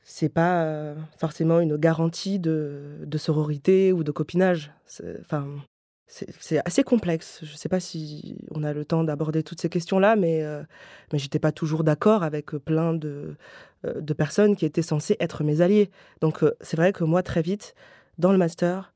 c'est 0.03 0.29
pas 0.29 0.93
forcément 1.17 1.59
une 1.59 1.77
garantie 1.77 2.39
de, 2.39 2.99
de, 3.05 3.17
sororité 3.17 3.91
ou 3.93 4.03
de 4.03 4.11
copinage. 4.11 4.71
C'est 4.85 6.61
assez 6.65 6.83
complexe. 6.83 7.39
Je 7.43 7.51
ne 7.53 7.57
sais 7.57 7.69
pas 7.69 7.79
si 7.79 8.37
on 8.51 8.63
a 8.63 8.73
le 8.73 8.85
temps 8.85 9.03
d'aborder 9.03 9.41
toutes 9.41 9.61
ces 9.61 9.69
questions-là, 9.69 10.15
mais, 10.15 10.43
mais 11.11 11.19
j'étais 11.19 11.39
pas 11.39 11.51
toujours 11.51 11.83
d'accord 11.83 12.23
avec 12.23 12.51
plein 12.51 12.93
de, 12.93 13.35
de 13.83 14.13
personnes 14.13 14.55
qui 14.55 14.65
étaient 14.65 14.81
censées 14.81 15.15
être 15.19 15.43
mes 15.43 15.61
alliés. 15.61 15.89
Donc 16.21 16.43
c'est 16.61 16.77
vrai 16.77 16.91
que 16.93 17.03
moi, 17.03 17.23
très 17.23 17.41
vite, 17.41 17.73
dans 18.17 18.31
le 18.31 18.37
master, 18.37 18.93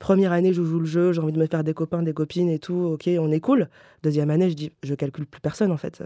Première 0.00 0.32
année, 0.32 0.52
je 0.54 0.62
joue 0.62 0.80
le 0.80 0.86
jeu, 0.86 1.12
j'ai 1.12 1.20
envie 1.20 1.32
de 1.32 1.38
me 1.38 1.46
faire 1.46 1.62
des 1.62 1.74
copains, 1.74 2.02
des 2.02 2.14
copines 2.14 2.48
et 2.48 2.58
tout, 2.58 2.90
ok, 2.94 3.08
on 3.20 3.30
est 3.30 3.38
cool. 3.38 3.68
Deuxième 4.02 4.30
année, 4.30 4.50
je 4.50 4.56
dis, 4.56 4.72
je 4.82 4.94
calcule 4.94 5.26
plus 5.26 5.40
personne 5.40 5.70
en 5.70 5.76
fait. 5.76 6.02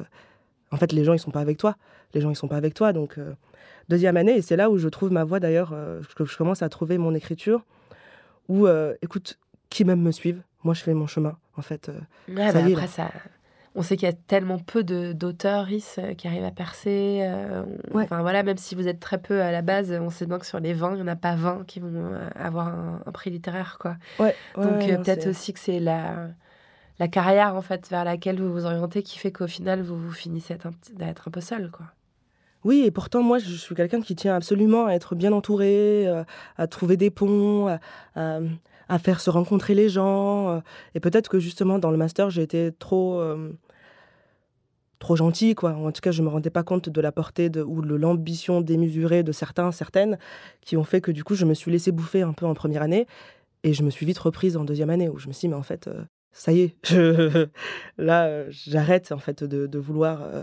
En 0.73 0.77
fait, 0.77 0.93
les 0.93 1.05
gens, 1.05 1.13
ils 1.13 1.21
sont 1.21 1.31
pas 1.31 1.41
avec 1.41 1.59
toi. 1.59 1.77
Les 2.13 2.21
gens, 2.21 2.29
ils 2.29 2.37
sont 2.37 2.49
pas 2.49 2.57
avec 2.57 2.75
toi. 2.75 2.93
Donc, 2.93 3.19
euh, 3.19 3.35
deuxième 3.89 4.17
année, 4.17 4.37
et 4.37 4.43
c'est 4.43 4.57
là 4.57 4.69
où 4.69 4.79
je 4.79 4.89
trouve 4.89 5.13
ma 5.13 5.23
voix 5.23 5.39
d'ailleurs, 5.39 5.71
euh, 5.73 6.01
que 6.17 6.25
je 6.25 6.37
commence 6.37 6.63
à 6.63 6.69
trouver 6.69 6.99
mon 6.99 7.15
écriture, 7.15 7.65
où, 8.49 8.67
euh, 8.67 8.95
écoute, 9.01 9.39
qui 9.71 9.85
même 9.85 10.03
me 10.03 10.11
suivent, 10.11 10.43
moi 10.65 10.75
je 10.75 10.83
fais 10.83 10.93
mon 10.93 11.07
chemin, 11.07 11.37
en 11.57 11.63
fait. 11.63 11.93
Ouais, 12.29 12.51
ça 12.51 12.61
bah 12.61 12.67
après, 12.67 12.87
ça, 12.89 13.13
on 13.75 13.83
sait 13.83 13.97
qu'il 13.97 14.07
y 14.07 14.13
a 14.13 14.15
tellement 14.15 14.59
peu 14.59 14.85
d'auteurs 14.85 15.67
euh, 15.99 16.15
qui 16.15 16.29
arrivent 16.29 16.45
à 16.45 16.53
percer. 16.53 17.21
Euh, 17.23 17.65
enfin 17.93 18.23
voilà, 18.23 18.43
même 18.43 18.57
si 18.57 18.75
vous 18.75 18.87
êtes 18.87 19.01
très 19.01 19.19
peu 19.19 19.43
à 19.43 19.51
la 19.51 19.63
base, 19.63 19.91
on 19.93 20.11
sait 20.11 20.27
bien 20.27 20.39
que 20.39 20.47
sur 20.47 20.61
les 20.61 20.73
20, 20.73 20.93
il 20.93 20.97
n'y 20.97 21.03
en 21.03 21.09
a 21.09 21.17
pas 21.17 21.35
20 21.35 21.65
qui 21.67 21.81
vont 21.81 21.91
euh, 21.95 22.29
avoir 22.37 22.69
un, 22.69 23.01
prix 23.13 23.31
littéraire. 23.31 23.79
Quoi. 23.81 23.97
Donc 24.57 24.79
peut-être 24.79 25.29
aussi 25.29 25.53
que 25.53 25.59
c'est 25.59 25.81
la, 25.81 26.29
la 26.99 27.09
carrière 27.09 27.57
en 27.57 27.63
fait 27.63 27.89
vers 27.91 28.05
laquelle 28.05 28.41
vous 28.41 28.53
vous 28.53 28.65
orientez 28.65 29.03
qui 29.03 29.19
fait 29.19 29.33
qu'au 29.33 29.49
final, 29.49 29.83
vous, 29.83 29.97
vous 29.97 30.13
finissez 30.13 30.57
d'être 30.95 31.29
un 31.29 31.31
peu 31.31 31.41
seul. 31.41 31.71
Quoi. 31.71 31.87
Oui, 32.63 32.85
et 32.87 32.91
pourtant, 32.91 33.23
moi, 33.23 33.39
je 33.39 33.55
suis 33.55 33.75
quelqu'un 33.75 34.01
qui 34.01 34.15
tient 34.15 34.37
absolument 34.37 34.87
à 34.87 34.93
être 34.93 35.17
bien 35.17 35.33
entouré, 35.33 36.07
à 36.57 36.67
trouver 36.67 36.97
des 36.97 37.11
ponts, 37.11 37.69
à, 38.15 38.39
à, 38.89 38.99
faire 38.99 39.21
se 39.21 39.29
rencontrer 39.31 39.75
les 39.75 39.89
gens. 39.91 40.63
et 40.95 41.01
peut-être 41.01 41.29
que 41.29 41.39
justement, 41.41 41.79
dans 41.79 41.91
le 41.91 41.99
master, 41.99 42.31
j'ai 42.31 42.43
été 42.43 42.73
trop 42.73 43.21
trop 45.05 45.17
gentil, 45.17 45.55
quoi. 45.55 45.75
En 45.75 45.93
tout 45.93 46.01
cas, 46.01 46.13
je 46.13 46.23
me 46.23 46.29
rendais 46.29 46.49
pas 46.49 46.63
compte 46.63 46.89
de 46.89 47.01
la 47.03 47.13
portée 47.13 47.51
de, 47.51 47.63
ou 47.63 47.83
de 47.83 47.95
l'ambition 47.95 48.63
démesurée 48.63 49.23
de 49.23 49.33
certains, 49.33 49.71
certaines, 49.71 50.19
qui 50.63 50.79
ont 50.79 50.85
fait 50.85 51.03
que 51.03 51.11
du 51.11 51.23
coup, 51.25 51.35
je 51.35 51.45
me 51.45 51.53
suis 51.53 51.71
laissé 51.71 51.93
bouffer 51.93 52.23
un 52.23 52.33
peu 52.33 52.47
en 52.47 52.55
première 52.55 52.81
année, 52.81 53.07
et 53.65 53.75
je 53.75 53.83
me 53.83 53.91
suis 53.91 54.07
vite 54.07 54.19
reprise 54.19 54.57
en 54.57 54.65
deuxième 54.65 54.89
année, 54.89 55.11
où 55.11 55.19
je 55.19 55.29
me 55.29 55.35
suis 55.35 55.43
dit, 55.43 55.49
mais 55.49 55.57
en 55.57 55.63
fait, 55.63 55.89
euh, 55.89 56.05
ça 56.33 56.53
y 56.53 56.61
est, 56.63 56.77
je, 56.89 57.49
là, 57.99 58.25
euh, 58.25 58.47
j'arrête 58.49 59.13
en 59.13 59.19
fait 59.19 59.45
de, 59.45 59.79
vouloir 59.79 60.23
euh, 60.23 60.43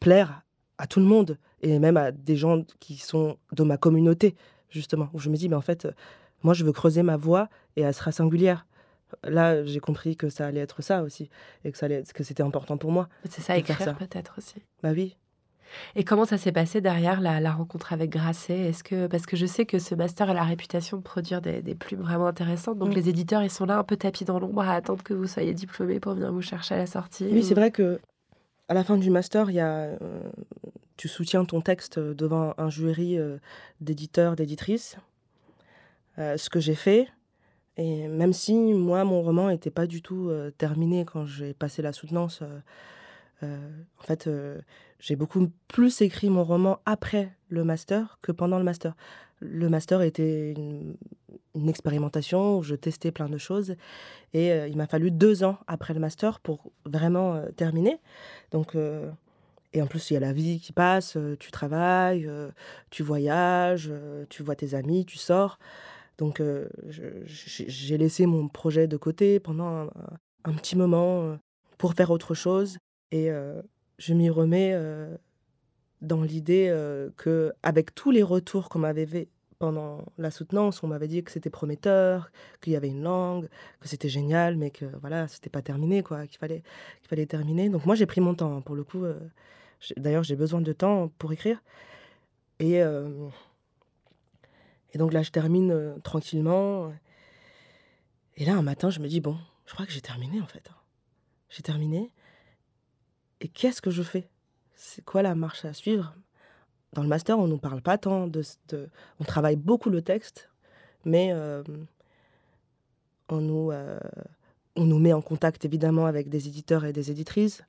plaire 0.00 0.40
à 0.78 0.86
tout 0.86 1.00
le 1.00 1.06
monde, 1.06 1.36
et 1.60 1.78
même 1.78 1.98
à 1.98 2.10
des 2.10 2.36
gens 2.36 2.64
qui 2.80 2.96
sont 2.96 3.36
de 3.52 3.62
ma 3.62 3.76
communauté. 3.76 4.36
justement, 4.70 5.10
où 5.12 5.18
je 5.18 5.28
me 5.28 5.36
dis, 5.36 5.50
mais 5.50 5.56
en 5.56 5.60
fait, 5.60 5.86
moi, 6.42 6.54
je 6.54 6.64
veux 6.64 6.72
creuser 6.72 7.02
ma 7.02 7.18
voix 7.18 7.50
et 7.76 7.82
elle 7.82 7.92
sera 7.92 8.10
singulière. 8.10 8.64
Là, 9.24 9.64
j'ai 9.64 9.80
compris 9.80 10.16
que 10.16 10.28
ça 10.28 10.46
allait 10.46 10.60
être 10.60 10.82
ça 10.82 11.02
aussi, 11.02 11.30
et 11.64 11.72
que, 11.72 11.78
ça 11.78 11.86
allait, 11.86 12.02
que 12.02 12.22
c'était 12.22 12.42
important 12.42 12.76
pour 12.76 12.92
moi. 12.92 13.08
C'est 13.28 13.40
ça, 13.40 13.56
écrire 13.56 13.96
peut-être 13.96 14.34
aussi. 14.38 14.56
Bah 14.82 14.90
oui. 14.92 15.16
Et 15.96 16.04
comment 16.04 16.24
ça 16.24 16.38
s'est 16.38 16.52
passé 16.52 16.80
derrière 16.80 17.20
la, 17.20 17.52
rencontre 17.52 17.92
avec 17.92 18.10
Grasset? 18.10 18.58
Est-ce 18.58 18.82
que 18.82 19.06
parce 19.06 19.26
que 19.26 19.36
je 19.36 19.46
sais 19.46 19.66
que 19.66 19.78
ce 19.78 19.94
master 19.94 20.30
a 20.30 20.34
la 20.34 20.44
réputation 20.44 20.96
de 20.96 21.02
produire 21.02 21.42
des, 21.42 21.74
plumes 21.74 22.00
vraiment 22.00 22.26
intéressantes, 22.26 22.78
donc 22.78 22.90
mm. 22.90 22.94
les 22.94 23.08
éditeurs 23.08 23.42
ils 23.42 23.50
sont 23.50 23.66
là 23.66 23.78
un 23.78 23.84
peu 23.84 23.96
tapis 23.96 24.24
dans 24.24 24.38
l'ombre 24.38 24.62
à 24.62 24.74
attendre 24.74 25.02
que 25.02 25.14
vous 25.14 25.26
soyez 25.26 25.54
diplômé 25.54 26.00
pour 26.00 26.14
venir 26.14 26.32
vous 26.32 26.42
chercher 26.42 26.74
à 26.74 26.78
la 26.78 26.86
sortie. 26.86 27.28
Oui, 27.30 27.42
c'est 27.42 27.54
vrai 27.54 27.70
que 27.70 28.00
à 28.68 28.74
la 28.74 28.84
fin 28.84 28.96
du 28.98 29.10
master, 29.10 29.50
il 29.50 29.54
y 29.54 29.60
a, 29.60 29.70
euh, 29.70 29.96
tu 30.96 31.08
soutiens 31.08 31.44
ton 31.44 31.60
texte 31.60 31.98
devant 31.98 32.54
un 32.58 32.68
jury 32.68 33.18
euh, 33.18 33.38
d'éditeurs, 33.80 34.36
d'éditrices. 34.36 34.96
Euh, 36.18 36.36
ce 36.36 36.50
que 36.50 36.60
j'ai 36.60 36.74
fait, 36.74 37.08
et 37.78 38.08
même 38.08 38.32
si 38.32 38.54
moi, 38.74 39.04
mon 39.04 39.22
roman 39.22 39.48
n'était 39.48 39.70
pas 39.70 39.86
du 39.86 40.02
tout 40.02 40.32
terminé 40.58 41.04
quand 41.04 41.24
j'ai 41.24 41.54
passé 41.54 41.80
la 41.80 41.92
soutenance, 41.92 42.42
en 43.40 44.02
fait, 44.02 44.28
j'ai 44.98 45.14
beaucoup 45.14 45.48
plus 45.68 46.00
écrit 46.02 46.28
mon 46.28 46.42
roman 46.42 46.80
après 46.86 47.32
le 47.48 47.62
master 47.62 48.18
que 48.20 48.32
pendant 48.32 48.58
le 48.58 48.64
master. 48.64 48.96
Le 49.38 49.68
master 49.68 50.02
était 50.02 50.52
une, 50.52 50.96
expérimentation 51.68 52.58
où 52.58 52.62
je 52.62 52.74
testais 52.74 53.10
plein 53.10 53.28
de 53.28 53.38
choses 53.38 53.74
et 54.32 54.48
il 54.68 54.76
m'a 54.76 54.86
fallu 54.86 55.10
deux 55.10 55.42
ans 55.42 55.58
après 55.66 55.92
le 55.92 56.00
master 56.00 56.40
pour 56.40 56.72
vraiment 56.84 57.42
terminer. 57.56 57.98
Donc, 58.50 58.76
et 59.72 59.82
en 59.82 59.86
plus, 59.86 60.10
il 60.10 60.14
y 60.14 60.16
a 60.16 60.20
la 60.20 60.32
vie 60.32 60.58
qui 60.58 60.72
passe, 60.72 61.16
tu 61.38 61.52
travailles, 61.52 62.28
tu 62.90 63.04
voyages, 63.04 63.92
tu 64.30 64.42
vois 64.42 64.56
tes 64.56 64.74
amis, 64.74 65.04
tu 65.04 65.16
sors. 65.16 65.60
Donc, 66.18 66.42
j'ai 66.86 67.96
laissé 67.96 68.26
mon 68.26 68.48
projet 68.48 68.88
de 68.88 68.96
côté 68.96 69.38
pendant 69.38 69.88
un, 70.44 70.52
petit 70.54 70.76
moment 70.76 71.38
pour 71.78 71.94
faire 71.94 72.10
autre 72.10 72.34
chose. 72.34 72.78
Et 73.12 73.30
je 73.98 74.14
m'y 74.14 74.28
remets 74.28 74.76
dans 76.02 76.22
l'idée 76.22 76.76
que, 77.16 77.52
avec 77.62 77.94
tous 77.94 78.10
les 78.10 78.24
retours 78.24 78.68
qu'on 78.68 78.80
m'avait 78.80 79.06
fait 79.06 79.28
pendant 79.60 80.04
la 80.18 80.30
soutenance, 80.30 80.82
on 80.82 80.88
m'avait 80.88 81.08
dit 81.08 81.22
que 81.24 81.32
c'était 81.32 81.50
prometteur, 81.50 82.30
qu'il 82.60 82.72
y 82.72 82.76
avait 82.76 82.88
une 82.88 83.02
langue, 83.02 83.48
que 83.80 83.88
c'était 83.88 84.08
génial, 84.08 84.56
mais 84.56 84.70
que 84.70 84.84
voilà, 85.00 85.26
c'était 85.28 85.50
pas 85.50 85.62
terminé, 85.62 86.02
quoi, 86.02 86.26
qu'il 86.26 86.38
fallait, 86.38 86.62
qu'il 87.00 87.08
fallait 87.08 87.26
terminer. 87.26 87.68
Donc 87.68 87.86
moi, 87.86 87.94
j'ai 87.94 88.06
pris 88.06 88.20
mon 88.20 88.34
temps. 88.34 88.56
Hein, 88.56 88.60
pour 88.60 88.74
le 88.74 88.82
coup, 88.82 89.04
d'ailleurs, 89.96 90.24
j'ai 90.24 90.36
besoin 90.36 90.60
de 90.60 90.72
temps 90.72 91.12
pour 91.18 91.32
écrire. 91.32 91.62
Et 92.60 92.82
et 94.92 94.98
donc 94.98 95.12
là, 95.12 95.22
je 95.22 95.30
termine 95.30 95.70
euh, 95.70 95.98
tranquillement. 96.00 96.92
Et 98.36 98.44
là, 98.44 98.54
un 98.54 98.62
matin, 98.62 98.90
je 98.90 99.00
me 99.00 99.08
dis, 99.08 99.20
bon, 99.20 99.36
je 99.66 99.74
crois 99.74 99.86
que 99.86 99.92
j'ai 99.92 100.00
terminé 100.00 100.40
en 100.40 100.46
fait. 100.46 100.70
J'ai 101.50 101.62
terminé. 101.62 102.10
Et 103.40 103.48
qu'est-ce 103.48 103.82
que 103.82 103.90
je 103.90 104.02
fais? 104.02 104.28
C'est 104.74 105.04
quoi 105.04 105.22
la 105.22 105.34
marche 105.34 105.64
à 105.64 105.72
suivre? 105.72 106.14
Dans 106.92 107.02
le 107.02 107.08
master, 107.08 107.38
on 107.38 107.44
ne 107.44 107.52
nous 107.52 107.58
parle 107.58 107.82
pas 107.82 107.98
tant 107.98 108.26
de, 108.26 108.42
On 109.20 109.24
travaille 109.24 109.56
beaucoup 109.56 109.90
le 109.90 110.02
texte, 110.02 110.48
mais 111.04 111.32
euh, 111.32 111.62
on, 113.28 113.40
nous, 113.40 113.70
euh, 113.70 113.98
on 114.74 114.84
nous 114.84 114.98
met 114.98 115.12
en 115.12 115.20
contact 115.20 115.64
évidemment 115.64 116.06
avec 116.06 116.28
des 116.28 116.48
éditeurs 116.48 116.84
et 116.84 116.92
des 116.92 117.10
éditrices. 117.10 117.62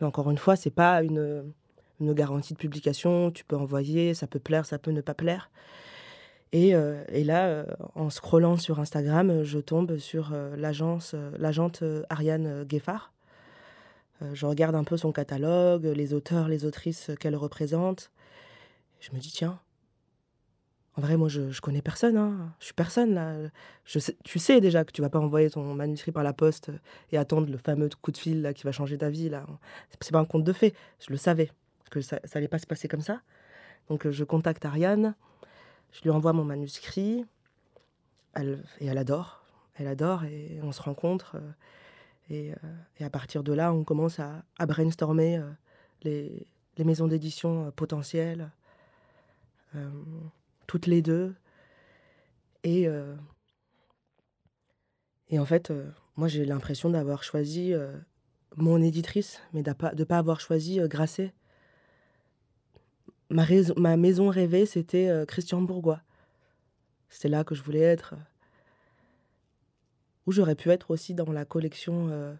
Mais 0.00 0.06
encore 0.06 0.30
une 0.30 0.38
fois, 0.38 0.56
c'est 0.56 0.70
pas 0.70 1.02
une, 1.02 1.52
une 2.00 2.12
garantie 2.12 2.52
de 2.52 2.58
publication. 2.58 3.30
Tu 3.30 3.44
peux 3.44 3.56
envoyer, 3.56 4.12
ça 4.12 4.26
peut 4.26 4.40
plaire, 4.40 4.66
ça 4.66 4.78
peut 4.78 4.90
ne 4.90 5.00
pas 5.00 5.14
plaire. 5.14 5.50
Et, 6.52 6.74
euh, 6.74 7.02
et, 7.08 7.24
là, 7.24 7.46
euh, 7.46 7.64
en 7.94 8.10
scrollant 8.10 8.56
sur 8.56 8.78
Instagram, 8.80 9.42
je 9.42 9.58
tombe 9.58 9.98
sur 9.98 10.30
euh, 10.32 10.56
l'agence, 10.56 11.14
l'agente 11.38 11.82
Ariane 12.08 12.64
Gueffard. 12.64 13.12
je 14.32 14.46
regarde 14.46 14.74
un 14.74 14.84
peu 14.84 14.96
son 14.96 15.12
catalogue, 15.12 15.84
les 15.84 16.14
auteurs, 16.14 16.48
les 16.48 16.64
autrices 16.64 17.10
qu'elle 17.20 17.36
représente. 17.36 18.10
Je 19.00 19.10
me 19.12 19.18
dis, 19.18 19.30
tiens, 19.30 19.60
en 20.96 21.02
vrai, 21.02 21.18
moi, 21.18 21.28
je, 21.28 21.50
je 21.50 21.60
connais 21.60 21.82
personne. 21.82 22.16
Hein. 22.16 22.54
Je 22.58 22.66
suis 22.66 22.74
personne, 22.74 23.12
là. 23.12 23.34
Je 23.84 23.98
tu 24.24 24.38
sais 24.38 24.60
déjà 24.60 24.84
que 24.84 24.92
tu 24.92 25.02
vas 25.02 25.10
pas 25.10 25.18
envoyer 25.18 25.50
ton 25.50 25.74
manuscrit 25.74 26.12
par 26.12 26.22
la 26.22 26.32
poste 26.32 26.70
et 27.12 27.18
attendre 27.18 27.50
le 27.50 27.58
fameux 27.58 27.90
coup 28.00 28.12
de 28.12 28.16
fil 28.16 28.52
qui 28.54 28.62
va 28.62 28.72
changer 28.72 28.96
ta 28.96 29.10
vie. 29.10 29.28
là. 29.28 29.44
C'est 30.00 30.12
pas 30.12 30.20
un 30.20 30.24
conte 30.24 30.44
de 30.44 30.52
fait. 30.54 30.74
Je 31.06 31.10
le 31.10 31.18
savais, 31.18 31.50
que 31.90 32.00
ça, 32.00 32.18
ça 32.24 32.38
allait 32.38 32.48
pas 32.48 32.58
se 32.58 32.66
passer 32.66 32.88
comme 32.88 33.02
ça. 33.02 33.20
Donc, 33.90 34.08
je 34.08 34.24
contacte 34.24 34.64
Ariane. 34.64 35.14
Je 35.92 36.02
lui 36.02 36.10
envoie 36.10 36.32
mon 36.32 36.44
manuscrit. 36.44 37.24
Et 38.80 38.86
elle 38.86 38.98
adore. 38.98 39.46
Elle 39.78 39.88
adore 39.88 40.24
et 40.24 40.58
on 40.62 40.72
se 40.72 40.82
rencontre. 40.82 41.36
Euh, 41.36 41.50
et, 42.28 42.52
euh, 42.52 42.56
et, 42.98 43.04
à 43.04 43.10
partir 43.10 43.42
de 43.42 43.52
là, 43.52 43.72
on 43.72 43.84
commence 43.84 44.18
à, 44.18 44.42
brainstormer 44.66 45.38
euh, 45.38 45.50
les, 46.02 46.46
les, 46.76 46.84
maisons 46.84 47.06
d'édition 47.06 47.70
potentielles, 47.72 48.50
toutes 50.66 50.86
les 50.86 51.02
deux. 51.02 51.34
Et, 52.64 52.88
et 55.28 55.38
en 55.38 55.44
fait, 55.44 55.70
moi, 56.16 56.28
j'ai 56.28 56.46
l'impression 56.46 56.88
d'avoir 56.88 57.22
choisi 57.22 57.74
mon 58.56 58.80
éditrice, 58.80 59.40
mais 59.52 59.62
de 59.62 59.70
ne 59.70 60.04
pas, 60.04 60.18
avoir 60.18 60.40
choisi 60.40 60.80
Grasset 60.88 61.34
ma, 63.30 63.44
ma 63.76 63.96
maison 63.96 64.28
rêvée, 64.28 64.66
c'était 64.66 65.08
euh, 65.08 65.24
Christian 65.24 65.62
Bourgois. 65.62 66.00
C'était 67.08 67.28
là 67.28 67.44
que 67.44 67.54
je 67.54 67.62
voulais 67.62 67.80
être. 67.80 68.14
Ou 70.26 70.32
j'aurais 70.32 70.56
pu 70.56 70.70
être 70.70 70.90
aussi 70.90 71.14
dans 71.14 71.30
la 71.32 71.44
collection 71.44 72.08
euh, 72.10 72.34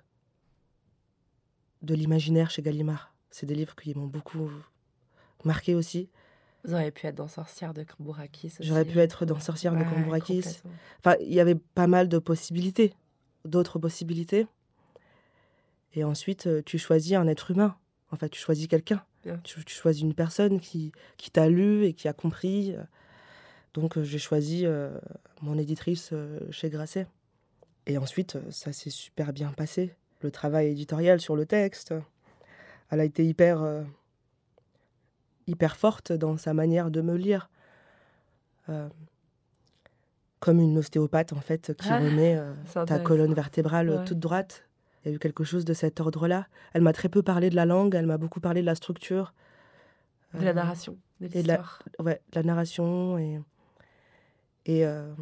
de 1.82 1.94
l'imaginaire 1.94 2.50
chez 2.50 2.62
Gallimard. 2.62 3.14
C'est 3.30 3.46
des 3.46 3.54
livres 3.54 3.76
qui 3.76 3.94
m'ont 3.94 4.06
beaucoup 4.06 4.50
marqué 5.44 5.74
aussi. 5.74 6.08
Vous 6.64 6.74
auriez 6.74 6.90
pu 6.90 7.06
être 7.06 7.14
dans 7.14 7.28
Sorcière 7.28 7.74
de 7.74 7.84
Cambourakis. 7.84 8.54
J'aurais 8.58 8.84
pu 8.84 8.98
être 8.98 9.24
dans 9.24 9.38
Sorcière 9.38 9.76
de 9.76 9.84
Cambourakis. 9.84 10.60
Enfin, 10.98 11.14
il 11.20 11.32
y 11.32 11.38
avait 11.38 11.54
pas 11.54 11.86
mal 11.86 12.08
de 12.08 12.18
possibilités, 12.18 12.92
d'autres 13.44 13.78
possibilités. 13.78 14.48
Et 15.94 16.02
ensuite, 16.02 16.48
euh, 16.48 16.62
tu 16.66 16.76
choisis 16.76 17.12
un 17.12 17.28
être 17.28 17.52
humain. 17.52 17.76
En 18.12 18.16
fait, 18.16 18.28
tu 18.28 18.40
choisis 18.40 18.66
quelqu'un. 18.68 19.02
Tu, 19.42 19.60
choisis 19.66 20.02
une 20.02 20.14
personne 20.14 20.60
qui, 20.60 20.92
qui 21.16 21.30
t'a 21.30 21.48
lu 21.48 21.84
et 21.84 21.92
qui 21.92 22.06
a 22.06 22.12
compris. 22.12 22.76
Donc 23.76 23.98
euh, 23.98 24.04
j'ai 24.04 24.18
choisi 24.18 24.62
euh, 24.64 24.90
mon 25.42 25.58
éditrice 25.58 26.10
euh, 26.12 26.40
chez 26.50 26.70
Grasset. 26.70 27.06
Et 27.86 27.98
ensuite, 27.98 28.38
ça 28.50 28.72
s'est 28.72 28.90
super 28.90 29.32
bien 29.32 29.52
passé. 29.52 29.94
Le 30.22 30.30
travail 30.30 30.68
éditorial 30.68 31.20
sur 31.20 31.36
le 31.36 31.44
texte, 31.44 31.94
elle 32.90 33.00
a 33.00 33.04
été 33.04 33.24
hyper, 33.24 33.84
hyper 35.46 35.76
forte 35.76 36.10
dans 36.10 36.36
sa 36.36 36.52
manière 36.52 36.90
de 36.90 37.00
me 37.00 37.14
lire. 37.14 37.48
comme 40.40 40.58
une 40.58 40.78
ostéopathe, 40.78 41.32
en 41.32 41.40
fait, 41.40 41.74
qui 41.76 41.88
ah, 41.90 42.00
remet 42.00 42.42
ta 42.86 42.98
colonne 42.98 43.34
vertébrale 43.34 44.02
toute 44.04 44.18
droite 44.18 44.64
il 45.06 45.10
y 45.10 45.12
a 45.12 45.14
eu 45.14 45.18
quelque 45.20 45.44
chose 45.44 45.64
de 45.64 45.72
cet 45.72 46.00
ordre-là. 46.00 46.48
Elle 46.72 46.82
m'a 46.82 46.92
très 46.92 47.08
peu 47.08 47.22
parlé 47.22 47.48
de 47.48 47.54
la 47.54 47.64
langue, 47.64 47.94
elle 47.94 48.06
m'a 48.06 48.18
beaucoup 48.18 48.40
parlé 48.40 48.60
de 48.60 48.66
la 48.66 48.74
structure. 48.74 49.34
De 50.34 50.44
la 50.44 50.50
euh, 50.50 50.54
narration, 50.54 50.98
de 51.20 51.28
l'histoire. 51.28 51.80
Ouais, 52.00 52.20
de 52.32 52.36
la 52.36 52.42
narration 52.42 53.16
et, 53.16 53.40
et 54.64 54.84
euh, 54.84 55.14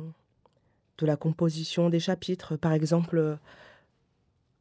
de 0.96 1.06
la 1.06 1.16
composition 1.16 1.90
des 1.90 2.00
chapitres. 2.00 2.56
Par 2.56 2.72
exemple, 2.72 3.18
euh, 3.18 3.36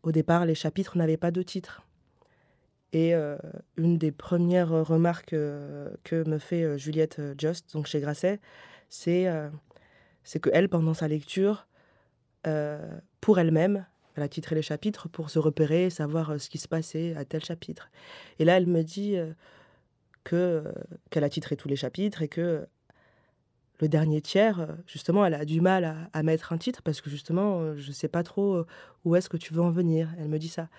au 0.03 0.11
départ, 0.11 0.45
les 0.45 0.55
chapitres 0.55 0.97
n'avaient 0.97 1.15
pas 1.15 1.31
de 1.31 1.41
titre. 1.41 1.83
Et 2.91 3.15
une 3.75 3.97
des 3.97 4.11
premières 4.11 4.69
remarques 4.69 5.31
que 5.31 6.29
me 6.29 6.37
fait 6.37 6.77
Juliette 6.77 7.19
Just, 7.39 7.73
donc 7.73 7.87
chez 7.87 7.99
Grasset, 7.99 8.39
c'est 8.87 9.25
c'est 10.23 10.39
que 10.39 10.51
elle, 10.53 10.69
pendant 10.69 10.93
sa 10.93 11.07
lecture, 11.07 11.65
pour 13.19 13.39
elle-même, 13.39 13.87
elle 14.15 14.23
a 14.23 14.27
titré 14.27 14.55
les 14.55 14.61
chapitres 14.61 15.09
pour 15.09 15.29
se 15.29 15.39
repérer, 15.39 15.89
savoir 15.89 16.31
euh, 16.31 16.37
ce 16.37 16.49
qui 16.49 16.57
se 16.57 16.67
passait 16.67 17.15
à 17.15 17.25
tel 17.25 17.43
chapitre. 17.43 17.89
Et 18.39 18.45
là, 18.45 18.57
elle 18.57 18.67
me 18.67 18.83
dit 18.83 19.17
euh, 19.17 19.31
que 20.23 20.35
euh, 20.35 20.71
qu'elle 21.09 21.23
a 21.23 21.29
titré 21.29 21.55
tous 21.55 21.67
les 21.67 21.75
chapitres 21.75 22.21
et 22.21 22.27
que 22.27 22.65
le 23.79 23.89
dernier 23.89 24.21
tiers, 24.21 24.67
justement, 24.87 25.25
elle 25.25 25.33
a 25.33 25.45
du 25.45 25.59
mal 25.59 26.07
à, 26.13 26.23
mettre 26.23 26.53
un 26.53 26.57
titre 26.57 26.81
parce 26.83 27.01
que 27.01 27.09
justement, 27.09 27.75
je 27.75 27.87
ne 27.89 27.93
sais 27.93 28.07
pas 28.07 28.23
trop 28.23 28.63
où 29.03 29.15
est-ce 29.15 29.27
que 29.27 29.35
tu 29.35 29.53
veux 29.53 29.61
en 29.61 29.71
venir. 29.71 30.07
Elle 30.19 30.29
me 30.29 30.37
dit 30.37 30.47
ça. 30.47 30.69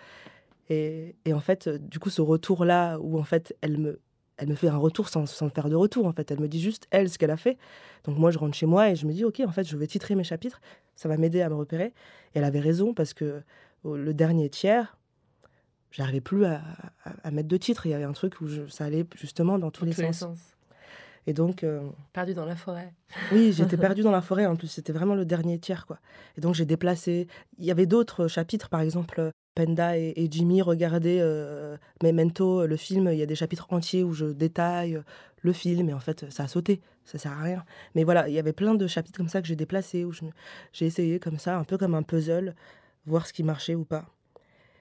Et, 0.71 1.15
et 1.27 1.35
en 1.35 1.41
fait, 1.41 1.69
du 1.69 1.99
coup, 1.99 2.09
ce 2.09 2.23
retour-là, 2.23 2.99
où 3.01 3.19
en 3.19 3.25
fait, 3.25 3.55
elle 3.61 3.77
me, 3.77 4.01
elle 4.37 4.49
me 4.49 4.55
fait 4.55 4.69
un 4.69 4.77
retour 4.77 5.09
sans, 5.09 5.27
sans 5.27 5.49
faire 5.49 5.69
de 5.69 5.77
retour, 5.77 6.07
en 6.07 6.13
fait. 6.13 6.31
Elle 6.31 6.41
me 6.41 6.49
dit 6.49 6.61
juste, 6.61 6.87
elle, 6.91 7.09
ce 7.09 7.19
qu'elle 7.19 7.31
a 7.31 7.37
fait. 7.37 7.59
Donc 8.05 8.19
moi, 8.19 8.31
je 8.31 8.39
rentre 8.39 8.55
chez 8.55 8.67
moi 8.67 8.91
et 8.91 8.97
je 8.97 9.07
me 9.07 9.13
dis, 9.13 9.25
OK, 9.25 9.41
en 9.47 9.53
fait, 9.53 9.65
je 9.65 9.77
vais 9.77 9.87
titrer 9.87 10.15
mes 10.15 10.25
chapitres. 10.25 10.61
Ça 10.97 11.09
va 11.09 11.17
m'aider 11.17 11.43
à 11.43 11.49
me 11.49 11.55
repérer. 11.55 11.87
Et 12.35 12.39
elle 12.39 12.45
avait 12.45 12.61
raison 12.61 12.95
parce 12.95 13.15
que 13.15 13.43
le 13.85 14.15
dernier 14.15 14.49
tiers, 14.49 14.97
j'arrivais 15.91 16.21
plus 16.21 16.45
à, 16.45 16.63
à, 17.23 17.31
mettre 17.31 17.49
de 17.49 17.57
titre. 17.57 17.87
Il 17.87 17.91
y 17.91 17.95
avait 17.95 18.05
un 18.05 18.13
truc 18.13 18.41
où 18.41 18.49
ça 18.69 18.85
allait 18.85 19.07
justement 19.17 19.59
dans 19.59 19.71
tous, 19.71 19.85
les, 19.85 19.93
sens. 19.93 20.27
Et 21.27 21.33
donc. 21.33 21.65
perdu 22.13 22.35
dans 22.35 22.47
la 22.47 22.57
forêt. 22.57 22.93
oui, 23.33 23.53
j'étais 23.57 23.77
perdu 23.77 24.03
dans 24.03 24.11
la 24.11 24.23
forêt. 24.23 24.47
En 24.47 24.57
plus, 24.57 24.69
c'était 24.69 24.93
vraiment 24.93 25.15
le 25.15 25.25
dernier 25.25 25.59
tiers, 25.59 25.87
quoi. 25.87 25.99
Et 26.37 26.41
donc, 26.41 26.55
j'ai 26.55 26.67
déplacé. 26.67 27.29
Il 27.59 27.65
y 27.65 27.71
avait 27.71 27.87
d'autres 27.87 28.27
chapitres, 28.27 28.69
par 28.69 28.81
exemple, 28.81 29.31
Penda 29.55 29.97
et, 29.97 30.29
Jimmy 30.31 30.63
regardaient 30.63 31.23
Memento, 32.03 32.67
le 32.67 32.77
film. 32.77 33.09
Il 33.13 33.19
y 33.19 33.23
a 33.23 33.27
des 33.27 33.37
chapitres 33.37 33.67
entiers 33.71 34.03
où 34.03 34.13
je 34.13 34.27
détaille 34.27 35.01
le 35.43 35.53
film, 35.53 35.89
et 35.91 35.95
en 35.95 36.01
fait, 36.01 36.31
ça 36.31 36.45
a 36.45 36.49
sauté. 36.49 36.81
Ça 37.05 37.19
sert 37.19 37.33
à 37.33 37.43
rien. 37.43 37.65
Mais 37.95 38.05
voilà, 38.05 38.29
il 38.29 38.35
y 38.35 38.39
avait 38.39 38.55
plein 38.55 38.75
de 38.75 38.87
chapitres 38.87 39.17
comme 39.17 39.29
ça 39.29 39.43
que 39.43 39.47
j'ai 39.47 39.57
déplacés, 39.57 40.05
où 40.05 40.13
j'ai 40.73 40.87
essayé 40.87 41.21
comme 41.21 41.39
ça, 41.39 41.59
un 41.59 41.65
peu 41.65 41.77
comme 41.77 41.95
un 41.95 42.03
puzzle, 42.03 42.55
voir 43.07 43.27
ce 43.27 43.33
qui 43.33 43.43
marchait 43.43 43.75
ou 43.75 43.85
pas. 43.85 44.07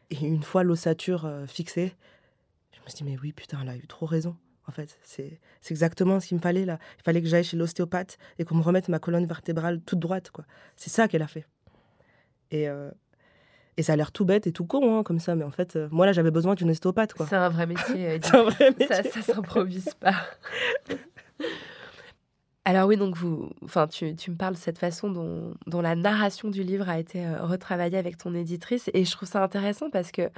Et 0.10 0.26
une 0.26 0.44
fois 0.44 0.64
l'ossature 0.64 1.30
fixée, 1.48 1.94
je 2.72 2.80
me 2.80 2.90
suis 2.90 3.04
dit, 3.04 3.12
mais 3.12 3.18
oui, 3.22 3.34
putain, 3.34 3.60
elle 3.62 3.70
a 3.70 3.76
eu 3.76 3.88
trop 3.88 4.06
raison 4.06 4.36
en 4.68 4.72
fait. 4.72 4.98
C'est 5.04 5.40
exactement 5.70 6.20
ce 6.20 6.28
qu'il 6.28 6.38
me 6.38 6.42
fallait 6.42 6.66
là. 6.66 6.80
Il 7.00 7.04
fallait 7.04 7.22
que 7.22 7.28
j'aille 7.28 7.44
chez 7.44 7.58
l'ostéopathe 7.58 8.18
et 8.40 8.46
qu'on 8.46 8.56
me 8.56 8.62
remette 8.62 8.90
ma 8.90 9.00
colonne 9.00 9.26
vertébrale 9.26 9.82
toute 9.82 10.00
droite, 10.00 10.32
quoi. 10.32 10.46
C'est 10.76 10.90
ça 10.90 11.08
qu'elle 11.08 11.22
a 11.22 11.28
fait. 11.28 11.46
Et, 12.52 12.70
euh, 12.70 12.92
et 13.78 13.84
ça 13.84 13.94
a 13.94 13.96
l'air 13.96 14.12
tout 14.12 14.26
bête 14.26 14.48
et 14.48 14.52
tout 14.52 14.66
con, 14.66 15.00
hein, 15.00 15.04
comme 15.04 15.20
ça, 15.20 15.36
mais 15.36 15.44
en 15.44 15.52
fait, 15.52 15.76
euh, 15.76 15.88
moi 15.92 16.06
là, 16.06 16.14
j'avais 16.14 16.32
besoin 16.32 16.56
d'une 16.56 16.70
ostéopathe, 16.70 17.14
quoi. 17.14 17.26
C'est 17.28 17.36
un 17.36 17.50
vrai 17.50 17.66
métier. 17.66 18.20
C'est 18.24 18.36
un 18.36 18.44
vrai 18.44 18.70
métier. 18.72 18.88
Ça, 18.88 19.04
ça 19.04 19.22
s'improvise 19.22 19.94
pas. 20.00 20.16
Alors 22.66 22.88
oui, 22.88 22.96
donc 22.96 23.18
vous, 23.18 23.50
enfin, 23.66 23.88
tu, 23.88 24.16
tu, 24.16 24.32
me 24.32 24.38
parles 24.38 24.54
de 24.54 24.60
cette 24.60 24.78
façon 24.78 25.10
dont, 25.10 25.54
dont, 25.68 25.82
la 25.82 25.96
narration 25.96 26.50
du 26.50 26.64
livre 26.64 26.88
a 26.88 26.98
été 26.98 27.26
euh, 27.26 27.44
retravaillée 27.44 27.98
avec 27.98 28.18
ton 28.18 28.34
éditrice, 28.34 28.90
et 28.94 29.04
je 29.04 29.12
trouve 29.12 29.28
ça 29.28 29.44
intéressant 29.44 29.90
parce 29.90 30.12
que 30.12 30.30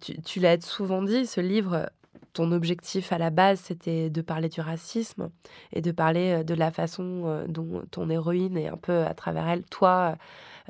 tu, 0.00 0.20
tu 0.22 0.40
l'as 0.40 0.60
souvent 0.60 1.02
dit, 1.02 1.26
ce 1.26 1.40
livre 1.40 1.88
ton 2.32 2.50
objectif 2.50 3.12
à 3.12 3.18
la 3.18 3.28
base, 3.28 3.60
c'était 3.60 4.08
de 4.08 4.22
parler 4.22 4.48
du 4.48 4.62
racisme 4.62 5.28
et 5.72 5.82
de 5.82 5.92
parler 5.92 6.40
euh, 6.40 6.42
de 6.42 6.54
la 6.54 6.72
façon 6.72 7.44
dont 7.46 7.82
ton 7.90 8.08
héroïne 8.08 8.56
et 8.56 8.68
un 8.68 8.78
peu 8.78 9.02
à 9.02 9.12
travers 9.12 9.46
elle, 9.46 9.62
toi, 9.64 10.16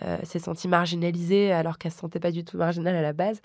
euh, 0.02 0.18
s'est 0.22 0.38
sentie 0.38 0.68
marginalisée 0.68 1.52
alors 1.52 1.78
qu'elle 1.78 1.92
se 1.92 1.98
sentait 1.98 2.20
pas 2.20 2.30
du 2.30 2.44
tout 2.44 2.56
marginale 2.56 2.96
à 2.96 3.02
la 3.02 3.12
base. 3.12 3.40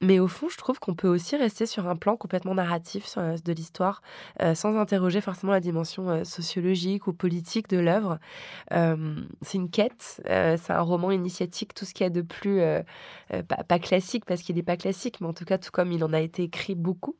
Mais 0.00 0.18
au 0.18 0.26
fond, 0.26 0.48
je 0.48 0.56
trouve 0.56 0.80
qu'on 0.80 0.94
peut 0.94 1.08
aussi 1.08 1.36
rester 1.36 1.64
sur 1.64 1.88
un 1.88 1.94
plan 1.94 2.16
complètement 2.16 2.54
narratif 2.54 3.16
de 3.16 3.52
l'histoire, 3.52 4.02
sans 4.54 4.76
interroger 4.76 5.20
forcément 5.20 5.52
la 5.52 5.60
dimension 5.60 6.24
sociologique 6.24 7.06
ou 7.06 7.12
politique 7.12 7.68
de 7.68 7.78
l'œuvre. 7.78 8.18
c'est 8.72 9.58
une 9.58 9.70
quête, 9.70 10.20
c'est 10.26 10.72
un 10.72 10.80
roman 10.80 11.12
initiatique, 11.12 11.72
tout 11.72 11.84
ce 11.84 11.94
qu'il 11.94 12.02
y 12.02 12.06
a 12.08 12.10
de 12.10 12.22
plus, 12.22 12.60
pas, 13.46 13.62
pas, 13.62 13.78
classique 13.78 14.24
parce 14.24 14.42
qu'il 14.42 14.56
n'est 14.56 14.64
pas 14.64 14.76
classique, 14.76 15.20
mais 15.20 15.28
en 15.28 15.34
tout 15.34 15.44
cas, 15.44 15.58
tout 15.58 15.70
comme 15.70 15.92
il 15.92 16.02
en 16.02 16.12
a 16.12 16.20
été 16.20 16.42
écrit 16.42 16.74
beaucoup. 16.74 17.14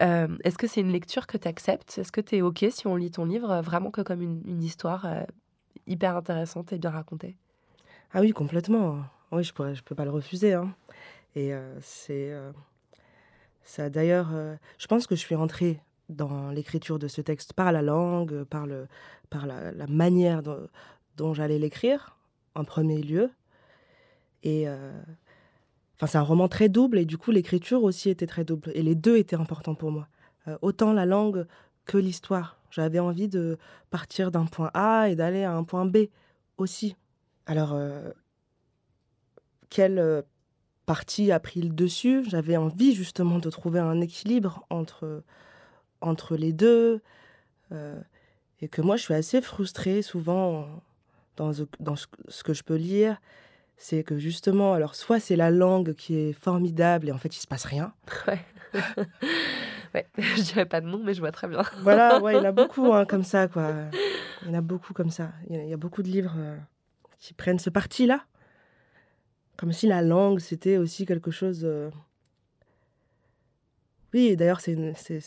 Est-ce 0.00 0.58
que 0.58 0.66
c'est 0.66 0.80
une 0.80 0.90
lecture 0.90 1.28
que 1.28 1.38
tu 1.38 1.46
acceptes 1.46 1.96
Est-ce 1.98 2.10
que 2.10 2.20
tu 2.20 2.38
es 2.38 2.42
OK 2.42 2.64
si 2.70 2.88
on 2.88 2.96
lit 2.96 3.12
ton 3.12 3.24
livre 3.24 3.60
vraiment 3.60 3.92
que 3.92 4.00
comme 4.00 4.20
une, 4.20 4.42
une 4.46 4.64
histoire 4.64 5.06
hyper 5.86 6.16
intéressante 6.16 6.72
et 6.72 6.78
bien 6.78 6.90
racontée? 6.90 7.36
Ah 8.16 8.20
oui, 8.22 8.32
complètement. 8.32 9.04
Oui, 9.30 9.44
je 9.44 9.52
ne 9.62 9.80
peux 9.80 9.94
pas 9.94 10.04
le 10.04 10.10
refuser, 10.10 10.54
hein. 10.54 10.74
Et 11.34 11.52
c'est, 11.82 12.32
ça 13.62 13.90
d'ailleurs, 13.90 14.30
je 14.78 14.86
pense 14.86 15.06
que 15.06 15.14
je 15.14 15.20
suis 15.20 15.34
entrée 15.34 15.80
dans 16.08 16.50
l'écriture 16.50 16.98
de 16.98 17.08
ce 17.08 17.20
texte 17.20 17.52
par 17.52 17.72
la 17.72 17.82
langue, 17.82 18.44
par 18.44 18.66
le 18.66 18.88
par 19.28 19.46
la 19.46 19.86
manière 19.86 20.42
dont 21.16 21.34
j'allais 21.34 21.58
l'écrire, 21.58 22.16
en 22.54 22.64
premier 22.64 23.02
lieu 23.02 23.30
et 24.46 24.66
enfin, 25.96 26.06
c'est 26.06 26.18
un 26.18 26.22
roman 26.22 26.48
très 26.48 26.68
double 26.68 26.98
et 26.98 27.04
du 27.04 27.18
coup, 27.18 27.32
l'écriture 27.32 27.82
aussi 27.82 28.10
était 28.10 28.26
très 28.26 28.44
double 28.44 28.70
et 28.74 28.82
les 28.82 28.94
deux 28.94 29.16
étaient 29.16 29.36
importants 29.36 29.74
pour 29.74 29.90
moi. 29.90 30.08
autant 30.62 30.92
la 30.92 31.04
langue 31.04 31.46
que 31.84 31.98
l'histoire. 31.98 32.58
J'avais 32.70 32.98
envie 33.00 33.28
de 33.28 33.58
partir 33.90 34.30
d'un 34.30 34.46
point 34.46 34.70
A 34.74 35.08
et 35.08 35.16
d'aller 35.16 35.42
à 35.42 35.52
un 35.52 35.64
point 35.64 35.84
B 35.84 36.08
aussi. 36.58 36.96
Alors, 37.46 37.72
euh, 37.72 38.10
quelle 39.70 39.98
euh, 39.98 40.22
partie 40.84 41.30
a 41.30 41.40
pris 41.40 41.62
le 41.62 41.70
dessus? 41.70 42.24
J'avais 42.28 42.56
envie 42.56 42.94
justement 42.94 43.38
de 43.38 43.50
trouver 43.50 43.78
un 43.78 44.00
équilibre 44.00 44.66
entre, 44.68 45.22
entre 46.00 46.36
les 46.36 46.52
deux. 46.52 47.00
Euh, 47.72 48.00
et 48.60 48.68
que 48.68 48.82
moi, 48.82 48.96
je 48.96 49.02
suis 49.02 49.14
assez 49.14 49.40
frustrée 49.40 50.02
souvent 50.02 50.66
dans, 51.36 51.52
dans 51.78 51.94
ce 51.96 52.42
que 52.42 52.52
je 52.52 52.64
peux 52.64 52.76
lire. 52.76 53.20
C'est 53.76 54.02
que 54.02 54.18
justement, 54.18 54.72
alors 54.72 54.94
soit 54.94 55.20
c'est 55.20 55.36
la 55.36 55.50
langue 55.50 55.92
qui 55.94 56.16
est 56.16 56.32
formidable 56.32 57.10
et 57.10 57.12
en 57.12 57.18
fait 57.18 57.36
il 57.36 57.40
se 57.40 57.46
passe 57.46 57.64
rien. 57.64 57.92
Ouais. 58.26 58.40
ouais. 59.94 60.06
Je 60.18 60.42
dirais 60.42 60.66
pas 60.66 60.80
de 60.80 60.86
nom, 60.86 61.00
mais 61.02 61.14
je 61.14 61.20
vois 61.20 61.30
très 61.30 61.46
bien. 61.46 61.62
voilà, 61.82 62.20
ouais, 62.20 62.34
il 62.34 62.36
y 62.36 62.40
en 62.40 62.44
a 62.44 62.52
beaucoup 62.52 62.92
hein, 62.92 63.04
comme 63.04 63.22
ça, 63.22 63.48
quoi. 63.48 63.72
Il 64.42 64.48
y 64.48 64.50
en 64.50 64.54
a 64.54 64.60
beaucoup 64.60 64.92
comme 64.92 65.10
ça. 65.10 65.30
Il 65.48 65.68
y 65.68 65.72
a, 65.72 65.76
beaucoup 65.76 66.02
de 66.02 66.08
livres 66.08 66.34
qui 67.18 67.34
prennent 67.34 67.58
ce 67.58 67.70
parti-là. 67.70 68.24
Comme 69.56 69.72
si 69.72 69.86
la 69.86 70.02
langue, 70.02 70.38
c'était 70.38 70.76
aussi 70.76 71.06
quelque 71.06 71.30
chose... 71.30 71.62
Euh, 71.64 71.90
oui, 74.12 74.36
d'ailleurs, 74.36 74.60
c'est 74.60 74.76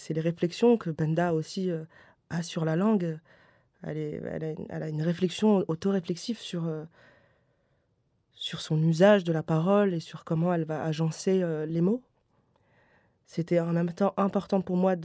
les 0.09 0.21
réflexions 0.21 0.77
que 0.77 0.89
Benda 0.89 1.33
aussi 1.33 1.69
euh, 1.69 1.83
a 2.29 2.43
sur 2.43 2.65
la 2.65 2.75
langue. 2.75 3.19
Elle, 3.83 4.55
a, 4.69 4.89
une, 4.89 5.01
réflexion 5.01 5.63
auto-réflexive 5.67 6.37
sur, 6.37 6.67
euh, 6.67 6.83
sur 8.33 8.61
son 8.61 8.81
usage 8.83 9.23
de 9.23 9.31
la 9.31 9.43
parole 9.43 9.93
et 9.93 9.99
sur 9.99 10.25
comment 10.25 10.53
elle 10.53 10.65
va 10.65 10.83
agencer 10.83 11.43
les 11.65 11.81
mots. 11.81 12.01
C'était 13.25 13.59
en 13.59 13.71
même 13.71 13.93
temps 13.93 14.13
important 14.17 14.59
pour 14.61 14.75
moi 14.75 14.95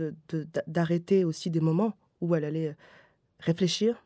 d'arrêter 0.67 1.21
de, 1.21 1.27
aussi 1.27 1.51
des 1.51 1.61
moments 1.61 1.95
où 2.21 2.35
elle 2.35 2.45
allait 2.45 2.77
réfléchir 3.39 4.04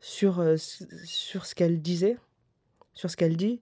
sur, 0.00 0.44
sur 0.58 1.46
ce 1.46 1.54
qu'elle 1.54 1.80
disait, 1.80 2.18
sur 2.94 3.10
ce 3.10 3.16
qu'elle 3.16 3.36
dit, 3.36 3.60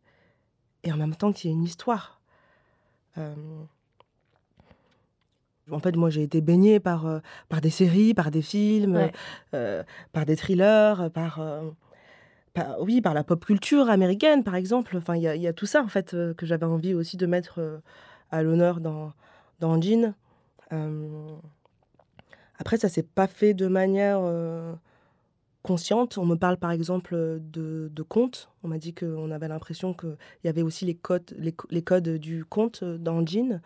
et 0.84 0.92
en 0.92 0.96
même 0.96 1.14
temps 1.14 1.32
qu'il 1.32 1.50
y 1.50 1.52
ait 1.52 1.56
une 1.56 1.64
histoire. 1.64 2.20
en 3.16 3.36
fait, 5.80 5.96
moi, 5.96 6.10
j'ai 6.10 6.22
été 6.22 6.40
baignée 6.40 6.80
par, 6.80 7.20
par 7.48 7.60
des 7.60 7.70
séries, 7.70 8.14
par 8.14 8.30
des 8.30 8.42
films, 8.42 9.10
par 9.50 10.26
des 10.26 10.36
thrillers, 10.36 11.10
par, 11.12 11.40
oui, 12.80 13.00
par 13.00 13.14
la 13.14 13.24
pop 13.24 13.44
culture 13.44 13.90
américaine, 13.90 14.44
par 14.44 14.54
exemple. 14.54 14.96
Enfin, 14.96 15.16
il 15.16 15.22
y, 15.22 15.40
y, 15.40 15.48
a 15.48 15.52
tout 15.52 15.66
ça, 15.66 15.82
en 15.82 15.88
fait, 15.88 16.16
que 16.36 16.46
j'avais 16.46 16.66
envie 16.66 16.94
aussi 16.94 17.16
de 17.16 17.26
mettre 17.26 17.80
à 18.30 18.42
l'honneur 18.42 18.80
dans, 18.80 19.12
dans 19.60 19.80
Jean. 19.80 20.14
après, 22.58 22.76
ça 22.76 22.88
s'est 22.88 23.02
pas 23.02 23.26
fait 23.26 23.54
de 23.54 23.66
manière 23.66 24.20
consciente. 25.66 26.16
On 26.16 26.24
me 26.24 26.36
parle 26.36 26.56
par 26.56 26.70
exemple 26.70 27.14
de, 27.14 27.90
de 27.92 28.02
contes. 28.02 28.50
On 28.62 28.68
m'a 28.68 28.78
dit 28.78 28.94
qu'on 28.94 29.30
avait 29.30 29.48
l'impression 29.48 29.92
qu'il 29.92 30.16
y 30.44 30.48
avait 30.48 30.62
aussi 30.62 30.84
les 30.84 30.94
codes, 30.94 31.34
les, 31.38 31.54
les 31.70 31.82
codes 31.82 32.08
du 32.08 32.44
conte 32.44 32.84
dans 32.84 33.26
Jean, 33.26 33.60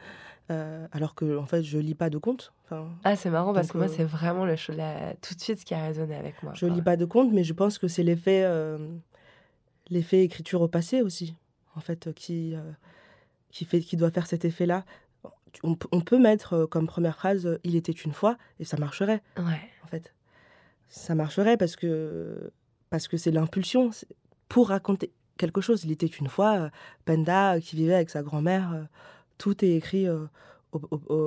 euh, 0.51 0.87
alors 0.93 1.15
que 1.15 1.37
en 1.37 1.47
fait 1.47 1.63
je 1.63 1.79
lis 1.79 1.95
pas 1.95 2.11
de. 2.11 2.19
Enfin, 2.65 2.89
ah 3.05 3.17
c'est 3.17 3.31
marrant 3.31 3.53
parce 3.53 3.71
que 3.71 3.79
moi 3.79 3.87
euh, 3.87 3.93
c'est 3.95 4.05
vraiment 4.05 4.45
le, 4.45 4.57
la, 4.75 5.15
tout 5.17 5.35
de 5.35 5.41
suite 5.41 5.61
ce 5.61 5.65
qui 5.65 5.75
a 5.75 5.85
résonné 5.85 6.15
avec 6.15 6.43
moi. 6.43 6.53
Je 6.55 6.67
lis 6.67 6.83
pas 6.83 6.97
de 6.97 7.05
contes, 7.05 7.33
mais 7.33 7.45
je 7.45 7.53
pense 7.53 7.79
que 7.79 7.87
c'est 7.87 8.03
l'effet 8.03 8.43
euh, 8.45 8.79
l'effet 9.91 10.23
écriture 10.23 10.63
au 10.63 10.69
passé 10.69 11.03
aussi, 11.03 11.37
en 11.77 11.81
fait, 11.81 12.13
qui 12.15 12.55
qui 13.51 13.65
fait 13.65 13.81
qui 13.81 13.97
doit 13.97 14.11
faire 14.11 14.27
cet 14.27 14.45
effet 14.45 14.67
là. 14.67 14.85
On, 15.65 15.77
on, 15.91 16.01
peut 16.01 16.21
mettre 16.21 16.65
comme 16.67 16.87
première 16.87 17.17
phrase 17.17 17.59
il 17.65 17.75
était 17.75 17.91
une 17.91 18.13
fois 18.13 18.39
et 18.61 18.65
ça 18.65 18.77
marcherait. 18.77 19.21
Ouais. 19.37 19.61
En 19.83 19.89
fait 19.89 20.15
ça 20.91 21.15
marcherait 21.15 21.57
parce 21.57 21.77
que 21.77 22.53
parce 22.91 23.09
que 23.09 23.17
c'est 23.17 23.31
l'impulsion 23.31 23.91
pour 24.49 24.69
raconter 24.69 25.13
quelque 25.39 25.61
chose. 25.61 25.85
Il 25.85 25.93
était 25.93 26.07
une 26.07 26.29
fois 26.29 26.59
euh, 26.59 26.71
Penda 27.05 27.61
qui 27.61 27.77
vivait 27.77 27.95
avec 27.95 28.11
sa 28.11 28.23
grand-mère. 28.23 28.73
Euh, 28.75 28.83
tout 29.39 29.65
est 29.65 29.77
écrit 29.77 30.07
euh, 30.07 30.27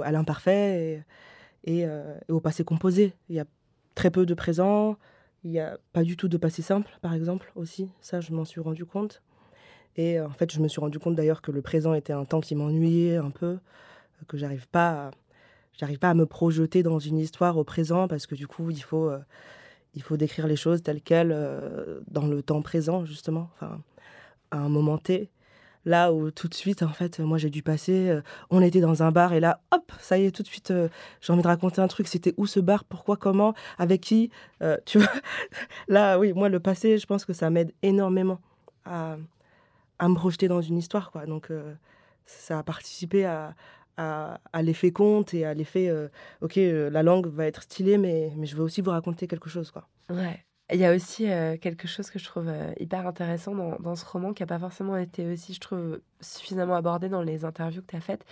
à 0.04 0.12
l'imparfait 0.12 1.04
et, 1.64 1.86
au 2.30 2.40
passé 2.40 2.64
composé. 2.64 3.14
Il 3.30 3.36
y 3.36 3.40
a 3.40 3.46
très 3.96 4.12
peu 4.12 4.28
de 4.28 4.34
présent. 4.36 4.98
Il 5.44 5.52
n'y 5.52 5.60
a 5.60 5.80
pas 5.94 6.04
du 6.04 6.16
tout 6.16 6.28
de 6.28 6.38
passé 6.38 6.62
simple, 6.62 6.92
par 7.02 7.14
exemple, 7.16 7.52
aussi. 7.56 7.90
Ça, 8.02 8.22
je 8.22 8.32
m'en 8.34 8.46
suis 8.46 8.62
rendu 8.62 8.86
compte. 8.86 9.24
Et 9.96 10.20
en 10.20 10.30
fait, 10.30 10.52
je 10.52 10.60
me 10.60 10.68
suis 10.68 10.80
rendu 10.80 11.00
compte 11.00 11.16
d'ailleurs 11.16 11.42
que 11.42 11.52
le 11.52 11.64
présent 11.64 11.96
était 11.96 12.14
un 12.14 12.26
temps 12.26 12.40
qui 12.40 12.54
m'ennuyait 12.54 13.18
un 13.18 13.32
peu, 13.32 13.58
que 14.28 14.38
j'arrive 14.38 14.68
pas 14.68 15.08
à 15.08 15.12
j'arrive 15.78 16.00
pas 16.00 16.10
à 16.10 16.14
me 16.14 16.26
projeter 16.26 16.84
dans 16.84 17.00
une 17.00 17.18
histoire 17.18 17.58
au 17.58 17.64
présent 17.64 18.08
parce 18.08 18.28
que 18.28 18.36
du 18.36 18.48
coup, 18.48 18.70
il 18.70 18.82
faut, 18.82 19.10
euh, 19.10 19.20
il 19.96 20.02
faut 20.02 20.18
décrire 20.18 20.48
les 20.48 20.56
choses 20.56 20.84
telles 20.84 21.02
quelles 21.02 21.32
euh, 21.34 22.02
dans 22.08 22.28
le 22.28 22.42
temps 22.42 22.62
présent, 22.62 23.06
justement, 23.06 23.50
enfin, 23.56 23.82
à 24.52 24.58
un 24.58 24.70
moment 24.70 24.98
T. 24.98 25.30
Là 25.86 26.14
où 26.14 26.32
tout 26.32 26.48
de 26.48 26.54
suite, 26.54 26.82
en 26.82 26.94
fait, 26.94 27.20
moi 27.20 27.38
j'ai 27.38 27.50
dû 27.50 27.62
passer, 27.62 28.08
euh, 28.08 28.22
on 28.50 28.62
était 28.62 28.80
dans 28.80 29.04
un 29.04 29.12
bar 29.12 29.34
et 29.34 29.42
là, 29.42 29.60
hop, 29.72 29.92
ça 30.00 30.18
y 30.18 30.26
est, 30.26 30.32
tout 30.32 30.42
de 30.42 30.48
suite, 30.48 30.72
j'ai 31.20 31.34
envie 31.34 31.42
de 31.42 31.48
raconter 31.48 31.82
un 31.82 31.90
truc. 31.90 32.08
C'était 32.08 32.34
où 32.38 32.48
ce 32.48 32.62
bar, 32.62 32.86
pourquoi, 32.86 33.18
comment, 33.18 33.54
avec 33.78 34.00
qui, 34.00 34.30
tu 34.86 35.00
vois? 35.00 35.12
Là, 35.90 36.18
oui, 36.20 36.32
moi 36.32 36.48
le 36.48 36.62
passé, 36.62 36.98
je 36.98 37.06
pense 37.06 37.26
que 37.26 37.34
ça 37.34 37.50
m'aide 37.50 37.74
énormément 37.82 38.40
à, 38.86 39.18
à 40.00 40.08
me 40.08 40.16
projeter 40.16 40.48
dans 40.48 40.62
une 40.62 40.78
histoire, 40.78 41.12
quoi. 41.12 41.26
Donc 41.26 41.52
ça 42.26 42.60
a 42.60 42.64
participé 42.64 43.26
à, 43.26 43.54
à, 43.98 44.40
l'effet 44.62 44.92
compte 44.92 45.34
et 45.34 45.46
à 45.46 45.54
l'effet, 45.54 45.92
ok, 46.42 46.56
la 46.56 47.04
langue 47.04 47.28
va 47.28 47.46
être 47.46 47.64
stylée, 47.64 47.98
mais, 47.98 48.32
mais 48.38 48.46
je 48.46 48.56
veux 48.56 48.64
aussi 48.64 48.82
vous 48.82 48.92
raconter 48.92 49.28
quelque 49.28 49.50
chose, 49.50 49.72
quoi. 49.72 49.88
Ouais. 50.10 50.44
Il 50.72 50.80
y 50.80 50.86
a 50.86 50.96
aussi 50.96 51.26
quelque 51.62 51.88
chose 51.88 52.10
que 52.10 52.18
je 52.20 52.26
trouve 52.26 52.50
hyper 52.80 53.06
intéressant 53.06 53.54
dans, 53.54 53.78
dans 53.80 53.96
ce 53.96 54.06
roman 54.06 54.34
qui 54.34 54.44
n'a 54.44 54.48
pas 54.48 54.60
forcément 54.60 54.98
été 54.98 55.32
aussi, 55.32 55.54
je 55.54 55.60
trouve, 55.60 56.00
suffisamment 56.22 56.76
abordé 56.76 57.10
dans 57.10 57.22
les 57.22 57.46
interviews 57.46 57.82
que 57.82 57.92
tu 57.92 57.96
as 57.96 58.02
faites. 58.02 58.26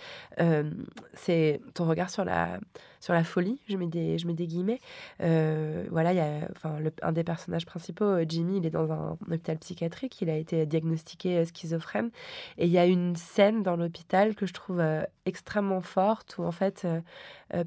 c'est 1.14 1.60
ton 1.74 1.86
regard 1.86 2.10
sur 2.10 2.24
la, 2.24 2.58
sur 3.00 3.12
la 3.12 3.24
folie, 3.24 3.60
je 3.68 3.76
mets 3.76 3.86
des, 3.86 4.16
je 4.16 4.26
mets 4.26 4.32
des 4.32 4.46
guillemets. 4.46 4.80
voilà, 5.18 6.12
il 6.12 6.16
y 6.16 6.20
a, 6.20 6.48
enfin, 6.52 6.78
un 7.02 7.12
des 7.12 7.24
personnages 7.24 7.66
principaux, 7.66 8.18
Jimmy, 8.28 8.58
il 8.58 8.66
est 8.66 8.70
dans 8.70 8.90
un, 8.92 9.18
hôpital 9.30 9.58
psychiatrique, 9.58 10.20
il 10.22 10.30
a 10.30 10.36
été 10.36 10.66
diagnostiqué 10.66 11.44
schizophrène. 11.44 12.10
Et 12.58 12.66
il 12.66 12.72
y 12.72 12.78
a 12.78 12.86
une 12.86 13.16
scène 13.16 13.62
dans 13.62 13.76
l'hôpital 13.76 14.34
que 14.34 14.46
je 14.46 14.52
trouve 14.52 14.82
extrêmement 15.26 15.80
forte 15.80 16.38
où 16.38 16.44
en 16.44 16.52
fait, 16.52 16.86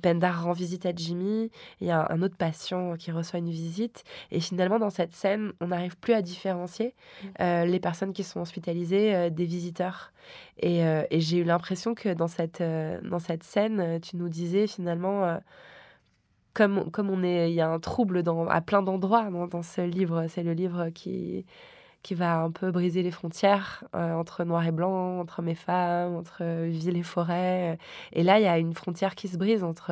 Pendar 0.01 0.43
rend 0.43 0.53
visite 0.53 0.85
à 0.85 0.93
Jimmy, 0.95 1.51
il 1.81 1.87
y 1.87 1.91
a 1.91 2.07
un, 2.09 2.21
autre 2.21 2.37
patient 2.37 2.95
qui 2.95 3.11
reçoit 3.11 3.39
une 3.39 3.51
visite. 3.51 4.03
Et 4.31 4.39
dans 4.55 4.89
cette 4.89 5.13
scène, 5.13 5.51
on 5.61 5.67
n'arrive 5.67 5.97
plus 5.97 6.13
à 6.13 6.21
différencier 6.21 6.93
mmh. 7.39 7.63
les 7.65 7.79
personnes 7.79 8.13
qui 8.13 8.23
sont 8.23 8.41
hospitalisées 8.41 9.29
des 9.29 9.45
visiteurs. 9.45 10.11
Et, 10.57 10.79
et 10.79 11.19
j'ai 11.19 11.37
eu 11.37 11.43
l'impression 11.43 11.93
que 11.93 12.13
dans 12.13 12.27
cette, 12.27 12.63
dans 13.03 13.19
cette 13.19 13.43
scène, 13.43 13.99
tu 14.01 14.17
nous 14.17 14.29
disais 14.29 14.67
finalement 14.67 15.39
comme, 16.55 16.89
comme 16.89 17.11
on 17.11 17.21
est, 17.21 17.51
il 17.51 17.53
y 17.53 17.61
a 17.61 17.69
un 17.69 17.79
trouble 17.79 18.23
dans, 18.23 18.47
à 18.47 18.61
plein 18.61 18.81
d'endroits 18.81 19.29
dans, 19.29 19.45
dans, 19.45 19.61
ce 19.61 19.81
livre. 19.81 20.25
C'est 20.29 20.41
le 20.41 20.53
livre 20.53 20.89
qui, 20.89 21.45
qui 22.01 22.15
va 22.15 22.39
un 22.39 22.51
peu 22.51 22.71
briser 22.71 23.03
les 23.03 23.11
frontières 23.11 23.83
entre 23.93 24.43
noir 24.43 24.65
et 24.65 24.71
blanc, 24.71 25.19
entre 25.19 25.41
mes 25.41 25.55
femmes, 25.55 26.15
entre 26.15 26.65
ville 26.67 26.97
et 26.97 27.03
forêt. 27.03 27.77
Et 28.13 28.23
là, 28.23 28.39
il 28.39 28.43
y 28.43 28.47
a 28.47 28.57
une 28.57 28.73
frontière 28.73 29.15
qui 29.15 29.27
se 29.27 29.37
brise 29.37 29.63
entre, 29.63 29.91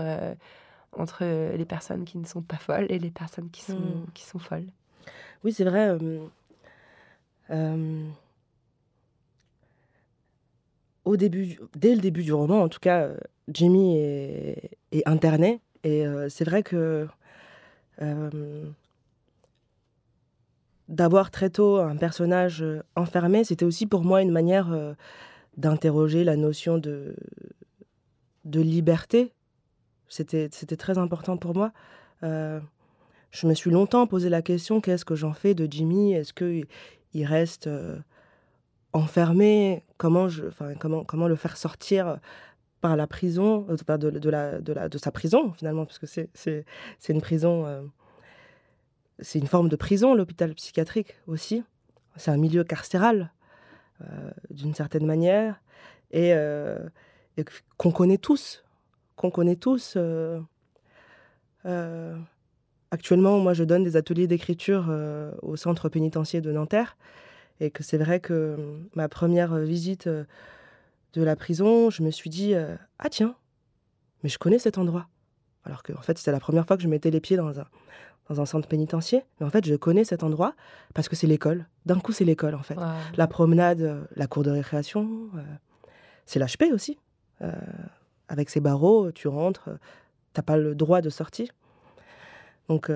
entre 0.97 1.23
les 1.55 1.65
personnes 1.65 2.05
qui 2.05 2.17
ne 2.17 2.25
sont 2.25 2.41
pas 2.41 2.57
folles 2.57 2.87
et 2.89 2.99
les 2.99 3.11
personnes 3.11 3.49
qui 3.49 3.61
sont, 3.61 3.79
mmh. 3.79 4.05
qui 4.13 4.23
sont 4.23 4.39
folles. 4.39 4.67
Oui, 5.43 5.51
c'est 5.53 5.63
vrai. 5.63 5.97
au 11.05 11.17
début, 11.17 11.59
dès 11.75 11.95
le 11.95 12.01
début 12.01 12.23
du 12.23 12.33
roman, 12.33 12.61
en 12.61 12.69
tout 12.69 12.79
cas, 12.79 13.09
Jimmy 13.49 13.97
est, 13.97 14.71
est 14.91 15.07
interné 15.07 15.59
et 15.83 16.05
c'est 16.29 16.45
vrai 16.45 16.63
que 16.63 17.07
d'avoir 20.87 21.31
très 21.31 21.49
tôt 21.49 21.77
un 21.77 21.97
personnage 21.97 22.63
enfermé, 22.95 23.43
c'était 23.43 23.65
aussi 23.65 23.85
pour 23.85 24.03
moi 24.03 24.21
une 24.21 24.31
manière 24.31 24.95
d'interroger 25.57 26.23
la 26.23 26.35
notion 26.35 26.77
de, 26.77 27.15
de 28.45 28.61
liberté. 28.61 29.31
C'était 30.13 30.77
très 30.77 30.97
important 30.97 31.37
pour 31.37 31.55
moi. 31.55 31.71
je 32.21 33.47
me 33.47 33.53
suis 33.53 33.71
longtemps 33.71 34.05
posé 34.07 34.29
la 34.29 34.41
question 34.41 34.79
qu'est-ce 34.79 35.05
que 35.05 35.15
j'en 35.15 35.33
fais 35.33 35.55
de 35.55 35.67
Jimmy? 35.69 36.13
Est-ce 36.13 36.33
qu'il 36.33 37.25
reste 37.25 37.69
enfermé? 38.93 39.83
Comment, 39.97 40.29
je, 40.29 40.43
comment, 40.79 41.03
comment 41.03 41.27
le 41.27 41.35
faire 41.35 41.57
sortir 41.57 42.19
par 42.83 42.97
la 42.97 43.07
prison, 43.07 43.65
euh, 43.69 43.97
de, 43.97 44.09
de, 44.09 44.29
la, 44.29 44.59
de, 44.59 44.73
la, 44.73 44.89
de 44.89 44.97
sa 44.97 45.09
prison 45.09 45.53
finalement, 45.53 45.85
parce 45.85 45.99
que 45.99 46.05
c'est 46.05 46.67
une 47.07 47.21
prison, 47.21 47.65
euh, 47.65 47.81
c'est 49.19 49.39
une 49.39 49.47
forme 49.47 49.69
de 49.69 49.77
prison, 49.77 50.13
l'hôpital 50.13 50.53
psychiatrique 50.53 51.15
aussi. 51.25 51.63
C'est 52.17 52.29
un 52.29 52.37
milieu 52.37 52.65
carcéral 52.65 53.31
euh, 54.01 54.31
d'une 54.49 54.75
certaine 54.75 55.05
manière. 55.05 55.61
Et 56.11 56.33
qu'on 57.77 57.91
connaît 57.91 58.19
tous, 58.19 58.63
qu'on 59.15 59.29
connaît 59.31 59.55
tous. 59.55 59.97
actuellement, 62.91 63.39
moi, 63.39 63.53
je 63.53 63.63
donne 63.63 63.83
des 63.83 63.95
ateliers 63.95 64.27
d'écriture 64.27 64.91
au 65.41 65.55
centre 65.55 65.89
pénitentiaire 65.89 66.41
de 66.41 66.51
Nanterre 66.51 66.97
et 67.59 67.71
que 67.71 67.83
c'est 67.83 67.97
vrai 67.97 68.19
que 68.19 68.57
ma 68.95 69.07
première 69.09 69.55
visite 69.57 70.09
de 71.13 71.23
la 71.23 71.35
prison, 71.35 71.89
je 71.89 72.03
me 72.03 72.11
suis 72.11 72.29
dit 72.29 72.53
euh, 72.53 72.75
ah 72.99 73.09
tiens, 73.09 73.35
mais 74.23 74.29
je 74.29 74.37
connais 74.37 74.59
cet 74.59 74.77
endroit. 74.77 75.07
Alors 75.63 75.83
que 75.83 75.93
en 75.93 76.01
fait, 76.01 76.17
c'était 76.17 76.31
la 76.31 76.39
première 76.39 76.65
fois 76.65 76.75
que 76.75 76.83
je 76.83 76.87
mettais 76.87 77.11
les 77.11 77.21
pieds 77.21 77.37
dans 77.37 77.59
un, 77.59 77.67
dans 78.29 78.41
un 78.41 78.45
centre 78.45 78.67
pénitentiaire. 78.67 79.21
Mais 79.39 79.45
en 79.45 79.49
fait, 79.49 79.65
je 79.65 79.75
connais 79.75 80.03
cet 80.03 80.23
endroit 80.23 80.55
parce 80.93 81.07
que 81.07 81.15
c'est 81.15 81.27
l'école. 81.27 81.67
D'un 81.85 81.99
coup, 81.99 82.11
c'est 82.11 82.25
l'école, 82.25 82.55
en 82.55 82.63
fait. 82.63 82.77
La 83.15 83.27
promenade, 83.27 83.81
euh, 83.81 84.03
la 84.15 84.27
cour 84.27 84.43
de 84.43 84.51
récréation, 84.51 85.29
euh, 85.35 85.41
c'est 86.25 86.39
l'HP 86.39 86.73
aussi. 86.73 86.97
Avec 88.27 88.49
ses 88.49 88.59
barreaux, 88.59 89.11
tu 89.11 89.27
rentres, 89.27 89.69
t'as 90.33 90.41
pas 90.41 90.57
le 90.57 90.75
droit 90.75 91.01
de 91.01 91.09
sortir. 91.09 91.49
Donc, 92.69 92.89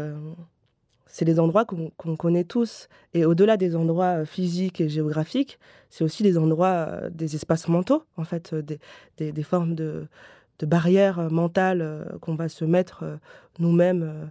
c'est 1.07 1.25
des 1.25 1.39
endroits 1.39 1.65
qu'on 1.65 2.15
connaît 2.15 2.43
tous. 2.43 2.89
Et 3.13 3.25
au-delà 3.25 3.57
des 3.57 3.75
endroits 3.75 4.21
euh, 4.21 4.25
physiques 4.25 4.81
et 4.81 4.89
géographiques, 4.89 5.59
c'est 5.89 6.03
aussi 6.03 6.23
des 6.23 6.37
endroits, 6.37 6.87
euh, 6.89 7.09
des 7.09 7.35
espaces 7.35 7.67
mentaux, 7.67 8.03
en 8.17 8.23
fait, 8.23 8.53
euh, 8.53 8.61
des, 9.17 9.43
formes 9.43 9.75
de, 9.75 10.07
de, 10.59 10.65
barrières 10.65 11.31
mentales 11.31 12.17
qu'on 12.21 12.35
va 12.35 12.49
se 12.49 12.65
mettre 12.65 13.19
nous-mêmes, 13.59 14.29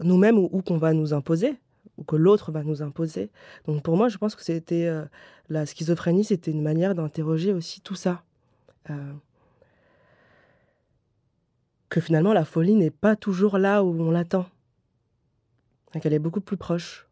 nous-mêmes 0.00 0.38
ou, 0.38 0.62
qu'on 0.62 0.78
va 0.78 0.92
nous 0.92 1.12
imposer, 1.12 1.56
ou 1.98 2.04
que 2.04 2.16
l'autre 2.16 2.52
va 2.52 2.62
nous 2.62 2.82
imposer. 2.82 3.30
Donc 3.66 3.82
pour 3.82 3.96
moi, 3.96 4.08
je 4.08 4.18
pense 4.18 4.34
que 4.34 4.42
c'était 4.42 4.90
la 5.48 5.66
schizophrénie, 5.66 6.24
c'était 6.24 6.50
une 6.50 6.62
manière 6.62 6.94
d'interroger 6.94 7.52
aussi 7.52 7.80
tout 7.80 7.94
ça. 7.94 8.22
Que 11.92 12.00
finalement, 12.00 12.32
la 12.32 12.46
folie 12.46 12.74
n'est 12.74 12.90
pas 12.90 13.16
toujours 13.16 13.58
là 13.58 13.84
où 13.84 14.00
on 14.00 14.10
l'attend 14.10 14.46
qu'elle 16.00 16.14
est 16.14 16.18
beaucoup 16.18 16.40
plus 16.40 16.56
proche 16.56 17.06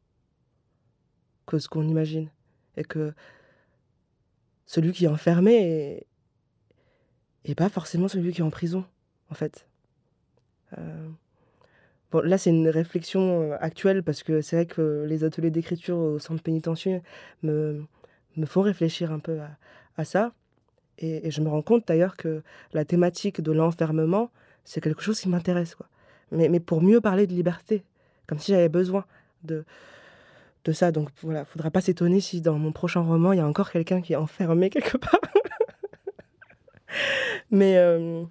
que 1.44 1.58
ce 1.58 1.68
qu'on 1.68 1.86
imagine. 1.86 2.30
Et 2.78 2.84
que 2.84 3.12
celui 4.64 4.92
qui 4.92 5.04
est 5.04 5.08
enfermé 5.08 6.06
est, 7.44 7.54
pas 7.54 7.68
forcément 7.68 8.08
celui 8.08 8.32
qui 8.32 8.40
est 8.40 8.44
en 8.44 8.48
prison, 8.48 8.86
en 9.28 9.34
fait. 9.34 9.68
Euh, 10.78 11.08
bon, 12.10 12.20
là, 12.20 12.38
c'est 12.38 12.48
une 12.48 12.70
réflexion 12.70 13.42
euh, 13.42 13.56
actuelle 13.60 14.02
parce 14.02 14.22
que 14.22 14.40
c'est 14.40 14.56
vrai 14.56 14.66
que 14.66 15.04
les 15.06 15.24
ateliers 15.24 15.50
d'écriture 15.50 15.98
au 15.98 16.18
centre 16.18 16.42
pénitentiaire 16.42 17.02
me, 17.42 17.84
font 18.46 18.62
réfléchir 18.62 19.12
un 19.12 19.18
peu 19.18 19.40
à, 19.98 20.04
ça. 20.06 20.32
Et, 20.96 21.30
je 21.30 21.42
me 21.42 21.50
rends 21.50 21.60
compte 21.60 21.86
d'ailleurs 21.86 22.16
que 22.16 22.42
la 22.72 22.86
thématique 22.86 23.42
de 23.42 23.52
l'enfermement, 23.52 24.30
c'est 24.64 24.80
quelque 24.80 25.02
chose 25.02 25.20
qui 25.20 25.28
m'intéresse. 25.28 25.74
Quoi. 25.74 25.86
Mais, 26.32 26.48
mais 26.48 26.60
pour 26.60 26.82
mieux 26.82 27.00
parler 27.00 27.26
de 27.26 27.32
liberté, 27.32 27.84
comme 28.26 28.38
si 28.38 28.52
j'avais 28.52 28.68
besoin 28.68 29.04
de, 29.44 29.64
de 30.64 30.72
ça. 30.72 30.92
Donc 30.92 31.08
voilà, 31.22 31.44
faudra 31.44 31.70
pas 31.70 31.80
s'étonner 31.80 32.20
si 32.20 32.40
dans 32.40 32.58
mon 32.58 32.72
prochain 32.72 33.00
roman, 33.00 33.32
il 33.32 33.38
y 33.38 33.40
a 33.40 33.46
encore 33.46 33.70
quelqu'un 33.70 34.00
qui 34.00 34.12
est 34.12 34.16
enfermé 34.16 34.70
quelque 34.70 34.96
part. 34.96 35.20
Mais 37.50 37.76
euh, 37.78 38.24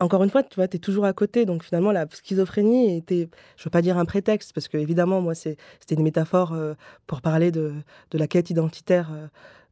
encore 0.00 0.24
une 0.24 0.30
fois, 0.30 0.42
tu 0.42 0.56
vois, 0.56 0.64
es 0.64 0.78
toujours 0.78 1.04
à 1.04 1.12
côté. 1.12 1.46
Donc 1.46 1.64
finalement, 1.64 1.92
la 1.92 2.06
schizophrénie 2.10 2.96
était, 2.96 3.28
je 3.56 3.64
veux 3.64 3.70
pas 3.70 3.82
dire 3.82 3.98
un 3.98 4.04
prétexte, 4.04 4.52
parce 4.52 4.68
que 4.68 4.76
évidemment, 4.76 5.20
moi, 5.20 5.34
c'était 5.34 5.56
une 5.90 6.02
métaphore 6.02 6.52
euh, 6.52 6.74
pour 7.06 7.22
parler 7.22 7.50
de, 7.50 7.74
de, 8.10 8.18
la 8.18 8.26
quête 8.26 8.50
identitaire. 8.50 9.10
Euh, 9.12 9.26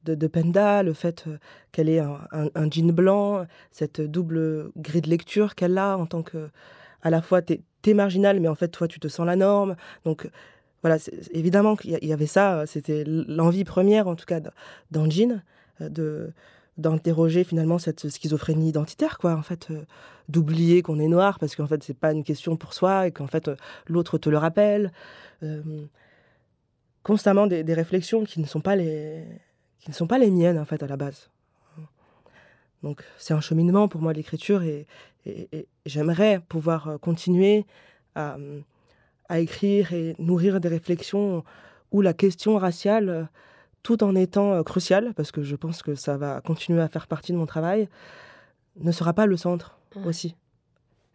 de, 0.05 0.27
Penda, 0.27 0.83
le 0.83 0.95
fait 0.95 1.27
qu'elle 1.73 1.89
ait 1.89 2.01
un, 2.01 2.71
jean 2.71 2.93
blanc, 2.93 3.47
cette 3.71 4.01
double 4.01 4.71
grille 4.77 5.03
de 5.03 5.11
lecture 5.11 5.55
qu'elle 5.55 5.77
a 5.77 5.99
en 5.99 6.07
tant 6.07 6.23
que, 6.23 6.49
à 7.03 7.11
la 7.11 7.21
fois, 7.21 7.43
t'es 7.43 7.95
marginal, 7.95 8.41
mais 8.41 8.49
en 8.49 8.55
fait, 8.55 8.69
toi, 8.69 8.89
tu 8.89 9.01
te 9.01 9.09
sens 9.09 9.27
la 9.27 9.37
norme. 9.37 9.77
Donc, 10.05 10.29
voilà, 10.83 10.99
évidemment 11.33 11.77
qu'il 11.77 11.99
y 12.03 12.13
avait 12.13 12.27
ça. 12.27 12.65
C'était 12.67 13.05
l'envie 13.07 13.65
première, 13.65 14.09
en 14.09 14.15
tout 14.15 14.27
cas, 14.27 14.41
d'Angine, 14.91 15.43
euh, 15.81 15.89
de 15.89 16.33
d'interroger 16.77 17.43
finalement 17.43 17.79
cette 17.79 18.09
schizophrénie 18.09 18.69
identitaire, 18.69 19.19
quoi, 19.19 19.35
en 19.35 19.43
fait, 19.43 19.69
euh, 19.73 19.85
d'oublier 20.29 20.81
qu'on 20.81 21.01
est 21.01 21.09
noir 21.09 21.41
parce 21.41 21.57
qu'en 21.57 21.67
fait, 21.67 21.83
c'est 21.83 21.99
pas 21.99 22.13
une 22.13 22.23
question 22.23 22.57
pour 22.57 22.73
soi 22.73 23.09
et 23.09 23.11
qu'en 23.11 23.27
fait, 23.27 23.49
euh, 23.49 23.57
l'autre 23.89 24.17
te 24.17 24.31
le 24.31 24.39
rappelle. 24.39 24.93
constamment 27.03 27.47
des, 27.49 27.75
réflexions 27.75 28.25
qui 28.25 28.41
ne 28.41 28.47
sont 28.47 28.61
pas 28.61 28.77
les 28.77 29.25
qui 29.81 29.91
ne 29.91 29.95
sont 29.95 30.07
pas 30.07 30.19
les 30.19 30.31
miennes 30.31 30.59
en 30.59 30.65
fait 30.65 30.83
à 30.83 30.87
la 30.87 30.97
base. 30.97 31.31
Donc 32.83 33.05
c'est 33.17 33.35
un 33.35 33.41
cheminement 33.41 33.89
pour 33.89 34.01
moi 34.01 34.13
l'écriture 34.13 34.63
et, 34.63 34.87
et, 35.27 35.67
j'aimerais 35.85 36.41
pouvoir 36.49 36.89
euh, 36.89 36.99
continuer 36.99 37.67
à, 38.15 38.37
à, 39.29 39.41
écrire 39.41 39.93
et 39.93 40.15
nourrir 40.19 40.61
des 40.61 40.69
réflexions 40.69 41.45
où 41.91 42.01
la 42.01 42.13
question 42.13 42.57
raciale, 42.57 43.09
euh, 43.09 43.25
tout 43.83 44.03
en 44.05 44.15
étant 44.15 44.53
euh, 44.53 44.63
cruciale, 44.63 45.13
parce 45.15 45.33
que 45.33 45.43
je 45.43 45.57
pense 45.57 45.83
que 45.83 45.95
ça 45.95 46.17
va 46.17 46.41
continuer 46.41 46.81
à 46.81 46.89
faire 46.89 47.07
partie 47.07 47.33
de 47.33 47.37
mon 47.37 47.47
travail, 47.47 47.89
ne 48.77 48.93
sera 48.93 49.13
pas 49.13 49.27
le 49.27 49.37
centre 49.37 49.79
aussi. 50.05 50.37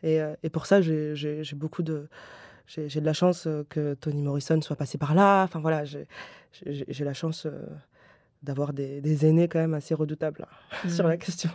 Et, 0.01 0.19
et, 0.43 0.49
pour 0.49 0.65
ça, 0.65 0.81
j'ai 0.81 1.43
beaucoup 1.55 1.81
de... 1.81 2.09
J'ai 2.65 2.99
de 2.99 3.05
la 3.05 3.13
chance 3.13 3.47
que 3.69 3.93
Toni 3.93 4.21
Morrison 4.21 4.59
soit 4.61 4.75
passé 4.75 4.97
par 4.97 5.15
là. 5.15 5.43
Enfin 5.43 5.61
voilà, 5.61 5.83
j'ai 5.85 7.03
la 7.05 7.13
chance 7.13 7.47
d'avoir 8.43 8.73
des, 8.73 9.01
des, 9.01 9.25
aînés 9.25 9.47
quand 9.47 9.59
même 9.59 9.73
assez 9.73 9.93
redoutables 9.93 10.45
hein, 10.83 10.89
sur 10.89 11.07
la 11.07 11.17
question. 11.17 11.49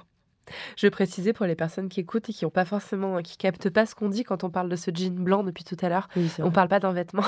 Je 0.76 0.88
préciser 0.88 1.32
pour 1.32 1.46
les 1.46 1.54
personnes 1.54 1.88
qui 1.88 2.00
écoutent 2.00 2.28
et 2.28 2.32
qui 2.32 2.44
ont 2.46 2.50
pas 2.50 2.64
forcément, 2.64 3.20
qui 3.22 3.36
captent 3.36 3.70
pas 3.70 3.86
ce 3.86 3.94
qu'on 3.94 4.08
dit 4.08 4.24
quand 4.24 4.44
on 4.44 4.50
parle 4.50 4.68
de 4.68 4.76
ce 4.76 4.90
jean 4.92 5.14
blanc 5.14 5.42
depuis 5.42 5.64
tout 5.64 5.76
à 5.80 5.88
l'heure. 5.88 6.08
Oui, 6.16 6.30
on 6.38 6.50
parle 6.50 6.68
pas 6.68 6.80
d'un 6.80 6.92
vêtement. 6.92 7.24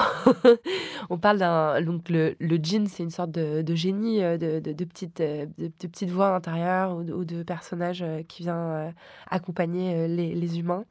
on 1.11 1.19
parle 1.19 1.39
d'un. 1.39 1.81
Donc 1.83 2.09
le, 2.09 2.37
le 2.39 2.59
jean, 2.63 2.87
c'est 2.87 3.03
une 3.03 3.11
sorte 3.11 3.31
de, 3.31 3.63
de 3.63 3.75
génie, 3.75 4.23
euh, 4.23 4.37
de, 4.37 4.61
de, 4.61 4.73
de 4.73 4.85
petites, 4.85 5.21
euh, 5.21 5.47
de, 5.59 6.07
voix 6.07 6.35
intérieures 6.35 6.97
ou 6.97 7.03
de, 7.05 7.13
ou 7.13 7.25
de 7.25 7.43
personnages 7.43 8.03
euh, 8.03 8.23
qui 8.23 8.43
vient 8.43 8.93
accompagner 9.31 10.09
les, 10.09 10.35
les 10.35 10.59
humains. 10.59 10.85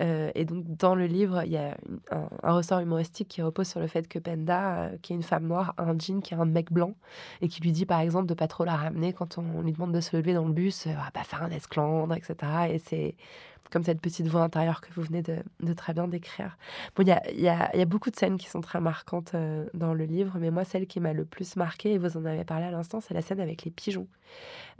Euh, 0.00 0.30
et 0.34 0.44
donc 0.44 0.64
dans 0.76 0.94
le 0.94 1.06
livre, 1.06 1.42
il 1.44 1.52
y 1.52 1.56
a 1.56 1.76
un, 2.10 2.28
un, 2.42 2.52
ressort 2.52 2.80
humoristique 2.80 3.28
qui 3.28 3.42
repose 3.42 3.68
sur 3.68 3.80
le 3.80 3.86
fait 3.86 4.08
que 4.08 4.18
Penda, 4.18 4.90
qui 5.02 5.12
est 5.12 5.16
une 5.16 5.22
femme 5.22 5.46
noire, 5.46 5.74
a 5.76 5.84
un 5.84 5.98
jean 5.98 6.20
qui 6.20 6.34
est 6.34 6.36
un 6.36 6.44
mec 6.44 6.72
blanc 6.72 6.94
et 7.40 7.48
qui 7.48 7.62
lui 7.62 7.72
dit 7.72 7.86
par 7.86 8.00
exemple 8.00 8.26
de 8.26 8.34
pas 8.34 8.48
trop 8.48 8.64
la 8.64 8.76
ramener 8.76 9.12
quand 9.12 9.38
on 9.38 9.62
lui 9.62 9.72
demande 9.72 9.92
de 9.92 10.00
se 10.00 10.16
lever 10.16 10.34
dans 10.34 10.44
le 10.44 10.52
bus, 10.52 10.86
va 10.86 11.10
pas 11.12 11.24
faire 11.24 11.42
un 11.42 11.50
esclandre, 11.66 12.14
etc. 12.16 12.34
Et 12.70 12.78
c'est 12.78 13.16
comme 13.70 13.84
cette 13.84 14.00
petite 14.00 14.28
voix 14.28 14.42
intérieure 14.42 14.80
que 14.80 14.88
vous 14.94 15.02
venez 15.02 15.22
de, 15.22 15.72
très 15.74 15.92
bien 15.92 16.08
décrire. 16.08 16.56
Bon, 16.94 17.02
il 17.02 17.08
y 17.08 17.12
a, 17.12 17.22
y, 17.34 17.48
a, 17.48 17.84
beaucoup 17.84 18.10
de 18.10 18.16
scènes 18.16 18.38
qui 18.38 18.48
sont 18.48 18.60
très 18.60 18.80
marquantes 18.80 19.32
euh, 19.34 19.66
dans 19.74 19.94
le 19.94 20.04
livre, 20.04 20.36
mais 20.38 20.50
moi, 20.50 20.64
celle 20.64 20.86
qui 20.86 21.00
m'a 21.00 21.12
le 21.12 21.24
plus 21.24 21.56
marquée, 21.56 21.92
et 21.92 21.98
vous 21.98 22.16
en 22.16 22.24
avez 22.24 22.44
parlé 22.44 22.64
à 22.66 22.70
l'instant, 22.70 23.00
c'est 23.00 23.14
la 23.14 23.22
scène 23.22 23.40
avec 23.40 23.64
les 23.64 23.70
pigeons. 23.70 24.06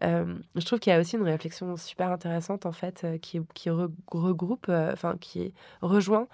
Euh, 0.03 0.35
je 0.55 0.65
trouve 0.65 0.79
qu'il 0.79 0.93
y 0.93 0.97
a 0.97 1.01
aussi 1.01 1.17
une 1.17 1.23
réflexion 1.23 1.77
super 1.77 2.11
intéressante, 2.11 2.67
en 2.67 2.73
fait, 2.73 3.03
euh, 3.05 3.19
qui, 3.19 3.41
qui 3.55 3.71
re, 3.71 3.89
regroupe, 4.11 4.69
enfin, 4.69 5.17
qui 5.21 5.53
rejoint 5.81 6.29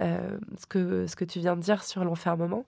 ce, 0.00 0.66
que, 0.68 1.06
ce 1.06 1.16
que 1.16 1.24
tu 1.24 1.38
viens 1.40 1.56
de 1.56 1.62
dire 1.62 1.82
sur 1.82 2.04
l'enfermement. 2.04 2.64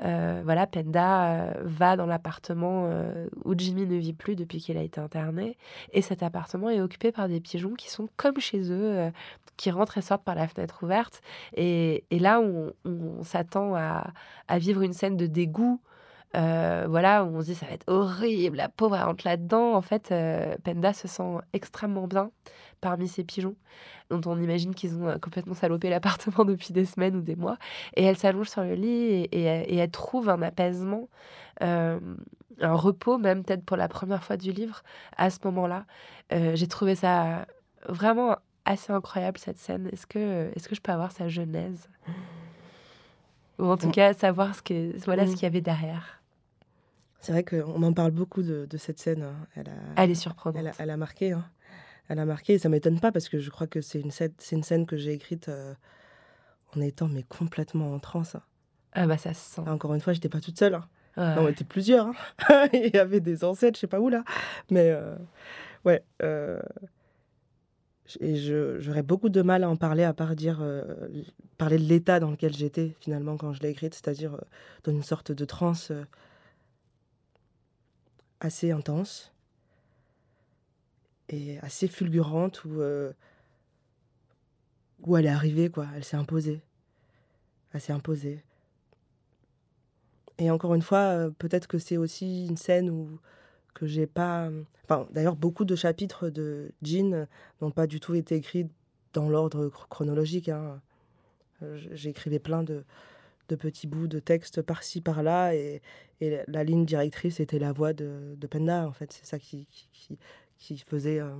Voilà, 0.00 0.66
Penda 0.66 1.52
va 1.62 1.96
dans 1.96 2.06
l'appartement 2.06 2.88
où 3.44 3.54
Jimmy 3.56 3.86
ne 3.86 3.96
vit 3.96 4.12
plus 4.12 4.36
depuis 4.36 4.58
qu'il 4.58 4.76
a 4.76 4.82
été 4.82 5.00
interné, 5.00 5.56
et 5.92 6.02
cet 6.02 6.22
appartement 6.22 6.70
est 6.70 6.80
occupé 6.80 7.12
par 7.12 7.28
des 7.28 7.40
pigeons 7.40 7.74
qui 7.74 7.90
sont 7.90 8.08
comme 8.16 8.38
chez 8.38 8.70
eux, 8.70 8.77
qui 9.58 9.70
rentrent 9.70 9.98
et 9.98 10.02
sortent 10.02 10.24
par 10.24 10.34
la 10.34 10.48
fenêtre 10.48 10.82
ouverte. 10.82 11.20
Et, 11.54 12.04
et 12.10 12.18
là, 12.18 12.40
on, 12.40 13.22
s'attend 13.22 13.74
à, 13.74 14.12
vivre 14.58 14.82
une 14.82 14.94
scène 14.94 15.16
de 15.18 15.26
dégoût. 15.26 15.80
Euh, 16.36 16.86
voilà, 16.88 17.24
on 17.24 17.40
se 17.40 17.46
dit 17.46 17.54
ça 17.54 17.66
va 17.66 17.72
être 17.72 17.88
horrible, 17.88 18.58
la 18.58 18.68
pauvre 18.68 18.96
elle 18.96 19.02
rentre 19.02 19.26
là-dedans. 19.26 19.74
En 19.74 19.82
fait, 19.82 20.12
euh, 20.12 20.56
Penda 20.62 20.92
se 20.92 21.08
sent 21.08 21.38
extrêmement 21.52 22.06
bien 22.06 22.30
parmi 22.80 23.08
ces 23.08 23.24
pigeons, 23.24 23.56
dont 24.10 24.20
on 24.26 24.40
imagine 24.40 24.74
qu'ils 24.74 24.96
ont 24.96 25.18
complètement 25.18 25.54
salopé 25.54 25.88
l'appartement 25.88 26.44
depuis 26.46 26.72
des 26.72 26.84
semaines 26.84 27.16
ou 27.16 27.22
des 27.22 27.34
mois. 27.36 27.56
Et 27.96 28.04
elle 28.04 28.16
s'allonge 28.16 28.48
sur 28.48 28.62
le 28.62 28.74
lit 28.74 29.26
et, 29.32 29.76
elle 29.76 29.90
trouve 29.90 30.28
un 30.28 30.42
apaisement, 30.42 31.08
euh, 31.62 31.98
un 32.60 32.74
repos, 32.74 33.18
même 33.18 33.42
peut-être 33.42 33.64
pour 33.64 33.76
la 33.76 33.88
première 33.88 34.22
fois 34.22 34.36
du 34.36 34.52
livre, 34.52 34.82
à 35.16 35.30
ce 35.30 35.38
moment-là. 35.44 35.86
Euh, 36.32 36.54
J'ai 36.54 36.68
trouvé 36.68 36.94
ça 36.94 37.46
vraiment 37.88 38.36
assez 38.68 38.92
incroyable 38.92 39.38
cette 39.38 39.58
scène. 39.58 39.88
Est-ce 39.92 40.06
que, 40.06 40.50
est-ce 40.54 40.68
que 40.68 40.74
je 40.74 40.80
peux 40.80 40.92
avoir 40.92 41.12
sa 41.12 41.28
genèse? 41.28 41.88
Ou 43.58 43.66
en 43.66 43.76
tout 43.76 43.90
cas, 43.90 44.12
savoir 44.14 44.54
ce 44.54 44.62
qu'il 44.62 44.96
voilà, 45.04 45.24
mmh. 45.24 45.28
ce 45.28 45.32
qu'il 45.32 45.42
y 45.42 45.46
avait 45.46 45.60
derrière 45.60 46.20
C'est 47.20 47.32
vrai 47.32 47.42
qu'on 47.42 47.82
en 47.82 47.92
parle 47.92 48.12
beaucoup 48.12 48.42
de, 48.42 48.66
de 48.66 48.76
cette 48.76 49.00
scène. 49.00 49.22
Hein. 49.22 49.34
Elle, 49.56 49.68
a, 49.68 50.02
elle 50.02 50.10
est 50.10 50.14
surprenante. 50.14 50.58
Elle 50.60 50.68
a, 50.68 50.72
elle 50.78 50.90
a 50.90 50.96
marqué. 50.96 51.32
Hein. 51.32 51.44
Elle 52.08 52.20
a 52.20 52.24
marqué 52.24 52.54
et 52.54 52.58
ça 52.58 52.68
m'étonne 52.68 53.00
pas 53.00 53.12
parce 53.12 53.28
que 53.28 53.38
je 53.38 53.50
crois 53.50 53.66
que 53.66 53.80
c'est 53.80 54.00
une 54.00 54.10
scène, 54.10 54.32
c'est 54.38 54.56
une 54.56 54.62
scène 54.62 54.86
que 54.86 54.96
j'ai 54.96 55.12
écrite 55.12 55.48
euh, 55.48 55.74
en 56.76 56.80
étant 56.80 57.08
mais 57.08 57.22
complètement 57.22 57.92
en 57.92 57.98
transe. 57.98 58.36
Hein. 58.36 58.42
Ah 58.92 59.06
bah 59.06 59.18
ça 59.18 59.34
se 59.34 59.54
sent. 59.54 59.62
Et 59.66 59.70
encore 59.70 59.94
une 59.94 60.00
fois, 60.00 60.12
j'étais 60.12 60.28
pas 60.28 60.40
toute 60.40 60.58
seule. 60.58 60.80
Ouais. 61.16 61.34
on 61.36 61.48
était 61.48 61.64
plusieurs. 61.64 62.10
Il 62.72 62.90
y 62.94 62.98
avait 62.98 63.20
des 63.20 63.44
ancêtres, 63.44 63.76
je 63.76 63.80
sais 63.80 63.86
pas 63.88 64.00
où 64.00 64.08
là. 64.08 64.24
Mais 64.70 64.90
euh, 64.90 65.16
ouais. 65.84 66.02
Euh, 66.22 66.60
et 68.20 68.36
j'aurais 68.80 69.02
beaucoup 69.02 69.28
de 69.28 69.42
mal 69.42 69.64
à 69.64 69.68
en 69.68 69.76
parler 69.76 70.04
à 70.04 70.14
part 70.14 70.34
dire 70.34 70.58
euh, 70.60 70.82
parler 71.58 71.78
de 71.78 71.84
l'état 71.84 72.20
dans 72.20 72.30
lequel 72.30 72.54
j'étais 72.54 72.94
finalement 73.00 73.36
quand 73.36 73.52
je 73.52 73.60
l'ai 73.60 73.70
écrite, 73.70 73.94
c'est-à-dire 73.94 74.34
euh, 74.34 74.40
dans 74.84 74.92
une 74.92 75.02
sorte 75.02 75.32
de 75.32 75.44
transe 75.44 75.90
euh, 75.90 76.04
assez 78.40 78.70
intense 78.70 79.32
et 81.28 81.58
assez 81.60 81.88
fulgurante 81.88 82.64
où 82.64 82.80
où 85.00 85.16
elle 85.16 85.26
est 85.26 85.30
arrivée 85.30 85.68
quoi, 85.68 85.86
elle 85.94 86.04
s'est 86.04 86.16
imposée, 86.16 86.62
elle 87.72 87.80
s'est 87.80 87.92
imposée. 87.92 88.42
Et 90.38 90.50
encore 90.50 90.74
une 90.74 90.82
fois, 90.82 91.28
peut-être 91.38 91.66
que 91.66 91.78
c'est 91.78 91.96
aussi 91.96 92.46
une 92.46 92.56
scène 92.56 92.88
où 92.88 93.18
que 93.78 93.86
j'ai 93.86 94.06
pas. 94.06 94.50
Enfin, 94.84 95.06
d'ailleurs, 95.12 95.36
beaucoup 95.36 95.64
de 95.64 95.76
chapitres 95.76 96.30
de 96.30 96.72
Jean 96.82 97.26
n'ont 97.60 97.70
pas 97.70 97.86
du 97.86 98.00
tout 98.00 98.14
été 98.14 98.34
écrits 98.34 98.68
dans 99.12 99.28
l'ordre 99.28 99.68
chronologique. 99.68 100.48
Hein. 100.48 100.80
J'écrivais 101.92 102.40
plein 102.40 102.62
de, 102.62 102.84
de, 103.48 103.56
petits 103.56 103.86
bouts 103.86 104.08
de 104.08 104.18
texte 104.18 104.62
par-ci, 104.62 105.00
par-là, 105.00 105.54
et, 105.54 105.80
la 106.20 106.64
ligne 106.64 106.84
directrice 106.84 107.38
était 107.38 107.60
la 107.60 107.72
voix 107.72 107.92
de, 107.92 108.34
de 108.36 108.46
Penda, 108.48 108.88
en 108.88 108.92
fait. 108.92 109.12
C'est 109.12 109.24
ça 109.24 109.38
qui, 109.38 109.68
faisait 110.86 111.20
euh, 111.20 111.30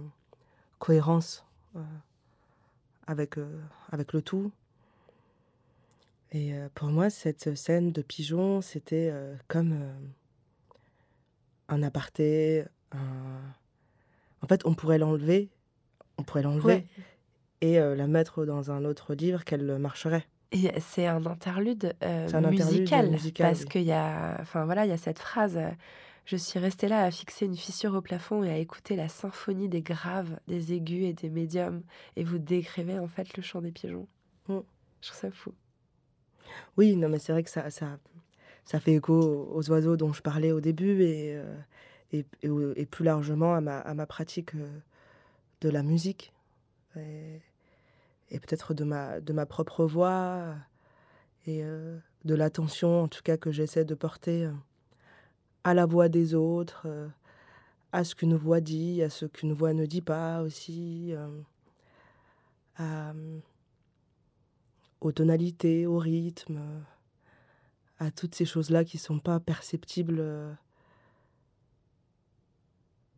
cohérence 0.79 1.45
euh, 1.75 1.81
avec, 3.09 3.39
euh, 3.39 3.61
avec 3.91 4.13
le 4.13 4.23
tout. 4.23 4.53
Et 6.31 6.53
pour 6.75 6.89
moi, 6.89 7.09
cette 7.11 7.57
scène 7.57 7.91
de 7.91 8.03
pigeon, 8.03 8.61
c'était 8.61 9.11
comme 9.49 9.75
un 11.69 11.83
aparté, 11.83 12.65
un... 12.93 12.99
En 14.43 14.47
fait, 14.47 14.65
on 14.65 14.75
pourrait 14.75 14.99
l'enlever, 14.99 15.51
on 16.17 16.23
pourrait 16.23 16.43
l'enlever 16.43 16.67
ouais. 16.67 16.85
et 17.61 17.81
euh, 17.81 17.95
la 17.97 18.07
mettre 18.07 18.45
dans 18.45 18.71
un 18.71 18.85
autre 18.85 19.15
livre 19.15 19.45
qu'elle 19.45 19.79
marcherait. 19.79 20.27
Et 20.53 20.71
c'est 20.81 21.07
un 21.07 21.27
interlude, 21.27 21.95
euh, 22.03 22.29
un 22.33 22.51
musical, 22.51 22.81
interlude 22.81 23.13
musical, 23.13 23.47
parce 23.49 23.63
oui. 23.63 23.69
qu'il 23.69 23.83
y 23.83 23.93
a, 23.93 24.39
enfin 24.41 24.65
voilà, 24.65 24.87
il 24.87 24.89
y 24.89 24.93
a 24.93 24.97
cette 24.97 25.19
phrase. 25.19 25.59
Je 26.25 26.37
suis 26.37 26.59
restée 26.59 26.89
là 26.89 27.05
à 27.05 27.11
fixer 27.11 27.47
une 27.47 27.57
fissure 27.57 27.95
au 27.95 28.01
plafond 28.01 28.43
et 28.45 28.51
à 28.51 28.57
écouter 28.59 28.97
la 28.97 29.09
symphonie 29.09 29.69
des 29.69 29.83
graves, 29.83 30.39
des 30.47 30.75
aigus 30.75 31.05
et 31.05 31.13
des 31.15 31.31
médiums. 31.31 31.83
Et 32.17 32.25
vous 32.25 32.39
décrivez 32.39 32.99
en 32.99 33.09
fait 33.09 33.37
le 33.37 33.43
chant 33.43 33.61
des 33.61 33.73
pigeons. 33.73 34.07
Mm. 34.49 34.59
Je 35.01 35.09
trouve 35.09 35.21
ça 35.21 35.31
fou. 35.31 35.53
Oui, 36.77 36.97
non, 36.97 37.09
mais 37.09 37.19
c'est 37.19 37.33
vrai 37.33 37.43
que 37.43 37.51
ça, 37.51 37.71
ça, 37.71 37.99
ça 38.69 38.81
fait 38.81 38.97
écho 38.97 39.15
aux 39.15 39.71
oiseaux 39.71 39.97
dont 39.97 40.13
je 40.13 40.21
parlais 40.21 40.53
au 40.53 40.61
début 40.61 41.03
et, 41.03 41.35
euh, 42.13 42.75
et, 42.77 42.85
plus 42.85 43.03
largement 43.03 43.55
à 43.55 43.63
ma, 43.63 44.07
pratique 44.07 44.55
euh, 44.57 44.69
de 45.63 45.71
la 45.71 45.83
musique. 45.83 46.35
Et, 46.95 47.41
peut-être 48.31 48.75
de 48.75 48.85
ma, 48.85 49.23
de 49.23 49.33
ma 49.33 49.47
propre 49.47 49.87
voix 49.87 50.55
et 51.47 51.65
euh, 51.65 51.97
de 52.27 52.35
l'attention 52.35 53.05
en 53.05 53.09
tout 53.09 53.23
cas 53.23 53.39
que 53.39 53.51
j'essaie 53.51 53.87
de 53.87 53.95
porter 53.95 54.51
à 55.65 55.73
la 55.73 55.87
voix 55.87 56.11
des 56.11 56.35
autres, 56.35 56.87
à 57.93 58.05
ce 58.05 58.15
qu'une 58.15 58.37
voix 58.37 58.61
dit, 58.61 59.03
à 59.03 59.09
ce 59.09 59.25
qu'une 59.25 59.55
voix 59.55 59.73
ne 59.73 59.87
dit 59.87 60.03
pas 60.03 60.43
aussi, 60.43 61.15
aux 65.01 65.13
tonalités, 65.13 65.87
au 65.87 65.97
rythme 65.97 66.61
à 67.99 68.11
toutes 68.11 68.35
ces 68.35 68.45
choses-là 68.45 68.85
qui 68.85 68.97
ne 68.97 69.03
sont 69.03 69.19
pas 69.19 69.41
perceptibles, 69.41 70.19
euh, 70.21 70.53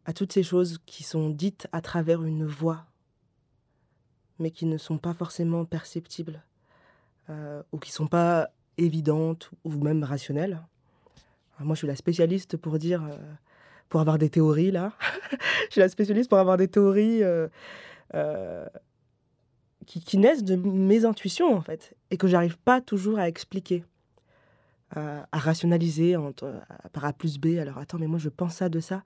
à 0.05 0.13
toutes 0.13 0.33
ces 0.33 0.43
choses 0.43 0.79
qui 0.87 1.03
sont 1.03 1.31
dites 1.31 1.69
à 1.73 1.81
travers 1.81 2.23
une 2.23 2.47
voix, 2.47 2.87
mais 4.39 4.51
qui 4.51 4.67
ne 4.67 4.79
sont 4.79 4.99
pas 4.99 5.13
forcément 5.13 5.65
perceptibles, 5.65 6.43
euh, 7.29 7.63
ou 7.73 7.79
qui 7.79 7.91
ne 7.91 7.95
sont 7.95 8.07
pas 8.07 8.51
évidentes 8.79 9.51
ou 9.65 9.73
même 9.73 10.03
rationnelles. 10.03 10.63
Moi, 11.59 11.75
je 11.75 11.81
suis 11.81 11.87
la 11.87 11.97
spécialiste 11.97 12.57
pour 12.57 12.79
dire, 12.79 13.05
euh, 13.05 13.19
pour 13.91 14.01
avoir 14.01 14.17
des 14.17 14.31
théories, 14.31 14.71
là. 14.71 14.95
je 15.69 15.73
suis 15.73 15.81
la 15.81 15.91
spécialiste 15.91 16.31
pour 16.31 16.39
avoir 16.39 16.57
des 16.57 16.69
théories 16.69 17.23
qui, 19.87 20.01
qui 20.01 20.17
naissent 20.17 20.45
de 20.45 20.57
mes 20.57 21.05
intuitions, 21.05 21.55
en 21.55 21.61
fait, 21.61 21.95
et 22.11 22.17
que 22.17 22.27
j'arrive 22.27 22.57
pas 22.59 22.81
toujours 22.81 23.19
à 23.19 23.29
expliquer 23.29 23.85
à, 24.91 25.27
rationaliser 25.33 26.17
entre, 26.17 26.61
par 26.93 27.05
A 27.05 27.13
plus 27.13 27.39
B. 27.39 27.59
Alors 27.59 27.79
attends, 27.79 27.99
mais 27.99 28.07
moi 28.07 28.19
je 28.19 28.29
pense 28.29 28.55
ça 28.57 28.69
de 28.69 28.81
ça. 28.81 29.03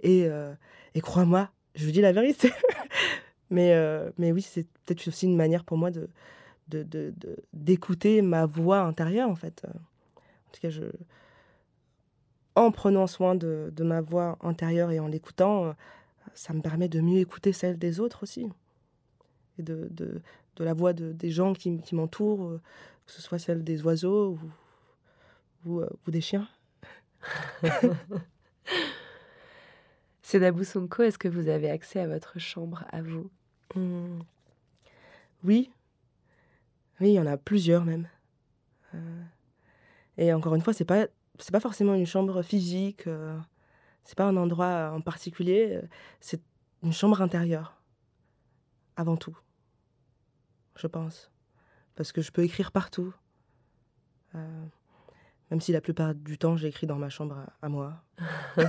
Et, 0.00 0.24
euh, 0.26 0.54
et 0.94 1.00
crois-moi, 1.00 1.50
je 1.74 1.84
vous 1.84 1.92
dis 1.92 2.00
la 2.00 2.12
vérité. 2.12 2.52
mais, 3.50 3.72
euh, 3.74 4.10
mais 4.18 4.32
oui, 4.32 4.42
c'est 4.42 4.66
peut-être 4.84 5.06
aussi 5.08 5.26
une 5.26 5.36
manière 5.36 5.64
pour 5.64 5.76
moi 5.76 5.90
de, 5.90 6.08
de, 6.68 6.82
de, 6.82 7.14
d'écouter 7.52 8.22
ma 8.22 8.46
voix 8.46 8.80
intérieure 8.80 9.28
en 9.28 9.36
fait. 9.36 9.64
En 9.66 10.50
tout 10.52 10.60
cas, 10.60 10.70
je, 10.70 10.84
en 12.54 12.70
prenant 12.72 13.06
soin 13.06 13.34
de, 13.34 13.72
ma 13.78 14.00
voix 14.00 14.38
intérieure 14.42 14.90
et 14.90 14.98
en 14.98 15.06
l'écoutant, 15.06 15.74
ça 16.34 16.52
me 16.52 16.60
permet 16.60 16.88
de 16.88 17.00
mieux 17.00 17.18
écouter 17.18 17.52
celle 17.52 17.78
des 17.78 18.00
autres 18.00 18.24
aussi. 18.24 18.48
Et 19.58 19.62
de, 19.62 19.88
de, 19.90 20.20
la 20.58 20.74
voix 20.74 20.92
de, 20.92 21.12
des 21.12 21.30
gens 21.30 21.52
qui, 21.52 21.78
qui 21.80 21.94
m'entourent, 21.94 22.58
que 23.06 23.12
ce 23.12 23.22
soit 23.22 23.38
celle 23.38 23.62
des 23.62 23.82
oiseaux 23.82 24.30
ou, 24.30 24.38
ou, 25.64 25.80
euh, 25.80 25.88
ou 26.06 26.10
des 26.10 26.20
chiens. 26.20 26.48
Sénabou 30.22 30.64
Sonko, 30.64 31.02
est-ce 31.02 31.18
que 31.18 31.28
vous 31.28 31.48
avez 31.48 31.70
accès 31.70 32.00
à 32.00 32.06
votre 32.06 32.38
chambre 32.38 32.84
à 32.90 33.02
vous? 33.02 33.30
Mmh. 33.74 34.20
Oui. 35.44 35.70
Oui, 37.00 37.10
il 37.10 37.14
y 37.14 37.20
en 37.20 37.26
a 37.26 37.36
plusieurs 37.36 37.84
même. 37.84 38.08
Euh, 38.94 39.22
et 40.16 40.32
encore 40.32 40.54
une 40.54 40.62
fois, 40.62 40.72
c'est 40.72 40.84
pas 40.84 41.06
c'est 41.38 41.52
pas 41.52 41.60
forcément 41.60 41.94
une 41.94 42.06
chambre 42.06 42.42
physique, 42.42 43.06
euh, 43.06 43.38
c'est 44.04 44.16
pas 44.16 44.24
un 44.24 44.36
endroit 44.36 44.90
en 44.92 45.00
particulier, 45.00 45.76
euh, 45.76 45.86
c'est 46.20 46.42
une 46.82 46.92
chambre 46.92 47.22
intérieure. 47.22 47.80
Avant 48.96 49.16
tout. 49.16 49.38
Je 50.76 50.86
pense. 50.86 51.30
Parce 51.94 52.12
que 52.12 52.20
je 52.20 52.32
peux 52.32 52.42
écrire 52.42 52.72
partout. 52.72 53.14
Euh, 54.34 54.66
même 55.50 55.60
si 55.60 55.72
la 55.72 55.80
plupart 55.80 56.14
du 56.14 56.38
temps, 56.38 56.56
j'écris 56.56 56.86
dans 56.86 56.96
ma 56.98 57.08
chambre 57.08 57.36
à, 57.38 57.66
à 57.66 57.68
moi. 57.68 58.02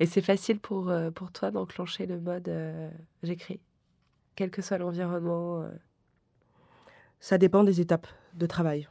Et 0.00 0.06
c'est 0.06 0.22
facile 0.22 0.58
pour, 0.58 0.88
euh, 0.90 1.10
pour 1.10 1.32
toi 1.32 1.50
d'enclencher 1.50 2.06
le 2.06 2.20
mode 2.20 2.48
euh, 2.48 2.90
j'écris, 3.22 3.60
quel 4.34 4.50
que 4.50 4.62
soit 4.62 4.78
l'environnement. 4.78 5.62
euh? 5.62 5.70
Ça 7.20 7.38
dépend 7.38 7.62
des 7.64 7.80
étapes 7.80 8.08
de 8.34 8.46
travail. 8.46 8.88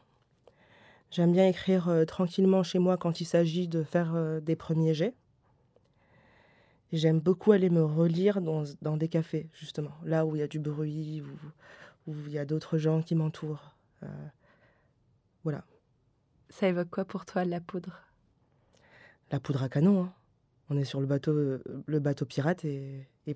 J'aime 1.09 1.34
bien 1.34 1.47
écrire 1.47 1.89
euh, 1.89 2.05
tranquillement 2.05 2.63
chez 2.63 2.80
moi 2.80 2.95
quand 2.97 3.19
il 3.19 3.26
s'agit 3.26 3.67
de 3.67 3.84
faire 3.84 4.41
des 4.41 4.55
premiers 4.55 4.93
jets. 4.93 5.13
Et 6.93 6.97
J'aime 6.97 7.19
beaucoup 7.19 7.51
aller 7.51 7.69
me 7.69 7.84
relire 7.84 8.41
dans, 8.41 8.63
dans 8.82 8.97
des 8.97 9.07
cafés, 9.07 9.49
justement, 9.53 9.91
là 10.03 10.26
où 10.26 10.36
il 10.36 10.39
y 10.39 10.41
a 10.41 10.47
du 10.47 10.59
bruit, 10.59 11.22
où, 11.22 12.11
où 12.11 12.15
il 12.28 12.32
y 12.32 12.38
a 12.38 12.45
d'autres 12.45 12.78
gens 12.78 13.01
qui 13.01 13.15
m'entourent. 13.15 13.76
Voilà. 15.43 15.63
Ça 16.52 16.68
évoque 16.68 16.89
quoi 16.89 17.06
pour 17.06 17.26
toi 17.26 17.45
la 17.45 17.62
poudre? 17.62 18.02
La 19.32 19.39
poudre 19.39 19.64
à 19.64 19.70
canon, 19.70 20.04
hein. 20.04 20.14
On 20.70 20.78
est 20.78 20.86
sur 20.86 21.02
le 21.02 21.06
bateau, 21.06 21.34
le 21.34 21.99
bateau 21.99 22.26
pirate 22.26 22.64
et, 22.64 23.06
et 23.28 23.36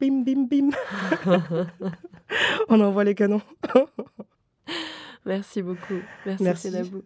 bim, 0.00 0.22
bim, 0.22 0.46
bim. 0.48 0.70
On 2.68 2.80
envoie 2.80 3.02
les 3.02 3.16
canons. 3.16 3.42
Merci 5.26 5.62
beaucoup. 5.62 6.00
Merci, 6.24 6.42
Merci. 6.44 6.70
Sénabou. 6.70 7.02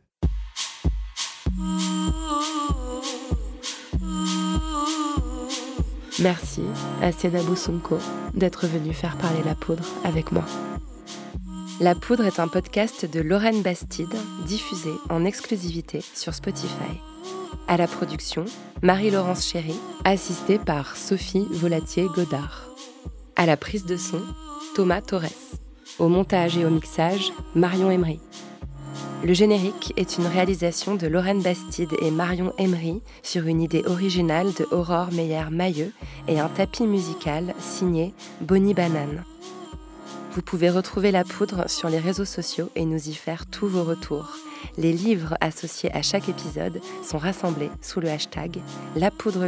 Merci 6.20 6.62
à 7.03 7.12
Sénabou 7.12 7.57
Sonko 7.57 7.99
d'être 8.34 8.66
venu 8.66 8.93
faire 8.93 9.16
parler 9.16 9.43
la 9.45 9.55
poudre 9.55 9.84
avec 10.05 10.32
moi. 10.32 10.45
La 11.79 11.95
poudre 11.95 12.24
est 12.24 12.41
un 12.41 12.49
podcast 12.49 13.05
de 13.05 13.20
Lorraine 13.20 13.61
Bastide, 13.61 14.16
diffusé 14.47 14.89
en 15.11 15.27
exclusivité 15.27 16.01
sur 16.14 16.33
Spotify. 16.33 17.03
À 17.68 17.77
la 17.77 17.87
production, 17.87 18.47
Marie-Laurence 18.81 19.47
Chéry, 19.47 19.74
assistée 20.05 20.59
par 20.59 20.97
Sophie 20.97 21.47
Volatier-Godard. 21.51 22.70
À 23.37 23.45
la 23.45 23.59
prise 23.59 23.85
de 23.85 23.99
son, 23.99 24.22
Thomas 24.74 25.03
Torres. 25.03 25.27
Au 25.99 26.09
montage 26.09 26.57
et 26.57 26.64
au 26.64 26.70
mixage, 26.70 27.31
Marion 27.55 27.91
Emery. 27.91 28.20
Le 29.22 29.35
générique 29.35 29.93
est 29.99 30.16
une 30.16 30.27
réalisation 30.27 30.95
de 30.95 31.07
Lorraine 31.07 31.43
Bastide 31.43 31.93
et 32.01 32.11
Marion 32.11 32.55
Emery 32.57 33.03
sur 33.22 33.47
une 33.47 33.61
idée 33.61 33.85
originale 33.85 34.51
de 34.55 34.66
Aurore 34.70 35.12
Meyer-Mailleux 35.12 35.93
et 36.27 36.41
un 36.41 36.49
tapis 36.49 36.87
musical 36.87 37.55
signé 37.61 38.14
Bonnie 38.41 38.74
Banane. 38.74 39.24
Vous 40.37 40.43
pouvez 40.43 40.68
retrouver 40.68 41.12
la 41.12 41.24
poudre 41.24 41.66
sur 41.66 41.89
les 41.89 41.99
réseaux 41.99 42.26
sociaux 42.26 42.68
et 42.76 42.84
nous 42.84 43.09
y 43.09 43.14
faire 43.14 43.47
tous 43.47 43.68
vos 43.68 43.84
retours. 43.84 44.37
Les 44.76 44.93
livres 44.93 45.34
associés 45.41 45.91
à 45.95 46.03
chaque 46.03 46.28
épisode 46.28 46.82
sont 47.03 47.16
rassemblés 47.16 47.70
sous 47.80 48.01
le 48.01 48.11
hashtag 48.11 48.61
La 48.97 49.11
Poudre. 49.11 49.47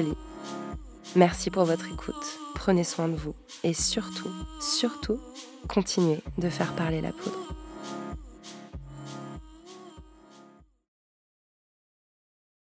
Merci 1.15 1.51
pour 1.51 1.67
votre 1.67 1.85
écoute, 1.93 2.39
prenez 2.55 2.85
soin 2.85 3.09
de 3.09 3.17
vous 3.17 3.35
et 3.65 3.75
surtout, 3.75 4.31
surtout, 4.63 5.21
continuez 5.69 6.23
de 6.39 6.49
faire 6.49 6.73
parler 6.73 7.03
la 7.03 7.13
poudre. 7.13 7.68